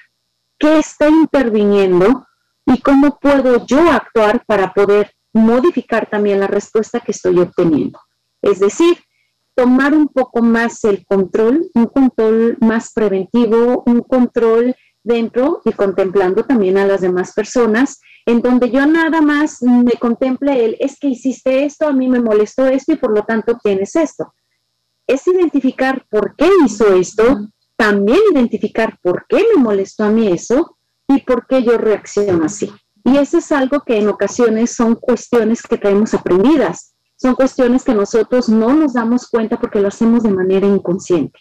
qué 0.60 0.78
está 0.78 1.08
interviniendo 1.08 2.26
y 2.66 2.80
cómo 2.82 3.18
puedo 3.18 3.66
yo 3.66 3.90
actuar 3.90 4.44
para 4.44 4.72
poder 4.72 5.12
modificar 5.32 6.08
también 6.08 6.40
la 6.40 6.46
respuesta 6.46 7.00
que 7.00 7.12
estoy 7.12 7.38
obteniendo. 7.38 7.98
Es 8.42 8.60
decir, 8.60 8.98
tomar 9.54 9.94
un 9.94 10.08
poco 10.08 10.42
más 10.42 10.84
el 10.84 11.04
control, 11.04 11.68
un 11.74 11.86
control 11.86 12.56
más 12.60 12.92
preventivo, 12.92 13.82
un 13.86 14.00
control 14.00 14.74
dentro 15.02 15.62
y 15.64 15.72
contemplando 15.72 16.44
también 16.44 16.78
a 16.78 16.86
las 16.86 17.00
demás 17.00 17.32
personas, 17.32 18.00
en 18.26 18.42
donde 18.42 18.70
yo 18.70 18.86
nada 18.86 19.20
más 19.20 19.62
me 19.62 19.92
contemple 19.92 20.64
el, 20.64 20.76
es 20.80 20.98
que 20.98 21.08
hiciste 21.08 21.64
esto, 21.64 21.86
a 21.86 21.92
mí 21.92 22.08
me 22.08 22.20
molestó 22.20 22.66
esto 22.66 22.92
y 22.92 22.96
por 22.96 23.12
lo 23.14 23.24
tanto 23.24 23.58
tienes 23.62 23.96
esto. 23.96 24.34
Es 25.06 25.26
identificar 25.26 26.06
por 26.08 26.36
qué 26.36 26.48
hizo 26.64 26.94
esto, 26.94 27.48
también 27.76 28.18
identificar 28.32 28.98
por 29.02 29.26
qué 29.28 29.44
me 29.54 29.62
molestó 29.62 30.04
a 30.04 30.10
mí 30.10 30.28
eso 30.28 30.76
y 31.08 31.22
por 31.22 31.46
qué 31.46 31.62
yo 31.62 31.78
reacciono 31.78 32.44
así. 32.44 32.70
Y 33.04 33.16
eso 33.16 33.38
es 33.38 33.50
algo 33.52 33.80
que 33.80 33.98
en 33.98 34.08
ocasiones 34.08 34.74
son 34.74 34.94
cuestiones 34.94 35.62
que 35.62 35.78
traemos 35.78 36.12
aprendidas, 36.14 36.94
son 37.16 37.34
cuestiones 37.34 37.84
que 37.84 37.94
nosotros 37.94 38.48
no 38.48 38.74
nos 38.74 38.94
damos 38.94 39.28
cuenta 39.28 39.58
porque 39.58 39.80
lo 39.80 39.88
hacemos 39.88 40.22
de 40.22 40.30
manera 40.30 40.66
inconsciente. 40.66 41.38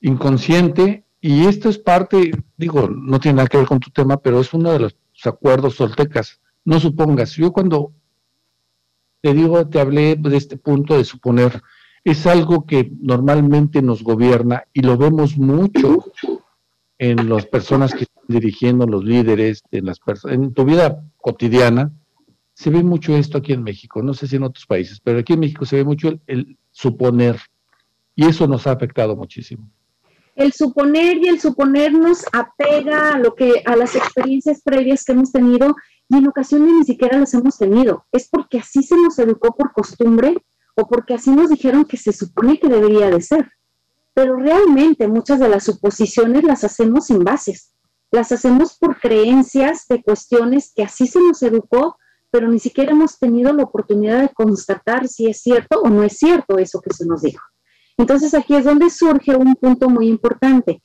Inconsciente, 0.00 1.04
y 1.20 1.46
esto 1.46 1.68
es 1.68 1.78
parte, 1.78 2.32
digo, 2.56 2.88
no 2.88 3.20
tiene 3.20 3.36
nada 3.36 3.48
que 3.48 3.58
ver 3.58 3.66
con 3.66 3.80
tu 3.80 3.90
tema, 3.90 4.16
pero 4.16 4.40
es 4.40 4.52
uno 4.54 4.72
de 4.72 4.78
los 4.78 4.96
acuerdos 5.24 5.74
soltecas. 5.74 6.40
No 6.64 6.80
supongas, 6.80 7.32
yo 7.32 7.52
cuando 7.52 7.92
te 9.20 9.34
digo, 9.34 9.68
te 9.68 9.80
hablé 9.80 10.16
de 10.16 10.36
este 10.36 10.56
punto 10.56 10.96
de 10.96 11.04
suponer, 11.04 11.62
es 12.04 12.26
algo 12.26 12.64
que 12.64 12.90
normalmente 13.00 13.82
nos 13.82 14.02
gobierna 14.02 14.64
y 14.72 14.80
lo 14.80 14.96
vemos 14.96 15.36
mucho 15.36 16.09
en 17.00 17.30
las 17.30 17.46
personas 17.46 17.94
que 17.94 18.02
están 18.02 18.24
dirigiendo, 18.28 18.86
los 18.86 19.02
líderes, 19.02 19.62
en, 19.70 19.86
las 19.86 19.98
en 20.24 20.52
tu 20.52 20.66
vida 20.66 21.02
cotidiana. 21.16 21.90
Se 22.52 22.68
ve 22.68 22.82
mucho 22.82 23.16
esto 23.16 23.38
aquí 23.38 23.54
en 23.54 23.62
México, 23.62 24.02
no 24.02 24.12
sé 24.12 24.26
si 24.26 24.36
en 24.36 24.42
otros 24.42 24.66
países, 24.66 25.00
pero 25.02 25.18
aquí 25.18 25.32
en 25.32 25.40
México 25.40 25.64
se 25.64 25.76
ve 25.76 25.84
mucho 25.84 26.08
el, 26.08 26.20
el 26.26 26.58
suponer 26.70 27.40
y 28.14 28.26
eso 28.26 28.46
nos 28.46 28.66
ha 28.66 28.72
afectado 28.72 29.16
muchísimo. 29.16 29.70
El 30.36 30.52
suponer 30.52 31.16
y 31.16 31.28
el 31.28 31.40
suponer 31.40 31.94
nos 31.94 32.22
apega 32.32 33.14
a 33.14 33.18
lo 33.18 33.34
que 33.34 33.62
a 33.64 33.76
las 33.76 33.96
experiencias 33.96 34.60
previas 34.62 35.02
que 35.02 35.12
hemos 35.12 35.32
tenido 35.32 35.74
y 36.10 36.16
en 36.18 36.28
ocasiones 36.28 36.74
ni 36.74 36.84
siquiera 36.84 37.18
las 37.18 37.32
hemos 37.32 37.56
tenido. 37.56 38.04
Es 38.12 38.28
porque 38.28 38.58
así 38.58 38.82
se 38.82 38.96
nos 38.96 39.18
educó 39.18 39.56
por 39.56 39.72
costumbre 39.72 40.36
o 40.76 40.86
porque 40.86 41.14
así 41.14 41.30
nos 41.30 41.48
dijeron 41.48 41.86
que 41.86 41.96
se 41.96 42.12
supone 42.12 42.58
que 42.58 42.68
debería 42.68 43.08
de 43.08 43.22
ser. 43.22 43.50
Pero 44.20 44.36
realmente 44.36 45.08
muchas 45.08 45.40
de 45.40 45.48
las 45.48 45.64
suposiciones 45.64 46.44
las 46.44 46.62
hacemos 46.62 47.06
sin 47.06 47.24
bases, 47.24 47.72
las 48.10 48.30
hacemos 48.32 48.76
por 48.76 49.00
creencias 49.00 49.86
de 49.88 50.02
cuestiones 50.02 50.74
que 50.76 50.82
así 50.82 51.06
se 51.06 51.20
nos 51.20 51.42
educó, 51.42 51.96
pero 52.30 52.46
ni 52.46 52.58
siquiera 52.58 52.92
hemos 52.92 53.18
tenido 53.18 53.50
la 53.54 53.62
oportunidad 53.62 54.20
de 54.20 54.28
constatar 54.28 55.08
si 55.08 55.28
es 55.28 55.40
cierto 55.40 55.80
o 55.80 55.88
no 55.88 56.02
es 56.02 56.18
cierto 56.18 56.58
eso 56.58 56.82
que 56.82 56.92
se 56.92 57.06
nos 57.06 57.22
dijo. 57.22 57.42
Entonces 57.96 58.34
aquí 58.34 58.56
es 58.56 58.66
donde 58.66 58.90
surge 58.90 59.34
un 59.34 59.54
punto 59.54 59.88
muy 59.88 60.08
importante. 60.08 60.82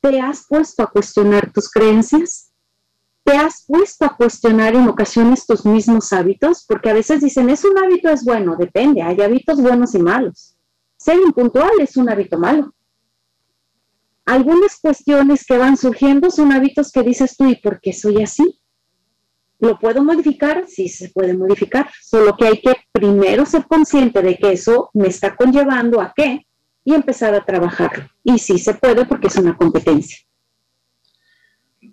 ¿Te 0.00 0.20
has 0.20 0.46
puesto 0.48 0.84
a 0.84 0.86
cuestionar 0.92 1.52
tus 1.52 1.68
creencias? 1.68 2.52
¿Te 3.24 3.32
has 3.32 3.64
puesto 3.66 4.04
a 4.04 4.16
cuestionar 4.16 4.76
en 4.76 4.86
ocasiones 4.86 5.46
tus 5.46 5.66
mismos 5.66 6.12
hábitos? 6.12 6.64
Porque 6.64 6.90
a 6.90 6.94
veces 6.94 7.22
dicen, 7.22 7.50
es 7.50 7.64
un 7.64 7.76
hábito, 7.76 8.08
es 8.08 8.24
bueno, 8.24 8.54
depende, 8.54 9.02
hay 9.02 9.20
hábitos 9.20 9.60
buenos 9.60 9.96
y 9.96 9.98
malos. 9.98 10.57
Ser 10.98 11.16
impuntual 11.24 11.70
es 11.80 11.96
un 11.96 12.10
hábito 12.10 12.38
malo. 12.38 12.74
Algunas 14.26 14.78
cuestiones 14.80 15.46
que 15.46 15.56
van 15.56 15.76
surgiendo 15.76 16.30
son 16.30 16.52
hábitos 16.52 16.92
que 16.92 17.02
dices 17.02 17.36
tú, 17.36 17.46
¿y 17.46 17.56
por 17.56 17.80
qué 17.80 17.92
soy 17.92 18.20
así? 18.22 18.60
¿Lo 19.60 19.78
puedo 19.78 20.04
modificar? 20.04 20.66
Sí, 20.68 20.88
se 20.88 21.08
puede 21.08 21.34
modificar, 21.34 21.90
solo 22.02 22.36
que 22.36 22.46
hay 22.46 22.60
que 22.60 22.74
primero 22.92 23.46
ser 23.46 23.66
consciente 23.66 24.20
de 24.20 24.36
que 24.36 24.52
eso 24.52 24.90
me 24.92 25.08
está 25.08 25.34
conllevando 25.34 26.00
a 26.00 26.12
qué 26.14 26.46
y 26.84 26.94
empezar 26.94 27.34
a 27.34 27.44
trabajarlo. 27.44 28.08
Y 28.22 28.38
sí 28.38 28.58
se 28.58 28.74
puede 28.74 29.06
porque 29.06 29.28
es 29.28 29.36
una 29.36 29.56
competencia. 29.56 30.18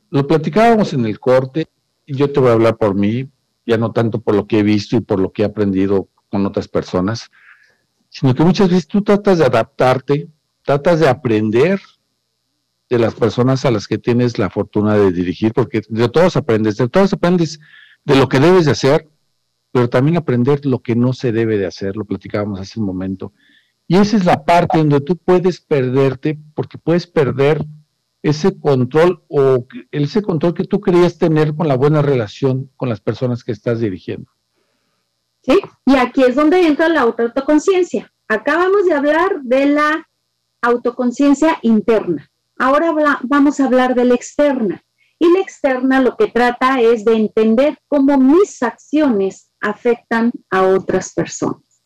Lo 0.10 0.28
platicábamos 0.28 0.94
en 0.94 1.06
el 1.06 1.20
corte, 1.20 1.68
y 2.06 2.18
yo 2.18 2.32
te 2.32 2.40
voy 2.40 2.50
a 2.50 2.54
hablar 2.54 2.78
por 2.78 2.96
mí, 2.96 3.30
ya 3.66 3.78
no 3.78 3.92
tanto 3.92 4.20
por 4.20 4.36
lo 4.36 4.48
que 4.48 4.60
he 4.60 4.64
visto 4.64 4.98
y 4.98 5.02
por 5.02 5.20
lo 5.20 5.32
que 5.32 5.44
he 5.44 5.46
aprendido 5.46 6.10
con 6.30 6.46
otras 6.46 6.68
personas, 6.68 7.32
sino 8.16 8.34
que 8.34 8.46
muchas 8.46 8.70
veces 8.70 8.88
tú 8.88 9.02
tratas 9.02 9.40
de 9.40 9.46
adaptarte, 9.46 10.30
tratas 10.64 11.02
de 11.02 11.10
aprender 11.10 11.82
de 12.90 12.98
las 12.98 13.14
personas 13.14 13.66
a 13.66 13.72
las 13.72 13.90
que 13.90 13.98
tienes 13.98 14.40
la 14.40 14.50
fortuna 14.50 14.96
de 14.96 15.12
dirigir, 15.12 15.52
porque 15.52 15.82
de 15.90 16.08
todos 16.08 16.38
aprendes, 16.38 16.78
de 16.78 16.88
todos 16.88 17.12
aprendes 17.12 17.60
de 18.06 18.16
lo 18.16 18.30
que 18.30 18.40
debes 18.40 18.64
de 18.64 18.72
hacer, 18.72 19.10
pero 19.74 19.90
también 19.90 20.16
aprender 20.16 20.66
lo 20.66 20.80
que 20.80 20.96
no 20.96 21.12
se 21.12 21.34
debe 21.34 21.58
de 21.58 21.66
hacer, 21.66 21.98
lo 21.98 22.06
platicábamos 22.06 22.62
hace 22.62 22.80
un 22.80 22.86
momento. 22.86 23.34
Y 23.86 23.98
esa 23.98 24.16
es 24.16 24.24
la 24.24 24.46
parte 24.46 24.78
donde 24.78 25.02
tú 25.02 25.18
puedes 25.18 25.60
perderte, 25.60 26.40
porque 26.54 26.78
puedes 26.78 27.08
perder 27.08 27.66
ese 28.24 28.58
control 28.58 29.26
o 29.28 29.68
ese 29.92 30.22
control 30.22 30.54
que 30.54 30.64
tú 30.64 30.80
querías 30.80 31.18
tener 31.18 31.54
con 31.54 31.68
la 31.68 31.76
buena 31.76 32.02
relación 32.02 32.72
con 32.78 32.88
las 32.88 33.02
personas 33.02 33.44
que 33.44 33.52
estás 33.52 33.82
dirigiendo. 33.82 34.32
Y 35.86 35.96
aquí 35.96 36.24
es 36.24 36.36
donde 36.36 36.66
entra 36.66 36.90
la 36.90 37.02
autoconciencia. 37.02 38.12
Acabamos 38.28 38.86
de 38.86 38.94
hablar 38.94 39.42
de 39.44 39.68
la 39.68 40.08
autoconciencia 40.62 41.60
interna. 41.62 42.30
Ahora 42.58 42.94
vamos 43.24 43.60
a 43.60 43.66
hablar 43.66 43.96
de 43.96 44.06
la 44.06 44.16
externa. 44.16 44.82
Y 45.20 45.32
la 45.32 45.40
externa 45.40 46.02
lo 46.02 46.18
que 46.18 46.28
trata 46.28 46.82
es 46.82 47.06
de 47.06 47.14
entender 47.14 47.78
cómo 47.88 48.18
mis 48.18 48.62
acciones 48.64 49.52
afectan 49.62 50.32
a 50.50 50.64
otras 50.64 51.14
personas. 51.14 51.82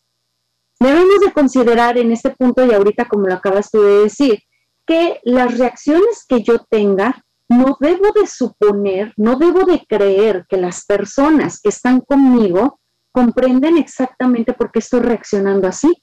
Debemos 0.80 1.20
de 1.20 1.34
considerar 1.34 1.98
en 1.98 2.12
este 2.12 2.30
punto, 2.32 2.66
y 2.66 2.74
ahorita 2.74 3.08
como 3.08 3.28
lo 3.28 3.34
acabas 3.34 3.70
tú 3.70 3.82
de 3.82 4.04
decir, 4.04 4.40
que 4.88 5.20
las 5.24 5.58
reacciones 5.58 6.26
que 6.28 6.42
yo 6.42 6.60
tenga, 6.70 7.24
no 7.50 7.78
debo 7.80 8.12
de 8.14 8.26
suponer, 8.26 9.14
no 9.18 9.36
debo 9.36 9.66
de 9.66 9.86
creer 9.88 10.46
que 10.48 10.58
las 10.58 10.86
personas 10.86 11.60
que 11.60 11.70
están 11.70 12.02
conmigo 12.02 12.79
comprenden 13.12 13.78
exactamente 13.78 14.54
por 14.54 14.72
qué 14.72 14.80
estoy 14.80 15.02
reaccionando 15.02 15.68
así 15.68 15.94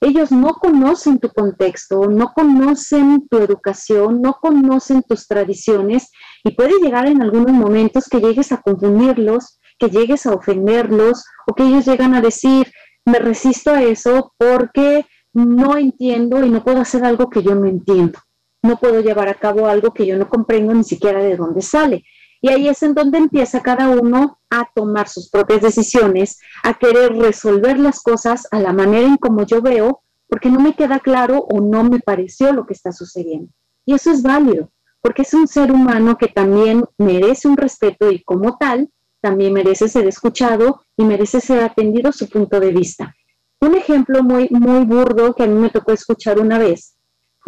ellos 0.00 0.30
no 0.30 0.54
conocen 0.54 1.18
tu 1.18 1.28
contexto, 1.28 2.06
no 2.08 2.32
conocen 2.32 3.26
tu 3.28 3.38
educación, 3.38 4.22
no 4.22 4.34
conocen 4.34 5.02
tus 5.02 5.26
tradiciones 5.26 6.10
y 6.44 6.52
puede 6.52 6.78
llegar 6.80 7.08
en 7.08 7.20
algunos 7.20 7.52
momentos 7.52 8.08
que 8.08 8.20
llegues 8.20 8.52
a 8.52 8.62
confundirlos, 8.62 9.58
que 9.78 9.90
llegues 9.90 10.24
a 10.26 10.34
ofenderlos 10.34 11.24
o 11.48 11.54
que 11.54 11.64
ellos 11.64 11.84
llegan 11.84 12.14
a 12.14 12.20
decir, 12.20 12.70
me 13.04 13.18
resisto 13.18 13.72
a 13.72 13.82
eso 13.82 14.32
porque 14.38 15.04
no 15.32 15.76
entiendo 15.76 16.44
y 16.44 16.50
no 16.50 16.62
puedo 16.62 16.80
hacer 16.80 17.04
algo 17.04 17.28
que 17.28 17.42
yo 17.42 17.54
no 17.54 17.66
entiendo. 17.66 18.20
No 18.62 18.76
puedo 18.76 19.00
llevar 19.00 19.28
a 19.28 19.34
cabo 19.34 19.66
algo 19.66 19.92
que 19.92 20.06
yo 20.06 20.16
no 20.16 20.28
comprendo 20.28 20.74
ni 20.74 20.84
siquiera 20.84 21.20
de 21.20 21.36
dónde 21.36 21.62
sale. 21.62 22.04
Y 22.40 22.50
ahí 22.50 22.68
es 22.68 22.82
en 22.82 22.94
donde 22.94 23.18
empieza 23.18 23.62
cada 23.62 23.88
uno 23.88 24.40
a 24.50 24.68
tomar 24.74 25.08
sus 25.08 25.28
propias 25.28 25.62
decisiones, 25.62 26.38
a 26.62 26.74
querer 26.74 27.16
resolver 27.16 27.78
las 27.78 28.00
cosas 28.00 28.46
a 28.50 28.60
la 28.60 28.72
manera 28.72 29.06
en 29.06 29.16
como 29.16 29.44
yo 29.44 29.60
veo, 29.60 30.02
porque 30.28 30.50
no 30.50 30.60
me 30.60 30.74
queda 30.74 31.00
claro 31.00 31.38
o 31.38 31.60
no 31.60 31.84
me 31.84 32.00
pareció 32.00 32.52
lo 32.52 32.66
que 32.66 32.74
está 32.74 32.92
sucediendo. 32.92 33.52
Y 33.84 33.94
eso 33.94 34.10
es 34.10 34.22
válido, 34.22 34.70
porque 35.00 35.22
es 35.22 35.34
un 35.34 35.48
ser 35.48 35.72
humano 35.72 36.16
que 36.16 36.28
también 36.28 36.84
merece 36.98 37.48
un 37.48 37.56
respeto 37.56 38.10
y 38.10 38.22
como 38.22 38.56
tal, 38.58 38.90
también 39.20 39.52
merece 39.52 39.88
ser 39.88 40.06
escuchado 40.06 40.82
y 40.96 41.04
merece 41.04 41.40
ser 41.40 41.62
atendido 41.62 42.12
su 42.12 42.28
punto 42.28 42.60
de 42.60 42.70
vista. 42.70 43.14
Un 43.60 43.74
ejemplo 43.74 44.22
muy, 44.22 44.48
muy 44.50 44.84
burdo 44.84 45.34
que 45.34 45.42
a 45.42 45.46
mí 45.46 45.58
me 45.58 45.70
tocó 45.70 45.92
escuchar 45.92 46.38
una 46.38 46.58
vez 46.58 46.98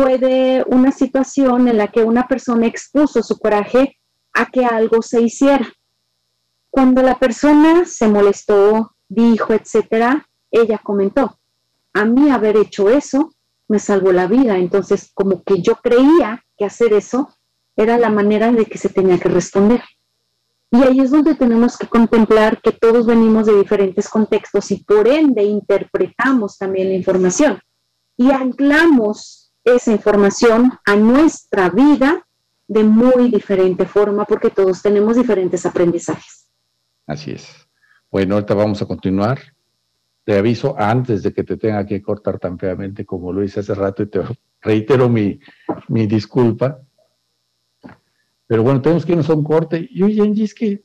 fue 0.00 0.18
de 0.18 0.64
una 0.68 0.92
situación 0.92 1.68
en 1.68 1.76
la 1.76 1.88
que 1.88 2.02
una 2.02 2.26
persona 2.26 2.66
expuso 2.66 3.22
su 3.22 3.38
coraje 3.38 3.98
a 4.32 4.46
que 4.46 4.64
algo 4.64 5.02
se 5.02 5.22
hiciera. 5.22 5.72
Cuando 6.70 7.02
la 7.02 7.18
persona 7.18 7.84
se 7.84 8.08
molestó, 8.08 8.94
dijo, 9.08 9.52
etcétera, 9.52 10.28
ella 10.50 10.80
comentó, 10.82 11.38
a 11.92 12.04
mí 12.04 12.30
haber 12.30 12.56
hecho 12.56 12.90
eso 12.90 13.32
me 13.68 13.78
salvó 13.78 14.12
la 14.12 14.26
vida. 14.26 14.56
Entonces, 14.58 15.10
como 15.14 15.42
que 15.42 15.62
yo 15.62 15.76
creía 15.76 16.44
que 16.56 16.64
hacer 16.64 16.92
eso 16.92 17.28
era 17.76 17.98
la 17.98 18.10
manera 18.10 18.52
de 18.52 18.66
que 18.66 18.78
se 18.78 18.88
tenía 18.88 19.18
que 19.18 19.28
responder. 19.28 19.82
Y 20.72 20.82
ahí 20.82 21.00
es 21.00 21.10
donde 21.10 21.34
tenemos 21.34 21.76
que 21.76 21.88
contemplar 21.88 22.60
que 22.62 22.72
todos 22.72 23.06
venimos 23.06 23.46
de 23.46 23.56
diferentes 23.56 24.08
contextos 24.08 24.70
y 24.70 24.84
por 24.84 25.08
ende 25.08 25.42
interpretamos 25.42 26.58
también 26.58 26.88
la 26.88 26.94
información 26.94 27.60
y 28.20 28.30
anclamos 28.32 29.50
esa 29.64 29.92
información 29.92 30.72
a 30.84 30.94
nuestra 30.94 31.70
vida 31.70 32.26
de 32.70 32.84
muy 32.84 33.32
diferente 33.32 33.84
forma 33.84 34.24
porque 34.24 34.48
todos 34.48 34.80
tenemos 34.80 35.16
diferentes 35.16 35.66
aprendizajes. 35.66 36.48
Así 37.04 37.32
es. 37.32 37.68
Bueno, 38.08 38.36
ahorita 38.36 38.54
vamos 38.54 38.80
a 38.80 38.86
continuar. 38.86 39.40
Te 40.22 40.38
aviso 40.38 40.76
antes 40.78 41.24
de 41.24 41.32
que 41.32 41.42
te 41.42 41.56
tenga 41.56 41.84
que 41.84 42.00
cortar 42.00 42.38
tan 42.38 42.60
feamente 42.60 43.04
como 43.04 43.32
lo 43.32 43.42
hice 43.42 43.58
hace 43.58 43.74
rato 43.74 44.04
y 44.04 44.06
te 44.06 44.20
reitero 44.62 45.08
mi, 45.08 45.40
mi 45.88 46.06
disculpa. 46.06 46.78
Pero 48.46 48.62
bueno, 48.62 48.80
tenemos 48.80 49.04
que 49.04 49.12
irnos 49.12 49.28
a 49.30 49.34
un 49.34 49.42
corte. 49.42 49.88
Y 49.90 50.04
oye, 50.04 50.44
es 50.44 50.54
que 50.54 50.84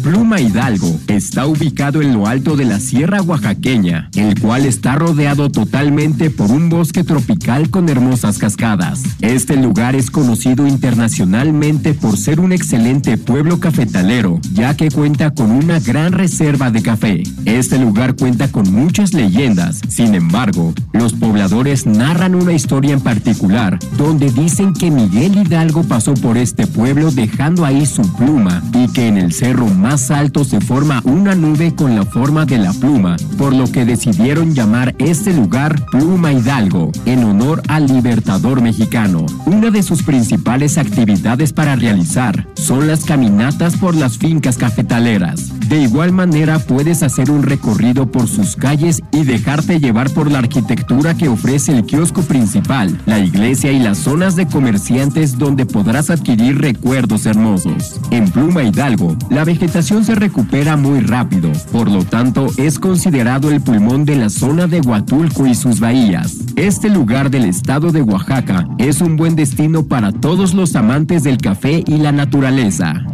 Pluma 0.07 0.41
Hidalgo 0.41 1.01
está 1.09 1.49
ubicado 1.49 2.01
en 2.01 2.15
lo 2.15 2.29
alto 2.29 2.55
de 2.55 2.65
la 2.65 2.79
Sierra 2.79 3.23
Oaxaqueña, 3.23 4.09
el 4.15 4.41
cual 4.41 4.65
está 4.65 4.95
rodeado 4.95 5.51
totalmente 5.51 6.31
por 6.31 6.53
un 6.53 6.69
bosque 6.69 7.03
tropical 7.03 7.71
con 7.71 7.89
hermosas 7.89 8.39
cascadas. 8.39 9.03
Este 9.21 9.57
lugar 9.57 9.97
es 9.97 10.13
conocido 10.13 10.65
internacionalmente 10.65 11.93
por 11.93 12.17
ser 12.17 12.39
un 12.39 12.53
excelente 12.53 13.19
pueblo 13.19 13.59
cafetalero, 13.59 14.39
ya 14.53 14.77
que 14.77 14.93
cuenta 14.93 15.33
con 15.33 15.51
una 15.51 15.81
gran 15.81 16.13
reserva 16.13 16.71
de 16.71 16.83
café. 16.83 17.25
Este 17.45 17.77
lugar 17.77 18.15
cuenta 18.15 18.47
con 18.47 18.73
muchas 18.73 19.13
leyendas, 19.13 19.81
sin 19.89 20.15
embargo, 20.15 20.73
los 20.93 21.15
pobladores 21.15 21.85
narran 21.85 22.37
una 22.37 22.53
historia 22.53 22.93
en 22.93 23.01
particular, 23.01 23.81
donde 23.99 24.31
dicen 24.31 24.73
que 24.73 24.93
Miguel 24.93 25.37
Hidalgo 25.37 25.83
pasó 25.83 26.15
por 26.15 26.39
este 26.39 26.69
pueblo 26.69 27.11
dejando 27.11 27.65
ahí 27.65 27.87
su 27.87 28.03
pluma 28.15 28.63
y 28.73 28.87
que 28.93 29.09
en 29.09 29.19
el 29.19 29.33
cerro 29.33 29.67
más 29.67 29.96
alto 29.97 30.45
se 30.45 30.61
forma 30.61 31.01
una 31.05 31.35
nube 31.35 31.75
con 31.75 31.97
la 31.97 32.05
forma 32.05 32.45
de 32.45 32.59
la 32.59 32.73
pluma, 32.73 33.17
por 33.39 33.55
lo 33.55 33.71
que 33.71 33.85
decidieron 33.85 34.55
llamar 34.55 34.95
este 34.99 35.33
lugar 35.33 35.85
Pluma 35.87 36.33
Hidalgo, 36.33 36.93
en 37.07 37.25
honor 37.25 37.63
al 37.69 37.87
libertador 37.87 38.61
mexicano. 38.61 39.25
Una 39.47 39.71
de 39.71 39.83
sus 39.83 40.03
principales 40.03 40.77
actividades 40.77 41.53
para 41.53 41.77
realizar 41.77 42.47
son 42.55 42.87
las 42.87 43.05
caminatas 43.05 43.77
por 43.77 43.95
las 43.95 44.19
fincas 44.19 44.59
cafetaleras. 44.59 45.53
De 45.69 45.81
igual 45.81 46.13
manera 46.13 46.59
puedes 46.59 47.03
hacer 47.03 47.31
un 47.31 47.43
recorrido 47.43 48.11
por 48.11 48.29
sus 48.29 48.55
calles 48.55 49.03
y 49.13 49.25
dejarte 49.25 49.81
llevar 49.81 50.11
por 50.11 50.31
la 50.31 50.39
arquitectura 50.39 51.15
que 51.15 51.29
ofrece 51.29 51.73
el 51.73 51.85
kiosco 51.85 52.23
principal, 52.23 53.01
la 53.07 53.19
iglesia 53.19 53.73
y 53.73 53.81
las 53.81 53.99
zonas 53.99 54.37
de 54.37 54.47
comerciantes 54.47 55.39
donde 55.39 55.67
podrás 55.67 56.11
adquirir 56.11 56.61
recuerdos 56.61 57.27
hermosos. 57.27 58.01
En 58.11 58.31
Pluma 58.31 58.63
Hidalgo, 58.63 59.17
la 59.31 59.45
vegetación 59.45 59.86
se 59.87 60.17
recupera 60.17 60.77
muy 60.77 60.99
rápido, 60.99 61.53
por 61.71 61.89
lo 61.89 62.05
tanto 62.05 62.49
es 62.57 62.81
considerado 62.81 63.53
el 63.53 63.61
pulmón 63.61 64.05
de 64.05 64.17
la 64.17 64.31
zona 64.31 64.67
de 64.67 64.81
Huatulco 64.81 65.47
y 65.47 65.55
sus 65.55 65.79
bahías. 65.79 66.39
Este 66.57 66.89
lugar 66.89 67.31
del 67.31 67.45
estado 67.45 67.93
de 67.93 68.03
Oaxaca 68.03 68.67
es 68.79 69.01
un 69.01 69.15
buen 69.15 69.37
destino 69.37 69.85
para 69.85 70.11
todos 70.11 70.55
los 70.55 70.75
amantes 70.75 71.23
del 71.23 71.39
café 71.39 71.85
y 71.87 71.99
la 71.99 72.11
naturaleza. 72.11 73.05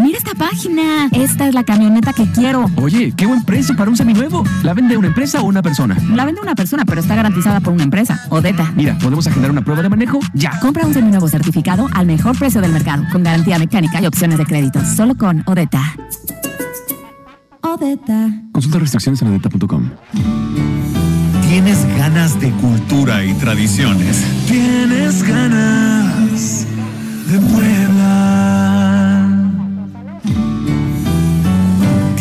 Mira 0.00 0.18
esta 0.18 0.34
página. 0.34 1.08
Esta 1.12 1.48
es 1.48 1.54
la 1.54 1.64
camioneta 1.64 2.12
que 2.12 2.30
quiero. 2.30 2.66
Oye, 2.76 3.12
qué 3.16 3.26
buen 3.26 3.42
precio 3.44 3.76
para 3.76 3.90
un 3.90 3.96
seminuevo. 3.96 4.44
¿La 4.62 4.74
vende 4.74 4.96
una 4.96 5.08
empresa 5.08 5.40
o 5.40 5.44
una 5.44 5.62
persona? 5.62 5.96
La 6.14 6.24
vende 6.24 6.40
una 6.40 6.54
persona, 6.54 6.84
pero 6.84 7.00
está 7.00 7.14
garantizada 7.14 7.60
por 7.60 7.72
una 7.72 7.82
empresa. 7.82 8.20
Odeta. 8.30 8.72
Mira, 8.76 8.96
podemos 8.98 9.26
agendar 9.26 9.50
una 9.50 9.62
prueba 9.62 9.82
de 9.82 9.88
manejo 9.88 10.20
ya. 10.34 10.58
Compra 10.60 10.86
un 10.86 10.94
seminuevo 10.94 11.28
certificado 11.28 11.88
al 11.92 12.06
mejor 12.06 12.38
precio 12.38 12.60
del 12.60 12.72
mercado, 12.72 13.04
con 13.10 13.22
garantía 13.22 13.58
mecánica 13.58 14.00
y 14.00 14.06
opciones 14.06 14.38
de 14.38 14.46
crédito. 14.46 14.80
Solo 14.84 15.16
con 15.16 15.42
Odeta. 15.46 15.82
Odeta. 17.62 18.30
Consulta 18.52 18.78
restricciones 18.78 19.20
en 19.22 19.28
odeta.com. 19.28 19.90
Tienes 21.48 21.84
ganas 21.96 22.38
de 22.40 22.50
cultura 22.52 23.24
y 23.24 23.32
tradiciones. 23.34 24.24
Tienes 24.46 25.22
ganas 25.22 26.66
de 27.30 27.38
Puebla. 27.40 28.37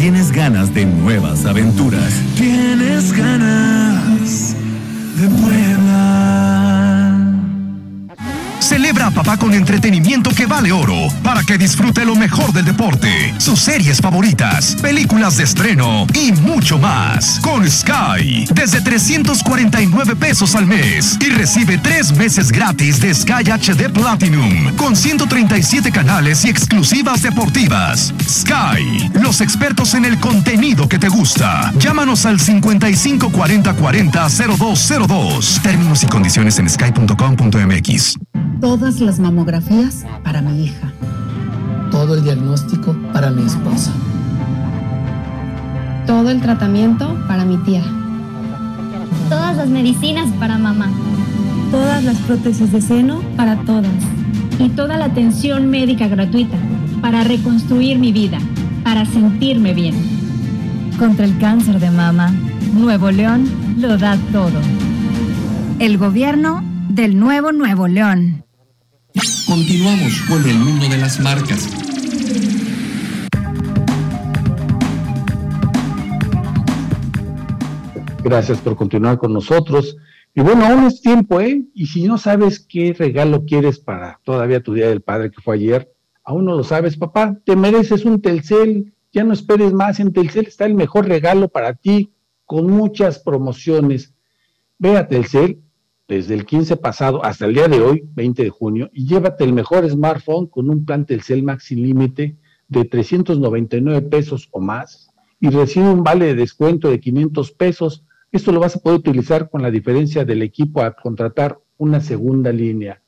Tienes 0.08 0.32
ganas 0.32 0.74
de 0.74 0.86
nuevas 0.86 1.45
aventuras. 1.45 2.14
Tienes 2.38 3.12
ganas 3.12 4.55
de 5.20 5.28
Puebla. 5.28 5.66
Celebra 8.68 9.07
a 9.07 9.11
papá 9.11 9.38
con 9.38 9.53
entretenimiento 9.53 10.30
que 10.32 10.45
vale 10.45 10.74
oro 10.74 11.07
para 11.24 11.41
que 11.41 11.57
disfrute 11.57 12.03
lo 12.03 12.18
mejor 12.18 12.51
del 12.51 12.65
deporte, 12.65 13.34
sus 13.38 13.61
series 13.61 14.01
favoritas, 14.01 14.76
películas 14.82 15.38
de 15.38 15.45
estreno 15.45 16.05
y 16.13 16.34
mucho 16.34 16.78
más. 16.78 17.39
Con 17.39 17.65
Sky, 17.65 18.45
desde 18.53 18.82
349 18.82 20.18
pesos 20.18 20.53
al 20.53 20.65
mes 20.65 21.18
y 21.22 21.30
recibe 21.30 21.78
tres 21.78 22.11
meses 22.11 22.51
gratis 22.51 22.99
de 22.99 23.15
Sky 23.15 23.49
HD 23.49 23.89
Platinum 23.89 24.76
con 24.76 24.97
137 24.97 25.89
canales 25.89 26.43
y 26.43 26.49
exclusivas 26.49 27.22
deportivas. 27.22 28.13
Sky, 28.22 29.11
los 29.22 29.39
expertos 29.39 29.93
en 29.93 30.03
el 30.03 30.20
contenido 30.20 30.89
que 30.89 30.99
te 30.99 31.07
gusta. 31.07 31.72
Llámanos 31.80 32.26
al 32.26 32.38
55 32.38 33.32
40 33.32 33.74
40 33.76 34.28
0202. 34.28 35.61
Términos 35.63 36.03
y 36.03 36.07
condiciones 36.07 36.59
en 36.59 36.70
sky.com.mx. 36.70 38.18
Todas 38.62 38.99
las 39.01 39.20
mamografías 39.20 40.03
para 40.24 40.41
mi 40.41 40.64
hija. 40.64 40.91
Todo 41.91 42.16
el 42.16 42.24
diagnóstico 42.24 42.95
para 43.14 43.30
mi 43.30 43.43
esposa. 43.43 43.91
Todo 46.08 46.32
el 46.32 46.41
tratamiento 46.41 47.16
para 47.28 47.45
mi 47.45 47.58
tía. 47.58 47.84
Todas 49.30 49.58
las 49.58 49.70
medicinas 49.70 50.32
para 50.39 50.58
mamá. 50.58 50.89
Todas 51.70 52.03
las 52.03 52.18
prótesis 52.22 52.72
de 52.72 52.82
seno 52.82 53.22
para 53.36 53.58
todas. 53.58 53.91
Y 54.58 54.70
toda 54.70 54.97
la 54.97 55.05
atención 55.05 55.70
médica 55.70 56.08
gratuita 56.08 56.58
para 56.99 57.24
reconstruir 57.24 57.99
mi 57.99 58.12
vida, 58.12 58.39
para 58.84 59.05
sentirme 59.05 59.76
bien. 59.76 59.93
Contra 60.97 61.26
el 61.26 61.38
cáncer 61.38 61.80
de 61.80 61.91
mama, 61.91 62.34
Nuevo 62.74 63.12
León 63.12 63.47
lo 63.78 63.97
da 63.99 64.18
todo. 64.32 64.60
El 65.78 65.99
gobierno 65.99 66.64
del 66.89 67.20
nuevo 67.20 67.51
Nuevo 67.51 67.88
León. 67.88 68.47
Continuamos 69.47 70.22
con 70.28 70.47
el 70.47 70.59
mundo 70.59 70.88
de 70.89 70.97
las 70.97 71.20
marcas. 71.20 71.68
Gracias 78.24 78.59
por 78.59 78.76
continuar 78.76 79.18
con 79.18 79.34
nosotros. 79.34 79.97
Y 80.36 80.41
bueno, 80.41 80.65
aún 80.65 80.84
es 80.84 81.01
tiempo, 81.01 81.41
¿eh? 81.41 81.63
Y 81.74 81.88
si 81.88 82.03
no 82.03 82.20
sabes 82.20 82.59
qué 82.59 82.93
regalo 82.93 83.45
quieres 83.45 83.80
para 83.80 84.20
todavía 84.24 84.61
tu 84.61 84.74
Día 84.74 84.89
del 84.89 85.01
Padre 85.01 85.32
que 85.32 85.41
fue 85.41 85.55
ayer, 85.55 85.91
aún 86.24 86.45
no 86.45 86.55
lo 86.55 86.63
sabes, 86.63 86.95
papá, 86.95 87.39
te 87.43 87.55
mereces 87.55 88.05
un 88.05 88.22
Telcel, 88.22 88.93
ya 89.11 89.24
no 89.24 89.34
esperes 89.34 89.74
más, 89.74 89.99
en 89.99 90.13
Telcel 90.13 90.45
está 90.45 90.65
el 90.65 90.76
mejor 90.76 91.07
regalo 91.07 91.47
para 91.47 91.74
ti, 91.74 92.11
con 92.45 92.68
muchas 92.68 93.18
promociones. 93.18 94.13
Ve 94.78 94.95
a 94.95 95.07
Telcel 95.07 95.63
desde 96.08 96.34
el 96.34 96.45
15 96.45 96.78
pasado 96.78 97.24
hasta 97.24 97.45
el 97.45 97.53
día 97.53 97.68
de 97.68 97.82
hoy, 97.82 98.03
20 98.14 98.43
de 98.43 98.49
junio, 98.49 98.89
y 98.93 99.05
llévate 99.05 99.43
el 99.43 99.53
mejor 99.53 99.88
smartphone 99.89 100.47
con 100.47 100.70
un 100.70 100.86
plan 100.86 101.05
Telcel 101.05 101.43
Maxi 101.43 101.76
Límite 101.76 102.38
de 102.68 102.86
399 102.86 104.01
pesos 104.03 104.47
o 104.51 104.60
más 104.60 105.10
y 105.39 105.49
recibe 105.49 105.89
un 105.89 106.03
vale 106.03 106.26
de 106.26 106.36
descuento 106.36 106.89
de 106.89 106.99
500 106.99 107.51
pesos. 107.51 108.05
Esto 108.32 108.51
lo 108.51 108.60
vas 108.60 108.76
a 108.76 108.80
poder 108.80 108.99
utilizar 108.99 109.49
con 109.49 109.62
la 109.62 109.72
diferencia 109.72 110.26
del 110.26 110.41
equipo 110.41 110.82
a 110.82 110.93
contratar 110.93 111.60
una 111.78 111.99
segunda 111.99 112.51
línea. 112.51 113.01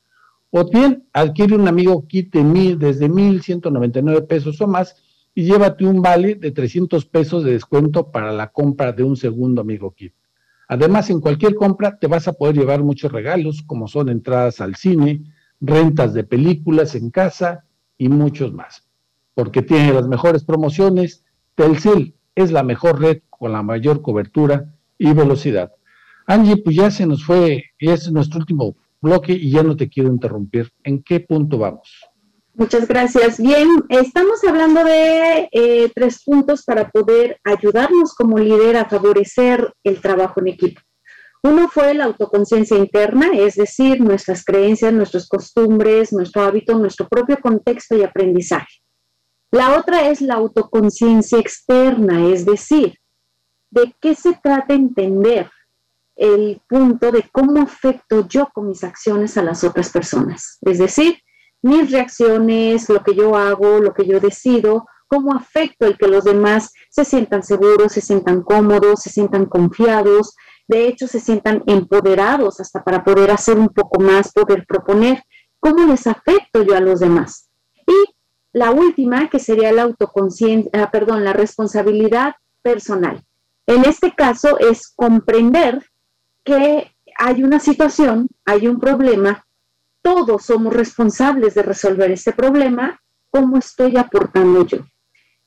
O 0.52 0.70
bien, 0.70 1.08
adquiere 1.14 1.56
un 1.56 1.68
amigo 1.68 2.06
kit 2.08 2.34
de 2.34 2.44
mil, 2.44 2.78
desde 2.78 3.10
1.199 3.10 4.28
pesos 4.28 4.60
o 4.62 4.68
más 4.68 4.96
y 5.34 5.44
llévate 5.44 5.86
un 5.86 6.02
vale 6.02 6.36
de 6.36 6.52
300 6.52 7.06
pesos 7.06 7.44
de 7.44 7.52
descuento 7.52 8.12
para 8.12 8.32
la 8.32 8.52
compra 8.52 8.92
de 8.92 9.04
un 9.04 9.16
segundo 9.16 9.62
amigo 9.62 9.92
kit. 9.92 10.14
Además, 10.70 11.10
en 11.10 11.20
cualquier 11.20 11.56
compra 11.56 11.98
te 11.98 12.06
vas 12.06 12.28
a 12.28 12.34
poder 12.34 12.56
llevar 12.56 12.84
muchos 12.84 13.12
regalos, 13.12 13.64
como 13.66 13.88
son 13.88 14.08
entradas 14.08 14.62
al 14.62 14.76
cine, 14.76 15.24
rentas 15.60 16.14
de 16.14 16.24
películas 16.24 16.94
en 16.94 17.10
casa 17.10 17.66
y 17.98 18.08
muchos 18.08 18.54
más. 18.54 18.88
Porque 19.34 19.64
tiene 19.64 19.92
las 19.92 20.08
mejores 20.08 20.44
promociones, 20.44 21.26
Telcel 21.56 22.14
es 22.36 22.52
la 22.52 22.62
mejor 22.62 23.02
red 23.02 23.22
con 23.32 23.52
la 23.52 23.64
mayor 23.64 24.04
cobertura 24.04 24.76
y 25.00 25.12
velocidad. 25.12 25.72
Angie, 26.28 26.58
pues 26.58 26.76
ya 26.76 26.92
se 26.92 27.08
nos 27.08 27.26
fue, 27.26 27.64
es 27.80 28.12
nuestro 28.12 28.40
último 28.40 28.76
bloque 29.02 29.34
y 29.34 29.50
ya 29.50 29.64
no 29.64 29.76
te 29.76 29.90
quiero 29.90 30.10
interrumpir. 30.10 30.72
¿En 30.84 31.02
qué 31.02 31.20
punto 31.20 31.58
vamos? 31.58 32.09
Muchas 32.60 32.90
gracias. 32.90 33.40
Bien, 33.40 33.70
estamos 33.88 34.44
hablando 34.44 34.84
de 34.84 35.48
eh, 35.50 35.90
tres 35.96 36.22
puntos 36.26 36.66
para 36.66 36.90
poder 36.90 37.40
ayudarnos 37.46 38.14
como 38.14 38.38
líder 38.38 38.76
a 38.76 38.90
favorecer 38.90 39.74
el 39.86 40.02
trabajo 40.02 40.42
en 40.42 40.48
equipo. 40.50 40.82
Uno 41.42 41.70
fue 41.70 41.94
la 41.94 42.04
autoconciencia 42.04 42.76
interna, 42.76 43.30
es 43.34 43.56
decir, 43.56 44.02
nuestras 44.02 44.44
creencias, 44.44 44.92
nuestras 44.92 45.30
costumbres, 45.30 46.12
nuestro 46.12 46.42
hábito, 46.42 46.78
nuestro 46.78 47.08
propio 47.08 47.40
contexto 47.40 47.96
y 47.96 48.04
aprendizaje. 48.04 48.82
La 49.52 49.80
otra 49.80 50.10
es 50.10 50.20
la 50.20 50.34
autoconciencia 50.34 51.40
externa, 51.40 52.28
es 52.28 52.46
decir, 52.46 52.94
de 53.70 53.96
qué 54.02 54.16
se 54.16 54.38
trata 54.44 54.74
entender 54.74 55.50
el 56.18 56.62
punto 56.68 57.10
de 57.14 57.24
cómo 57.32 57.62
afecto 57.62 58.28
yo 58.28 58.50
con 58.54 58.68
mis 58.68 58.84
acciones 58.84 59.38
a 59.38 59.44
las 59.44 59.64
otras 59.64 59.92
personas. 59.92 60.58
Es 60.64 60.78
decir, 60.78 61.20
mis 61.62 61.92
reacciones, 61.92 62.90
lo 62.90 63.04
que 63.04 63.16
yo 63.16 63.36
hago, 63.36 63.80
lo 63.80 63.94
que 63.94 64.06
yo 64.06 64.20
decido, 64.20 64.86
cómo 65.08 65.34
afecto 65.34 65.86
el 65.86 65.98
que 65.98 66.08
los 66.08 66.24
demás 66.24 66.72
se 66.90 67.04
sientan 67.04 67.44
seguros, 67.44 67.92
se 67.92 68.02
sientan 68.02 68.42
cómodos, 68.44 69.02
se 69.02 69.10
sientan 69.10 69.46
confiados, 69.46 70.36
de 70.68 70.88
hecho 70.88 71.08
se 71.08 71.20
sientan 71.20 71.64
empoderados 71.66 72.60
hasta 72.60 72.84
para 72.84 73.04
poder 73.04 73.32
hacer 73.32 73.58
un 73.58 73.70
poco 73.70 74.00
más, 74.00 74.32
poder 74.32 74.66
proponer, 74.68 75.24
cómo 75.60 75.86
les 75.88 76.06
afecto 76.08 76.64
yo 76.64 76.76
a 76.76 76.80
los 76.80 77.00
demás. 77.00 77.50
Y 77.88 78.14
la 78.54 78.72
última, 78.72 79.30
que 79.30 79.40
sería 79.40 79.72
la 79.72 79.84
autoconciencia, 79.84 80.72
ah, 80.74 80.92
perdón, 80.92 81.24
la 81.24 81.34
responsabilidad 81.34 82.36
personal. 82.62 83.24
En 83.66 83.86
este 83.86 84.14
caso 84.14 84.60
es 84.60 84.92
comprender 84.96 85.84
que 86.44 86.92
hay 87.18 87.44
una 87.44 87.60
situación, 87.60 88.28
hay 88.46 88.68
un 88.68 88.80
problema, 88.80 89.46
todos 90.02 90.46
somos 90.46 90.74
responsables 90.74 91.56
de 91.56 91.64
resolver 91.64 92.12
este 92.12 92.32
problema, 92.32 93.00
¿cómo 93.30 93.58
estoy 93.58 93.98
aportando 93.98 94.66
yo? 94.66 94.80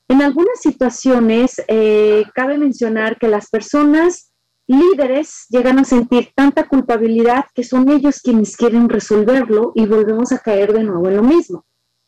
En 0.07 0.21
algunas 0.21 0.59
situaciones, 0.59 1.61
eh, 1.67 2.25
cabe 2.33 2.57
mencionar 2.57 3.17
que 3.17 3.27
las 3.27 3.49
personas 3.49 4.33
líderes 4.67 5.45
llegan 5.49 5.79
a 5.79 5.85
sentir 5.85 6.31
tanta 6.35 6.67
culpabilidad 6.67 7.45
que 7.53 7.63
son 7.63 7.89
ellos 7.89 8.21
quienes 8.21 8.55
quieren 8.55 8.89
resolverlo 8.89 9.71
y 9.75 9.85
volvemos 9.85 10.31
a 10.31 10.39
caer 10.39 10.73
de 10.73 10.83
nuevo 10.83 11.07
en 11.09 11.17
lo 11.17 11.23
mismo. 11.23 11.65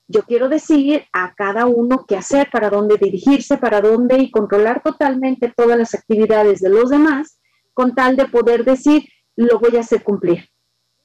Yo 0.07 0.21
quiero 0.23 0.49
decir 0.49 1.03
a 1.13 1.33
cada 1.33 1.65
uno 1.65 2.05
qué 2.07 2.15
hacer, 2.15 2.49
para 2.51 2.69
dónde 2.69 2.97
dirigirse, 2.97 3.57
para 3.57 3.81
dónde 3.81 4.19
y 4.19 4.29
controlar 4.29 4.83
totalmente 4.83 5.51
todas 5.55 5.77
las 5.77 5.95
actividades 5.95 6.61
de 6.61 6.69
los 6.69 6.89
demás 6.89 7.39
con 7.73 7.95
tal 7.95 8.15
de 8.15 8.25
poder 8.25 8.63
decir, 8.63 9.03
lo 9.35 9.59
voy 9.59 9.75
a 9.77 9.81
hacer 9.81 10.03
cumplir. 10.03 10.47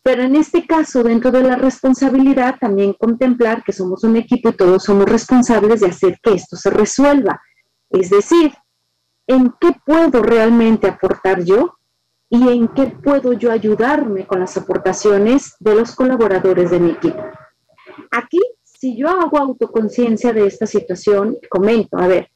Pero 0.02 0.22
en 0.22 0.34
este 0.34 0.66
caso, 0.66 1.02
dentro 1.02 1.30
de 1.30 1.42
la 1.42 1.56
responsabilidad, 1.56 2.56
también 2.58 2.94
contemplar 2.94 3.62
que 3.62 3.72
somos 3.72 4.02
un 4.04 4.16
equipo 4.16 4.48
y 4.48 4.56
todos 4.56 4.84
somos 4.84 5.04
responsables 5.06 5.80
de 5.80 5.88
hacer 5.88 6.18
que 6.22 6.34
esto 6.34 6.56
se 6.56 6.70
resuelva. 6.70 7.40
Es 7.90 8.08
decir, 8.08 8.52
¿en 9.26 9.52
qué 9.60 9.72
puedo 9.84 10.22
realmente 10.22 10.88
aportar 10.88 11.44
yo? 11.44 11.74
¿Y 12.30 12.48
en 12.48 12.68
qué 12.68 12.86
puedo 12.86 13.32
yo 13.32 13.50
ayudarme 13.50 14.26
con 14.26 14.40
las 14.40 14.56
aportaciones 14.56 15.56
de 15.58 15.74
los 15.74 15.94
colaboradores 15.94 16.70
de 16.70 16.80
mi 16.80 16.90
equipo? 16.92 17.22
Aquí, 18.10 18.40
si 18.62 18.96
yo 18.96 19.08
hago 19.08 19.36
autoconciencia 19.38 20.32
de 20.32 20.46
esta 20.46 20.66
situación, 20.66 21.36
comento, 21.50 21.98
a 21.98 22.06
ver, 22.06 22.30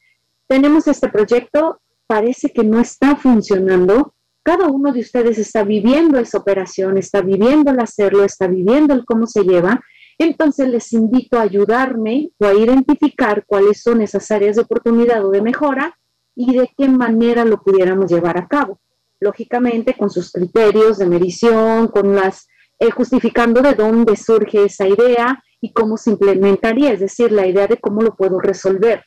tenemos 0.47 0.87
este 0.89 1.09
proyecto, 1.09 1.81
parece 2.07 2.53
que 2.53 2.65
no 2.65 2.81
está 2.81 3.17
funcionando, 3.17 4.14
cada 4.45 4.69
uno 4.69 4.93
de 4.93 5.01
ustedes 5.01 5.39
está 5.39 5.65
viviendo 5.65 6.19
esa 6.19 6.37
operación, 6.37 6.99
está 6.99 7.23
viviendo 7.23 7.71
el 7.71 7.81
hacerlo, 7.81 8.25
está 8.25 8.47
viviendo 8.47 8.93
el 8.93 9.07
cómo 9.07 9.27
se 9.27 9.43
lleva. 9.43 9.83
Entonces 10.19 10.69
les 10.69 10.93
invito 10.93 11.39
a 11.39 11.43
ayudarme 11.43 12.31
o 12.39 12.45
a 12.45 12.53
identificar 12.53 13.45
cuáles 13.47 13.83
son 13.83 14.03
esas 14.03 14.31
áreas 14.31 14.57
de 14.57 14.63
oportunidad 14.63 15.25
o 15.25 15.31
de 15.31 15.41
mejora 15.41 15.99
y 16.37 16.55
de 16.55 16.71
qué 16.77 16.89
manera 16.89 17.47
lo 17.47 17.63
pudiéramos 17.63 18.11
llevar 18.11 18.37
a 18.37 18.47
cabo. 18.47 18.79
Lógicamente 19.19 19.95
con 19.95 20.11
sus 20.11 20.31
criterios 20.31 20.99
de 20.99 21.07
medición, 21.07 21.89
con 21.89 22.15
las 22.15 22.47
eh, 22.79 22.91
justificando 22.91 23.63
de 23.63 23.73
dónde 23.73 24.15
surge 24.15 24.65
esa 24.65 24.87
idea 24.87 25.43
y 25.59 25.73
cómo 25.73 25.97
se 25.97 26.11
implementaría, 26.11 26.93
es 26.93 27.01
decir, 27.01 27.33
la 27.33 27.47
idea 27.47 27.67
de 27.67 27.79
cómo 27.79 28.03
lo 28.03 28.15
puedo 28.15 28.39
resolver 28.41 29.05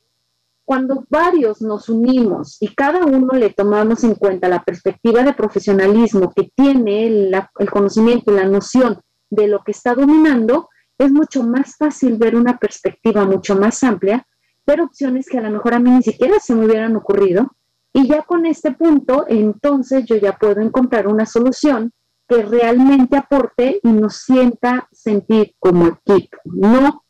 cuando 0.67 1.05
varios 1.09 1.61
nos 1.61 1.87
unimos 1.87 2.57
y 2.59 2.75
cada 2.75 3.05
uno 3.05 3.31
le 3.35 3.51
tomamos 3.51 4.03
en 4.03 4.15
cuenta 4.15 4.49
la 4.49 4.65
perspectiva 4.65 5.23
de 5.23 5.31
profesionalismo 5.31 6.33
que 6.35 6.51
tiene 6.53 7.07
el, 7.07 7.33
conocimiento 7.71 8.33
y 8.33 8.35
la 8.35 8.49
noción 8.49 8.99
de 9.29 9.47
lo 9.47 9.63
que 9.63 9.71
está 9.71 9.95
dominando, 9.95 10.67
es 10.97 11.09
mucho 11.09 11.43
más 11.43 11.77
fácil 11.77 12.17
ver 12.17 12.35
una 12.35 12.57
perspectiva 12.57 13.23
mucho 13.23 13.55
más 13.55 13.81
amplia, 13.81 14.27
ver 14.65 14.81
opciones 14.81 15.29
que 15.29 15.37
a 15.37 15.41
lo 15.41 15.51
mejor 15.51 15.73
a 15.73 15.79
mí 15.79 15.89
ni 15.89 16.03
siquiera 16.03 16.37
se 16.41 16.53
me 16.53 16.65
hubieran 16.65 16.97
ocurrido. 16.97 17.49
Y 17.93 18.05
ya 18.05 18.23
con 18.23 18.45
este 18.45 18.73
punto, 18.73 19.23
entonces 19.29 20.03
yo 20.03 20.17
ya 20.17 20.37
puedo 20.37 20.59
encontrar 20.59 21.07
una 21.07 21.25
solución 21.25 21.93
que 22.27 22.43
realmente 22.43 23.15
aporte 23.15 23.79
y 23.81 23.87
nos 23.87 24.17
sienta 24.17 24.89
sentir 24.91 25.55
como 25.59 25.87
equipo, 25.87 26.39
no 26.43 27.05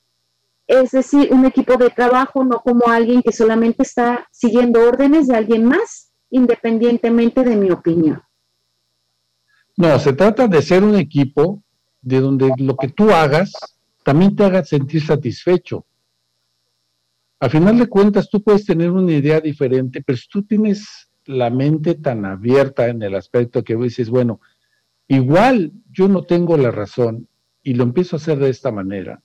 es 0.68 0.92
decir, 0.92 1.30
un 1.32 1.46
equipo 1.46 1.78
de 1.78 1.90
trabajo, 1.90 2.44
no 2.44 2.60
como 2.60 2.88
alguien 2.88 3.22
que 3.22 3.32
solamente 3.32 3.84
está 3.84 4.28
siguiendo 4.32 4.82
órdenes 4.88 5.28
de 5.28 5.36
alguien 5.36 5.66
más, 5.66 6.12
independientemente 6.30 7.44
de 7.44 7.56
mi 7.56 7.72
opinión. 7.72 8.22
No, 9.78 9.98
se 10.00 10.14
trata 10.14 10.48
de 10.48 10.62
ser 10.62 10.84
un 10.84 10.96
equipo 10.96 11.64
de 12.02 12.20
donde 12.20 12.52
lo 12.58 12.76
que 12.76 12.90
tú 12.90 13.12
hagas 13.12 13.54
también 14.04 14.36
te 14.36 14.44
haga 14.44 14.64
sentir 14.64 15.06
satisfecho. 15.06 15.86
Al 17.40 17.50
final 17.50 17.78
de 17.78 17.88
cuentas, 17.88 18.30
tú 18.30 18.42
puedes 18.42 18.66
tener 18.66 18.90
una 18.90 19.12
idea 19.12 19.40
diferente, 19.40 20.02
pero 20.02 20.18
si 20.18 20.28
tú 20.28 20.44
tienes 20.44 21.10
la 21.26 21.50
mente 21.50 21.96
tan 21.96 22.26
abierta 22.26 22.88
en 22.88 23.02
el 23.04 23.16
aspecto 23.16 23.64
que 23.64 23.76
dices, 23.76 24.10
bueno, 24.10 24.42
igual 25.08 25.72
yo 25.92 26.08
no 26.08 26.24
tengo 26.24 26.58
la 26.58 26.72
razón 26.72 27.28
y 27.62 27.76
lo 27.76 27.84
empiezo 27.84 28.16
a 28.16 28.20
hacer 28.20 28.40
de 28.40 28.50
esta 28.50 28.72
manera, 28.72 29.22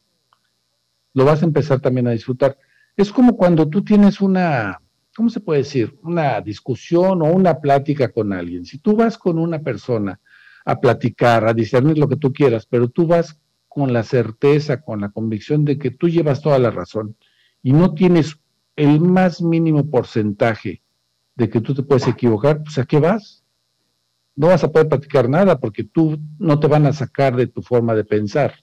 lo 1.14 1.24
vas 1.24 1.42
a 1.42 1.46
empezar 1.46 1.80
también 1.80 2.06
a 2.06 2.12
disfrutar. 2.12 2.58
Es 2.96 3.12
como 3.12 3.36
cuando 3.36 3.68
tú 3.68 3.82
tienes 3.82 4.20
una, 4.20 4.80
¿cómo 5.14 5.30
se 5.30 5.40
puede 5.40 5.60
decir? 5.60 5.98
Una 6.02 6.40
discusión 6.40 7.22
o 7.22 7.26
una 7.26 7.60
plática 7.60 8.10
con 8.10 8.32
alguien. 8.32 8.64
Si 8.64 8.78
tú 8.78 8.96
vas 8.96 9.18
con 9.18 9.38
una 9.38 9.60
persona 9.60 10.20
a 10.64 10.80
platicar, 10.80 11.46
a 11.46 11.54
discernir 11.54 11.98
lo 11.98 12.08
que 12.08 12.16
tú 12.16 12.32
quieras, 12.32 12.66
pero 12.66 12.88
tú 12.88 13.06
vas 13.06 13.40
con 13.68 13.92
la 13.92 14.02
certeza, 14.02 14.82
con 14.82 15.00
la 15.00 15.10
convicción 15.10 15.64
de 15.64 15.78
que 15.78 15.90
tú 15.90 16.08
llevas 16.08 16.42
toda 16.42 16.58
la 16.58 16.70
razón 16.70 17.16
y 17.62 17.72
no 17.72 17.94
tienes 17.94 18.38
el 18.76 19.00
más 19.00 19.40
mínimo 19.40 19.90
porcentaje 19.90 20.82
de 21.34 21.48
que 21.48 21.60
tú 21.60 21.74
te 21.74 21.82
puedes 21.82 22.06
equivocar, 22.06 22.62
pues 22.62 22.78
¿a 22.78 22.84
qué 22.84 22.98
vas? 23.00 23.44
No 24.34 24.48
vas 24.48 24.64
a 24.64 24.70
poder 24.70 24.88
platicar 24.88 25.28
nada 25.28 25.58
porque 25.58 25.84
tú 25.84 26.18
no 26.38 26.60
te 26.60 26.66
van 26.66 26.86
a 26.86 26.92
sacar 26.92 27.36
de 27.36 27.46
tu 27.46 27.62
forma 27.62 27.94
de 27.94 28.04
pensar. 28.04 28.54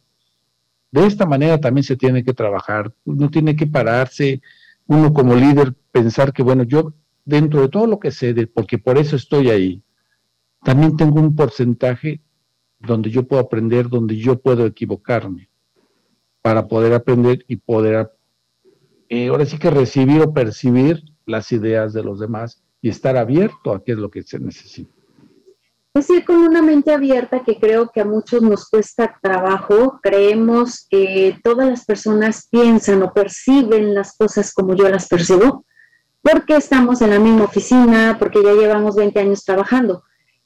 De 0.91 1.05
esta 1.05 1.25
manera 1.25 1.59
también 1.59 1.83
se 1.83 1.95
tiene 1.95 2.23
que 2.23 2.33
trabajar. 2.33 2.93
Uno 3.05 3.29
tiene 3.29 3.55
que 3.55 3.67
pararse, 3.67 4.41
uno 4.87 5.13
como 5.13 5.35
líder, 5.35 5.75
pensar 5.91 6.33
que, 6.33 6.43
bueno, 6.43 6.63
yo 6.63 6.93
dentro 7.25 7.61
de 7.61 7.69
todo 7.69 7.85
lo 7.85 7.99
que 7.99 8.11
sé, 8.11 8.33
porque 8.47 8.79
por 8.79 8.97
eso 8.97 9.15
estoy 9.15 9.49
ahí, 9.49 9.83
también 10.63 10.97
tengo 10.97 11.19
un 11.19 11.35
porcentaje 11.35 12.21
donde 12.79 13.11
yo 13.11 13.27
puedo 13.27 13.41
aprender, 13.41 13.87
donde 13.87 14.17
yo 14.17 14.39
puedo 14.39 14.65
equivocarme, 14.65 15.49
para 16.41 16.67
poder 16.67 16.93
aprender 16.93 17.45
y 17.47 17.57
poder, 17.57 18.11
eh, 19.09 19.27
ahora 19.27 19.45
sí 19.45 19.59
que 19.59 19.69
recibir 19.69 20.21
o 20.21 20.33
percibir 20.33 21.03
las 21.25 21.51
ideas 21.51 21.93
de 21.93 22.03
los 22.03 22.19
demás 22.19 22.63
y 22.81 22.89
estar 22.89 23.15
abierto 23.15 23.73
a 23.73 23.83
qué 23.83 23.91
es 23.91 23.97
lo 23.97 24.09
que 24.09 24.23
se 24.23 24.39
necesita. 24.39 24.98
Es 25.93 26.07
decir, 26.07 26.23
con 26.23 26.37
una 26.37 26.61
mente 26.61 26.93
abierta 26.93 27.43
que 27.43 27.59
creo 27.59 27.89
que 27.89 28.01
a 28.01 28.05
muchos 28.05 28.43
nos 28.43 28.69
cuesta 28.69 29.17
trabajo, 29.21 29.99
creemos 30.03 30.85
que 30.87 31.39
todas 31.43 31.67
las 31.67 31.85
personas 31.85 32.47
piensan 32.49 33.01
o 33.01 33.11
perciben 33.11 33.95
las 33.95 34.15
cosas 34.15 34.53
como 34.53 34.75
yo 34.75 34.87
las 34.87 35.07
percibo, 35.07 35.65
porque 36.21 36.57
estamos 36.57 37.01
en 37.01 37.09
la 37.09 37.19
misma 37.19 37.45
oficina, 37.45 38.17
porque 38.19 38.43
ya 38.43 38.53
llevamos 38.53 38.95
20 38.95 39.19
años 39.19 39.43
trabajando. 39.43 40.03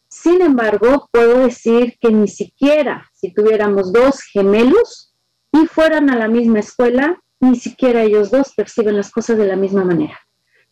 Sin 0.07 0.41
embargo, 0.41 1.09
puedo 1.11 1.39
decir 1.39 1.97
que 1.99 2.09
ni 2.09 2.29
siquiera 2.29 3.09
si 3.11 3.33
tuviéramos 3.33 3.91
dos 3.91 4.21
gemelos 4.21 5.13
y 5.51 5.65
fueran 5.65 6.09
a 6.09 6.15
la 6.15 6.29
misma 6.29 6.59
escuela, 6.59 7.21
ni 7.41 7.57
siquiera 7.57 8.03
ellos 8.03 8.31
dos 8.31 8.53
perciben 8.55 8.95
las 8.95 9.11
cosas 9.11 9.37
de 9.37 9.47
la 9.47 9.57
misma 9.57 9.83
manera 9.83 10.17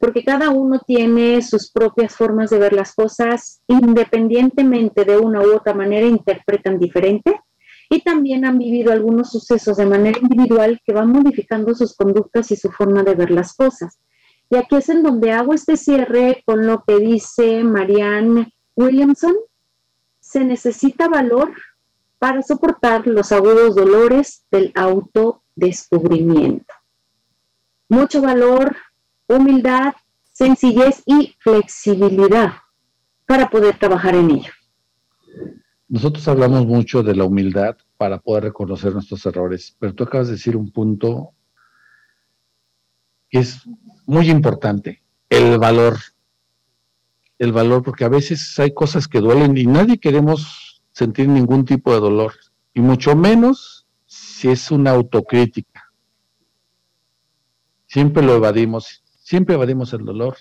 porque 0.01 0.25
cada 0.25 0.49
uno 0.49 0.79
tiene 0.79 1.41
sus 1.43 1.71
propias 1.71 2.15
formas 2.15 2.49
de 2.49 2.57
ver 2.57 2.73
las 2.73 2.95
cosas, 2.95 3.61
independientemente 3.67 5.05
de 5.05 5.19
una 5.19 5.41
u 5.41 5.55
otra 5.55 5.75
manera, 5.75 6.07
interpretan 6.07 6.79
diferente 6.79 7.39
y 7.87 8.01
también 8.01 8.43
han 8.43 8.57
vivido 8.57 8.91
algunos 8.91 9.29
sucesos 9.29 9.77
de 9.77 9.85
manera 9.85 10.17
individual 10.19 10.81
que 10.83 10.93
van 10.93 11.11
modificando 11.11 11.75
sus 11.75 11.95
conductas 11.95 12.49
y 12.49 12.55
su 12.55 12.71
forma 12.71 13.03
de 13.03 13.13
ver 13.13 13.29
las 13.29 13.53
cosas. 13.53 13.99
Y 14.49 14.55
aquí 14.55 14.75
es 14.75 14.89
en 14.89 15.03
donde 15.03 15.33
hago 15.33 15.53
este 15.53 15.77
cierre 15.77 16.41
con 16.47 16.65
lo 16.65 16.83
que 16.83 16.97
dice 16.97 17.63
Marianne 17.63 18.55
Williamson. 18.75 19.35
Se 20.19 20.43
necesita 20.43 21.09
valor 21.09 21.53
para 22.17 22.41
soportar 22.41 23.05
los 23.05 23.31
agudos 23.31 23.75
dolores 23.75 24.45
del 24.49 24.71
autodescubrimiento. 24.73 26.73
Mucho 27.87 28.21
valor 28.21 28.75
humildad, 29.31 29.93
sencillez 30.31 31.03
y 31.05 31.35
flexibilidad 31.39 32.53
para 33.25 33.49
poder 33.49 33.77
trabajar 33.77 34.15
en 34.15 34.31
ello. 34.31 34.51
Nosotros 35.87 36.27
hablamos 36.27 36.65
mucho 36.65 37.03
de 37.03 37.15
la 37.15 37.25
humildad 37.25 37.77
para 37.97 38.19
poder 38.19 38.45
reconocer 38.45 38.93
nuestros 38.93 39.25
errores, 39.25 39.75
pero 39.77 39.93
tú 39.93 40.03
acabas 40.03 40.27
de 40.27 40.33
decir 40.33 40.55
un 40.55 40.71
punto 40.71 41.33
que 43.29 43.39
es 43.39 43.61
muy 44.05 44.29
importante, 44.29 45.03
el 45.29 45.57
valor. 45.57 45.97
El 47.39 47.53
valor, 47.53 47.81
porque 47.83 48.05
a 48.05 48.09
veces 48.09 48.57
hay 48.59 48.73
cosas 48.73 49.07
que 49.07 49.19
duelen 49.19 49.57
y 49.57 49.65
nadie 49.65 49.97
queremos 49.97 50.83
sentir 50.91 51.27
ningún 51.27 51.65
tipo 51.65 51.93
de 51.93 51.99
dolor, 51.99 52.33
y 52.73 52.81
mucho 52.81 53.15
menos 53.15 53.87
si 54.05 54.49
es 54.49 54.71
una 54.71 54.91
autocrítica. 54.91 55.91
Siempre 57.87 58.23
lo 58.23 58.35
evadimos 58.35 59.00
Siempre 59.31 59.55
evadimos 59.55 59.93
el 59.93 60.03
dolor. 60.03 60.35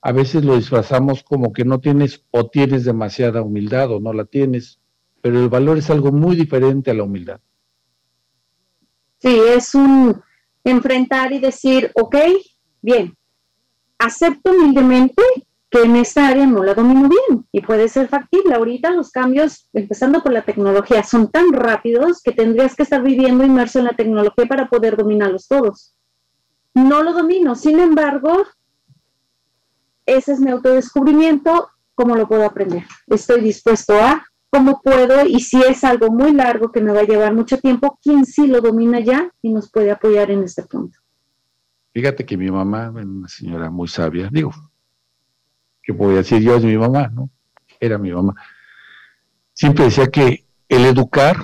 A 0.00 0.10
veces 0.10 0.44
lo 0.44 0.56
disfrazamos 0.56 1.22
como 1.22 1.52
que 1.52 1.64
no 1.64 1.78
tienes 1.78 2.24
o 2.32 2.48
tienes 2.48 2.84
demasiada 2.84 3.42
humildad 3.42 3.92
o 3.92 4.00
no 4.00 4.12
la 4.12 4.24
tienes, 4.24 4.80
pero 5.20 5.38
el 5.38 5.48
valor 5.48 5.78
es 5.78 5.88
algo 5.88 6.10
muy 6.10 6.34
diferente 6.34 6.90
a 6.90 6.94
la 6.94 7.04
humildad. 7.04 7.40
Sí, 9.18 9.40
es 9.56 9.72
un 9.76 10.20
enfrentar 10.64 11.30
y 11.32 11.38
decir, 11.38 11.92
ok, 11.94 12.16
bien, 12.80 13.16
acepto 14.00 14.50
humildemente 14.50 15.22
que 15.70 15.82
en 15.82 15.94
esta 15.94 16.26
área 16.26 16.44
no 16.44 16.64
la 16.64 16.74
domino 16.74 17.08
bien 17.08 17.46
y 17.52 17.60
puede 17.60 17.88
ser 17.88 18.08
factible. 18.08 18.56
Ahorita 18.56 18.90
los 18.90 19.12
cambios, 19.12 19.68
empezando 19.72 20.24
por 20.24 20.32
la 20.32 20.42
tecnología, 20.42 21.04
son 21.04 21.30
tan 21.30 21.52
rápidos 21.52 22.20
que 22.20 22.32
tendrías 22.32 22.74
que 22.74 22.82
estar 22.82 23.00
viviendo 23.00 23.44
inmerso 23.44 23.78
en 23.78 23.84
la 23.84 23.92
tecnología 23.92 24.46
para 24.46 24.68
poder 24.68 24.96
dominarlos 24.96 25.46
todos. 25.46 25.94
No 26.74 27.02
lo 27.02 27.12
domino, 27.12 27.54
sin 27.54 27.78
embargo, 27.80 28.44
ese 30.06 30.32
es 30.32 30.40
mi 30.40 30.50
autodescubrimiento, 30.50 31.70
¿cómo 31.94 32.16
lo 32.16 32.26
puedo 32.26 32.44
aprender? 32.44 32.84
Estoy 33.06 33.40
dispuesto 33.42 33.94
a, 33.94 34.24
¿cómo 34.50 34.80
puedo? 34.82 35.24
Y 35.26 35.40
si 35.40 35.62
es 35.62 35.84
algo 35.84 36.10
muy 36.10 36.32
largo 36.32 36.72
que 36.72 36.80
me 36.80 36.92
va 36.92 37.00
a 37.00 37.04
llevar 37.04 37.34
mucho 37.34 37.58
tiempo, 37.58 37.98
¿quién 38.02 38.24
sí 38.24 38.46
lo 38.46 38.60
domina 38.60 39.00
ya 39.00 39.30
y 39.42 39.52
nos 39.52 39.70
puede 39.70 39.90
apoyar 39.90 40.30
en 40.30 40.44
este 40.44 40.62
punto? 40.62 40.98
Fíjate 41.92 42.24
que 42.24 42.36
mi 42.36 42.50
mamá, 42.50 42.90
una 42.90 43.28
señora 43.28 43.70
muy 43.70 43.86
sabia, 43.86 44.28
digo, 44.32 44.52
que 45.82 45.92
voy 45.92 46.14
a 46.14 46.18
decir 46.18 46.40
yo 46.40 46.56
es 46.56 46.64
mi 46.64 46.76
mamá, 46.76 47.08
¿no? 47.08 47.28
Era 47.78 47.98
mi 47.98 48.12
mamá. 48.12 48.34
Siempre 49.52 49.84
decía 49.84 50.06
que 50.06 50.46
el 50.68 50.86
educar 50.86 51.36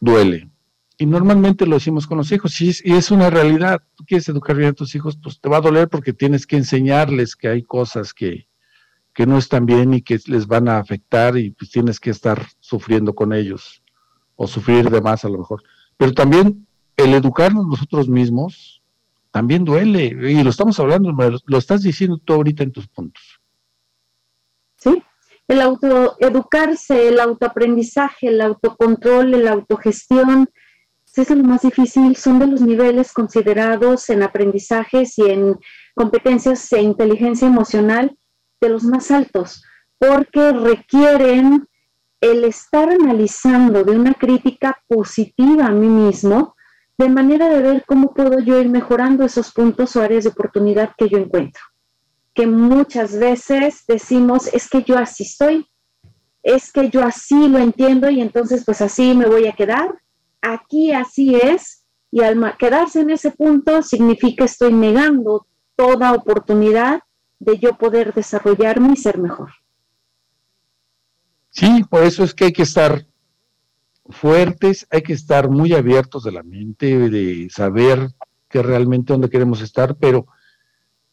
duele. 0.00 0.51
Y 1.02 1.06
normalmente 1.06 1.66
lo 1.66 1.74
decimos 1.74 2.06
con 2.06 2.18
los 2.18 2.30
hijos, 2.30 2.60
y 2.60 2.68
es, 2.68 2.80
es 2.84 3.10
una 3.10 3.28
realidad. 3.28 3.82
Tú 3.96 4.04
quieres 4.04 4.28
educar 4.28 4.54
bien 4.54 4.68
a 4.68 4.72
tus 4.72 4.94
hijos, 4.94 5.18
pues 5.20 5.40
te 5.40 5.48
va 5.48 5.56
a 5.56 5.60
doler 5.60 5.88
porque 5.88 6.12
tienes 6.12 6.46
que 6.46 6.56
enseñarles 6.56 7.34
que 7.34 7.48
hay 7.48 7.64
cosas 7.64 8.14
que, 8.14 8.46
que 9.12 9.26
no 9.26 9.36
están 9.36 9.66
bien 9.66 9.94
y 9.94 10.02
que 10.02 10.20
les 10.26 10.46
van 10.46 10.68
a 10.68 10.78
afectar 10.78 11.36
y 11.36 11.50
pues 11.50 11.72
tienes 11.72 11.98
que 11.98 12.10
estar 12.10 12.46
sufriendo 12.60 13.16
con 13.16 13.32
ellos 13.32 13.82
o 14.36 14.46
sufrir 14.46 14.90
de 14.90 15.00
más 15.00 15.24
a 15.24 15.28
lo 15.28 15.38
mejor. 15.38 15.64
Pero 15.96 16.14
también 16.14 16.68
el 16.96 17.14
educarnos 17.14 17.66
nosotros 17.66 18.08
mismos 18.08 18.80
también 19.32 19.64
duele 19.64 20.04
y 20.04 20.40
lo 20.44 20.50
estamos 20.50 20.78
hablando, 20.78 21.10
lo 21.10 21.58
estás 21.58 21.82
diciendo 21.82 22.18
tú 22.24 22.34
ahorita 22.34 22.62
en 22.62 22.70
tus 22.70 22.86
puntos. 22.86 23.40
Sí, 24.76 25.02
el 25.48 25.62
autoeducarse, 25.62 27.08
el 27.08 27.18
autoaprendizaje, 27.18 28.28
el 28.28 28.40
autocontrol, 28.40 29.32
la 29.32 29.50
autogestión, 29.50 30.48
es 31.20 31.30
lo 31.30 31.44
más 31.44 31.62
difícil, 31.62 32.16
son 32.16 32.38
de 32.38 32.46
los 32.46 32.62
niveles 32.62 33.12
considerados 33.12 34.08
en 34.08 34.22
aprendizajes 34.22 35.18
y 35.18 35.30
en 35.30 35.58
competencias 35.94 36.72
e 36.72 36.80
inteligencia 36.80 37.46
emocional 37.46 38.16
de 38.60 38.68
los 38.70 38.84
más 38.84 39.10
altos, 39.10 39.62
porque 39.98 40.52
requieren 40.52 41.66
el 42.20 42.44
estar 42.44 42.88
analizando 42.88 43.84
de 43.84 43.92
una 43.92 44.14
crítica 44.14 44.78
positiva 44.86 45.66
a 45.66 45.72
mí 45.72 45.88
mismo, 45.88 46.54
de 46.96 47.08
manera 47.08 47.48
de 47.48 47.60
ver 47.60 47.84
cómo 47.86 48.14
puedo 48.14 48.38
yo 48.38 48.60
ir 48.60 48.68
mejorando 48.68 49.24
esos 49.24 49.52
puntos 49.52 49.96
o 49.96 50.02
áreas 50.02 50.24
de 50.24 50.30
oportunidad 50.30 50.92
que 50.96 51.08
yo 51.08 51.18
encuentro. 51.18 51.62
Que 52.32 52.46
muchas 52.46 53.18
veces 53.18 53.84
decimos, 53.86 54.46
es 54.52 54.68
que 54.68 54.82
yo 54.82 54.96
así 54.96 55.24
soy, 55.24 55.66
es 56.42 56.72
que 56.72 56.88
yo 56.88 57.02
así 57.02 57.48
lo 57.48 57.58
entiendo 57.58 58.08
y 58.08 58.20
entonces 58.20 58.64
pues 58.64 58.80
así 58.80 59.14
me 59.14 59.26
voy 59.26 59.46
a 59.48 59.52
quedar, 59.52 59.92
aquí 60.42 60.92
así 60.92 61.34
es, 61.36 61.84
y 62.10 62.20
al 62.20 62.56
quedarse 62.58 63.00
en 63.00 63.10
ese 63.10 63.30
punto 63.30 63.82
significa 63.82 64.44
estoy 64.44 64.74
negando 64.74 65.46
toda 65.76 66.12
oportunidad 66.12 67.00
de 67.38 67.58
yo 67.58 67.78
poder 67.78 68.12
desarrollarme 68.12 68.92
y 68.92 68.96
ser 68.96 69.18
mejor. 69.18 69.50
Sí, 71.50 71.84
por 71.88 72.02
eso 72.04 72.24
es 72.24 72.34
que 72.34 72.46
hay 72.46 72.52
que 72.52 72.62
estar 72.62 73.06
fuertes, 74.08 74.86
hay 74.90 75.02
que 75.02 75.12
estar 75.12 75.48
muy 75.48 75.72
abiertos 75.72 76.24
de 76.24 76.32
la 76.32 76.42
mente, 76.42 77.08
de 77.08 77.48
saber 77.50 78.10
que 78.48 78.62
realmente 78.62 79.12
dónde 79.12 79.30
queremos 79.30 79.60
estar, 79.60 79.96
pero 79.96 80.26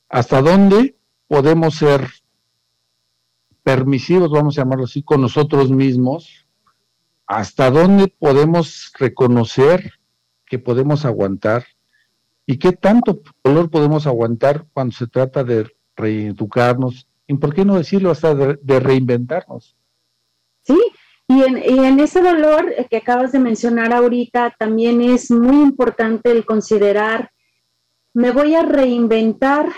hasta 0.09 0.41
dónde 0.41 0.97
podemos 1.27 1.75
ser 1.75 2.09
permisivos, 3.63 4.31
vamos 4.31 4.57
a 4.57 4.61
llamarlo 4.61 4.85
así, 4.85 5.03
con 5.03 5.21
nosotros 5.21 5.71
mismos, 5.71 6.47
hasta 7.29 7.69
dónde 7.69 8.07
podemos 8.07 8.91
reconocer 8.97 9.93
que 10.47 10.57
podemos 10.57 11.05
aguantar 11.05 11.63
y 12.47 12.57
qué 12.57 12.71
tanto 12.71 13.21
dolor 13.43 13.69
podemos 13.69 14.07
aguantar 14.07 14.65
cuando 14.73 14.95
se 14.95 15.05
trata 15.05 15.43
de 15.43 15.71
reeducarnos 15.95 17.07
y 17.27 17.35
por 17.35 17.53
qué 17.53 17.65
no 17.65 17.77
decirlo 17.77 18.09
hasta 18.09 18.33
de, 18.33 18.79
reinventarnos. 18.79 19.77
Sí, 20.63 20.79
y 21.27 21.43
en, 21.43 21.57
y 21.59 21.85
en, 21.85 21.99
ese 21.99 22.23
dolor 22.23 22.73
que 22.89 22.97
acabas 22.97 23.31
de 23.31 23.37
mencionar 23.37 23.93
ahorita, 23.93 24.55
también 24.57 24.99
es 24.99 25.29
muy 25.29 25.61
importante 25.61 26.31
el 26.31 26.45
considerar, 26.45 27.31
me 28.11 28.31
voy 28.31 28.55
a 28.55 28.63
reinventar 28.63 29.69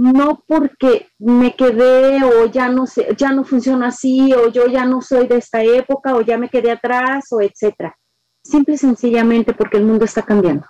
no 0.00 0.42
porque 0.46 1.08
me 1.18 1.54
quedé 1.54 2.24
o 2.24 2.46
ya 2.46 2.70
no 2.70 2.86
sé, 2.86 3.08
ya 3.18 3.32
no 3.32 3.44
funciona 3.44 3.88
así 3.88 4.32
o 4.32 4.48
yo 4.48 4.66
ya 4.66 4.86
no 4.86 5.02
soy 5.02 5.26
de 5.26 5.36
esta 5.36 5.62
época 5.62 6.14
o 6.14 6.22
ya 6.22 6.38
me 6.38 6.48
quedé 6.48 6.70
atrás 6.70 7.26
o 7.32 7.42
etcétera. 7.42 7.94
Simple 8.42 8.76
y 8.76 8.78
sencillamente 8.78 9.52
porque 9.52 9.76
el 9.76 9.84
mundo 9.84 10.06
está 10.06 10.22
cambiando. 10.22 10.66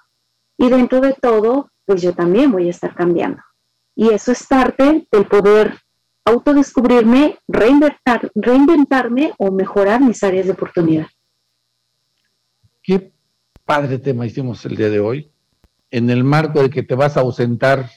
Y 0.59 0.69
dentro 0.69 1.01
de 1.01 1.13
todo, 1.13 1.71
pues 1.85 2.03
yo 2.03 2.13
también 2.13 2.51
voy 2.51 2.67
a 2.67 2.71
estar 2.71 2.93
cambiando. 2.93 3.41
Y 3.95 4.09
eso 4.09 4.33
es 4.33 4.45
parte 4.49 5.07
del 5.13 5.27
poder 5.27 5.79
autodescubrirme, 6.25 7.39
reinventar, 7.47 8.33
reinventarme 8.35 9.33
o 9.39 9.53
mejorar 9.53 10.01
mis 10.01 10.25
áreas 10.25 10.47
de 10.47 10.53
oportunidad. 10.53 11.07
Qué 12.83 13.13
padre 13.65 14.01
tema 14.01 14.27
hicimos 14.27 14.65
el 14.67 14.75
día 14.75 14.91
de 14.91 14.99
hoy. 14.99 15.31
En 15.93 16.11
el 16.11 16.25
marco 16.25 16.63
de 16.63 16.71
que 16.71 16.83
te 16.83 16.97
vas 16.97 17.17
a 17.17 17.21
ausentar 17.21 17.89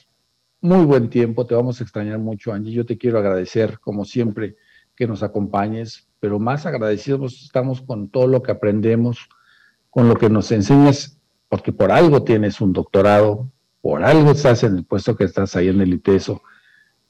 muy 0.64 0.86
buen 0.86 1.10
tiempo, 1.10 1.46
te 1.46 1.54
vamos 1.54 1.78
a 1.78 1.84
extrañar 1.84 2.18
mucho, 2.18 2.50
Angie. 2.50 2.72
Yo 2.72 2.86
te 2.86 2.96
quiero 2.96 3.18
agradecer, 3.18 3.78
como 3.80 4.06
siempre, 4.06 4.56
que 4.96 5.06
nos 5.06 5.22
acompañes, 5.22 6.08
pero 6.20 6.38
más 6.38 6.64
agradecidos 6.64 7.42
estamos 7.44 7.82
con 7.82 8.08
todo 8.08 8.26
lo 8.28 8.42
que 8.42 8.52
aprendemos, 8.52 9.28
con 9.90 10.08
lo 10.08 10.16
que 10.16 10.30
nos 10.30 10.50
enseñas, 10.52 11.20
porque 11.50 11.70
por 11.70 11.92
algo 11.92 12.24
tienes 12.24 12.62
un 12.62 12.72
doctorado, 12.72 13.50
por 13.82 14.02
algo 14.02 14.30
estás 14.30 14.62
en 14.62 14.78
el 14.78 14.86
puesto 14.86 15.14
que 15.14 15.24
estás 15.24 15.54
ahí 15.54 15.68
en 15.68 15.82
el 15.82 15.92
ITESO, 15.92 16.40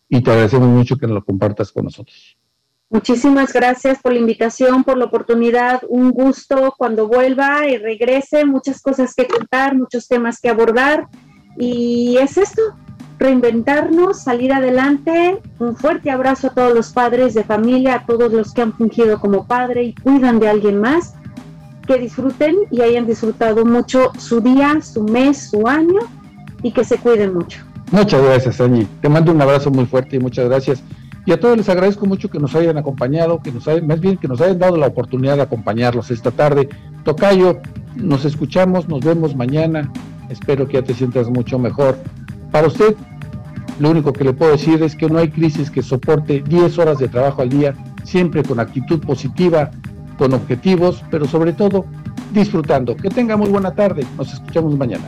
y 0.08 0.20
te 0.20 0.32
agradecemos 0.32 0.68
mucho 0.68 0.96
que 0.96 1.06
nos 1.06 1.14
lo 1.14 1.24
compartas 1.24 1.70
con 1.70 1.84
nosotros. 1.84 2.36
Muchísimas 2.90 3.52
gracias 3.52 4.02
por 4.02 4.14
la 4.14 4.18
invitación, 4.18 4.82
por 4.82 4.98
la 4.98 5.04
oportunidad. 5.04 5.82
Un 5.88 6.10
gusto 6.10 6.74
cuando 6.76 7.08
vuelva 7.08 7.68
y 7.68 7.76
regrese. 7.76 8.44
Muchas 8.44 8.80
cosas 8.80 9.14
que 9.14 9.26
contar, 9.26 9.74
muchos 9.74 10.06
temas 10.06 10.40
que 10.40 10.48
abordar. 10.48 11.08
Y 11.56 12.16
es 12.20 12.36
esto, 12.36 12.62
reinventarnos, 13.18 14.22
salir 14.22 14.52
adelante. 14.52 15.40
Un 15.58 15.76
fuerte 15.76 16.10
abrazo 16.10 16.48
a 16.48 16.50
todos 16.50 16.74
los 16.74 16.92
padres 16.92 17.34
de 17.34 17.44
familia, 17.44 17.96
a 17.96 18.06
todos 18.06 18.32
los 18.32 18.52
que 18.52 18.62
han 18.62 18.72
fungido 18.72 19.18
como 19.20 19.46
padre 19.46 19.84
y 19.84 19.94
cuidan 19.94 20.40
de 20.40 20.48
alguien 20.48 20.80
más. 20.80 21.14
Que 21.86 21.98
disfruten 21.98 22.56
y 22.70 22.80
hayan 22.80 23.06
disfrutado 23.06 23.64
mucho 23.64 24.10
su 24.18 24.40
día, 24.40 24.80
su 24.80 25.04
mes, 25.04 25.50
su 25.50 25.66
año 25.68 26.00
y 26.62 26.72
que 26.72 26.84
se 26.84 26.96
cuiden 26.96 27.34
mucho. 27.34 27.60
Muchas 27.90 28.22
gracias, 28.22 28.60
Angie. 28.60 28.86
Te 29.02 29.08
mando 29.08 29.32
un 29.32 29.40
abrazo 29.40 29.70
muy 29.70 29.84
fuerte 29.84 30.16
y 30.16 30.18
muchas 30.18 30.46
gracias. 30.48 30.82
Y 31.26 31.32
a 31.32 31.40
todos 31.40 31.56
les 31.56 31.68
agradezco 31.68 32.06
mucho 32.06 32.28
que 32.28 32.38
nos 32.38 32.54
hayan 32.54 32.76
acompañado, 32.76 33.40
que 33.40 33.50
nos 33.50 33.66
hayan, 33.68 33.86
más 33.86 34.00
bien 34.00 34.16
que 34.16 34.28
nos 34.28 34.40
hayan 34.40 34.58
dado 34.58 34.76
la 34.76 34.88
oportunidad 34.88 35.36
de 35.36 35.42
acompañarlos 35.42 36.10
esta 36.10 36.30
tarde. 36.30 36.68
Tocayo, 37.04 37.60
nos 37.96 38.24
escuchamos, 38.24 38.88
nos 38.88 39.00
vemos 39.00 39.34
mañana. 39.34 39.90
Espero 40.28 40.66
que 40.66 40.74
ya 40.74 40.82
te 40.82 40.94
sientas 40.94 41.30
mucho 41.30 41.58
mejor. 41.58 41.96
Para 42.54 42.68
usted, 42.68 42.94
lo 43.80 43.90
único 43.90 44.12
que 44.12 44.22
le 44.22 44.32
puedo 44.32 44.52
decir 44.52 44.80
es 44.84 44.94
que 44.94 45.08
no 45.08 45.18
hay 45.18 45.28
crisis 45.28 45.72
que 45.72 45.82
soporte 45.82 46.40
10 46.40 46.78
horas 46.78 47.00
de 47.00 47.08
trabajo 47.08 47.42
al 47.42 47.48
día, 47.48 47.74
siempre 48.04 48.44
con 48.44 48.60
actitud 48.60 49.00
positiva, 49.00 49.72
con 50.18 50.32
objetivos, 50.34 51.02
pero 51.10 51.26
sobre 51.26 51.52
todo 51.52 51.84
disfrutando. 52.32 52.94
Que 52.94 53.08
tenga 53.10 53.36
muy 53.36 53.48
buena 53.48 53.74
tarde. 53.74 54.06
Nos 54.16 54.32
escuchamos 54.32 54.78
mañana. 54.78 55.02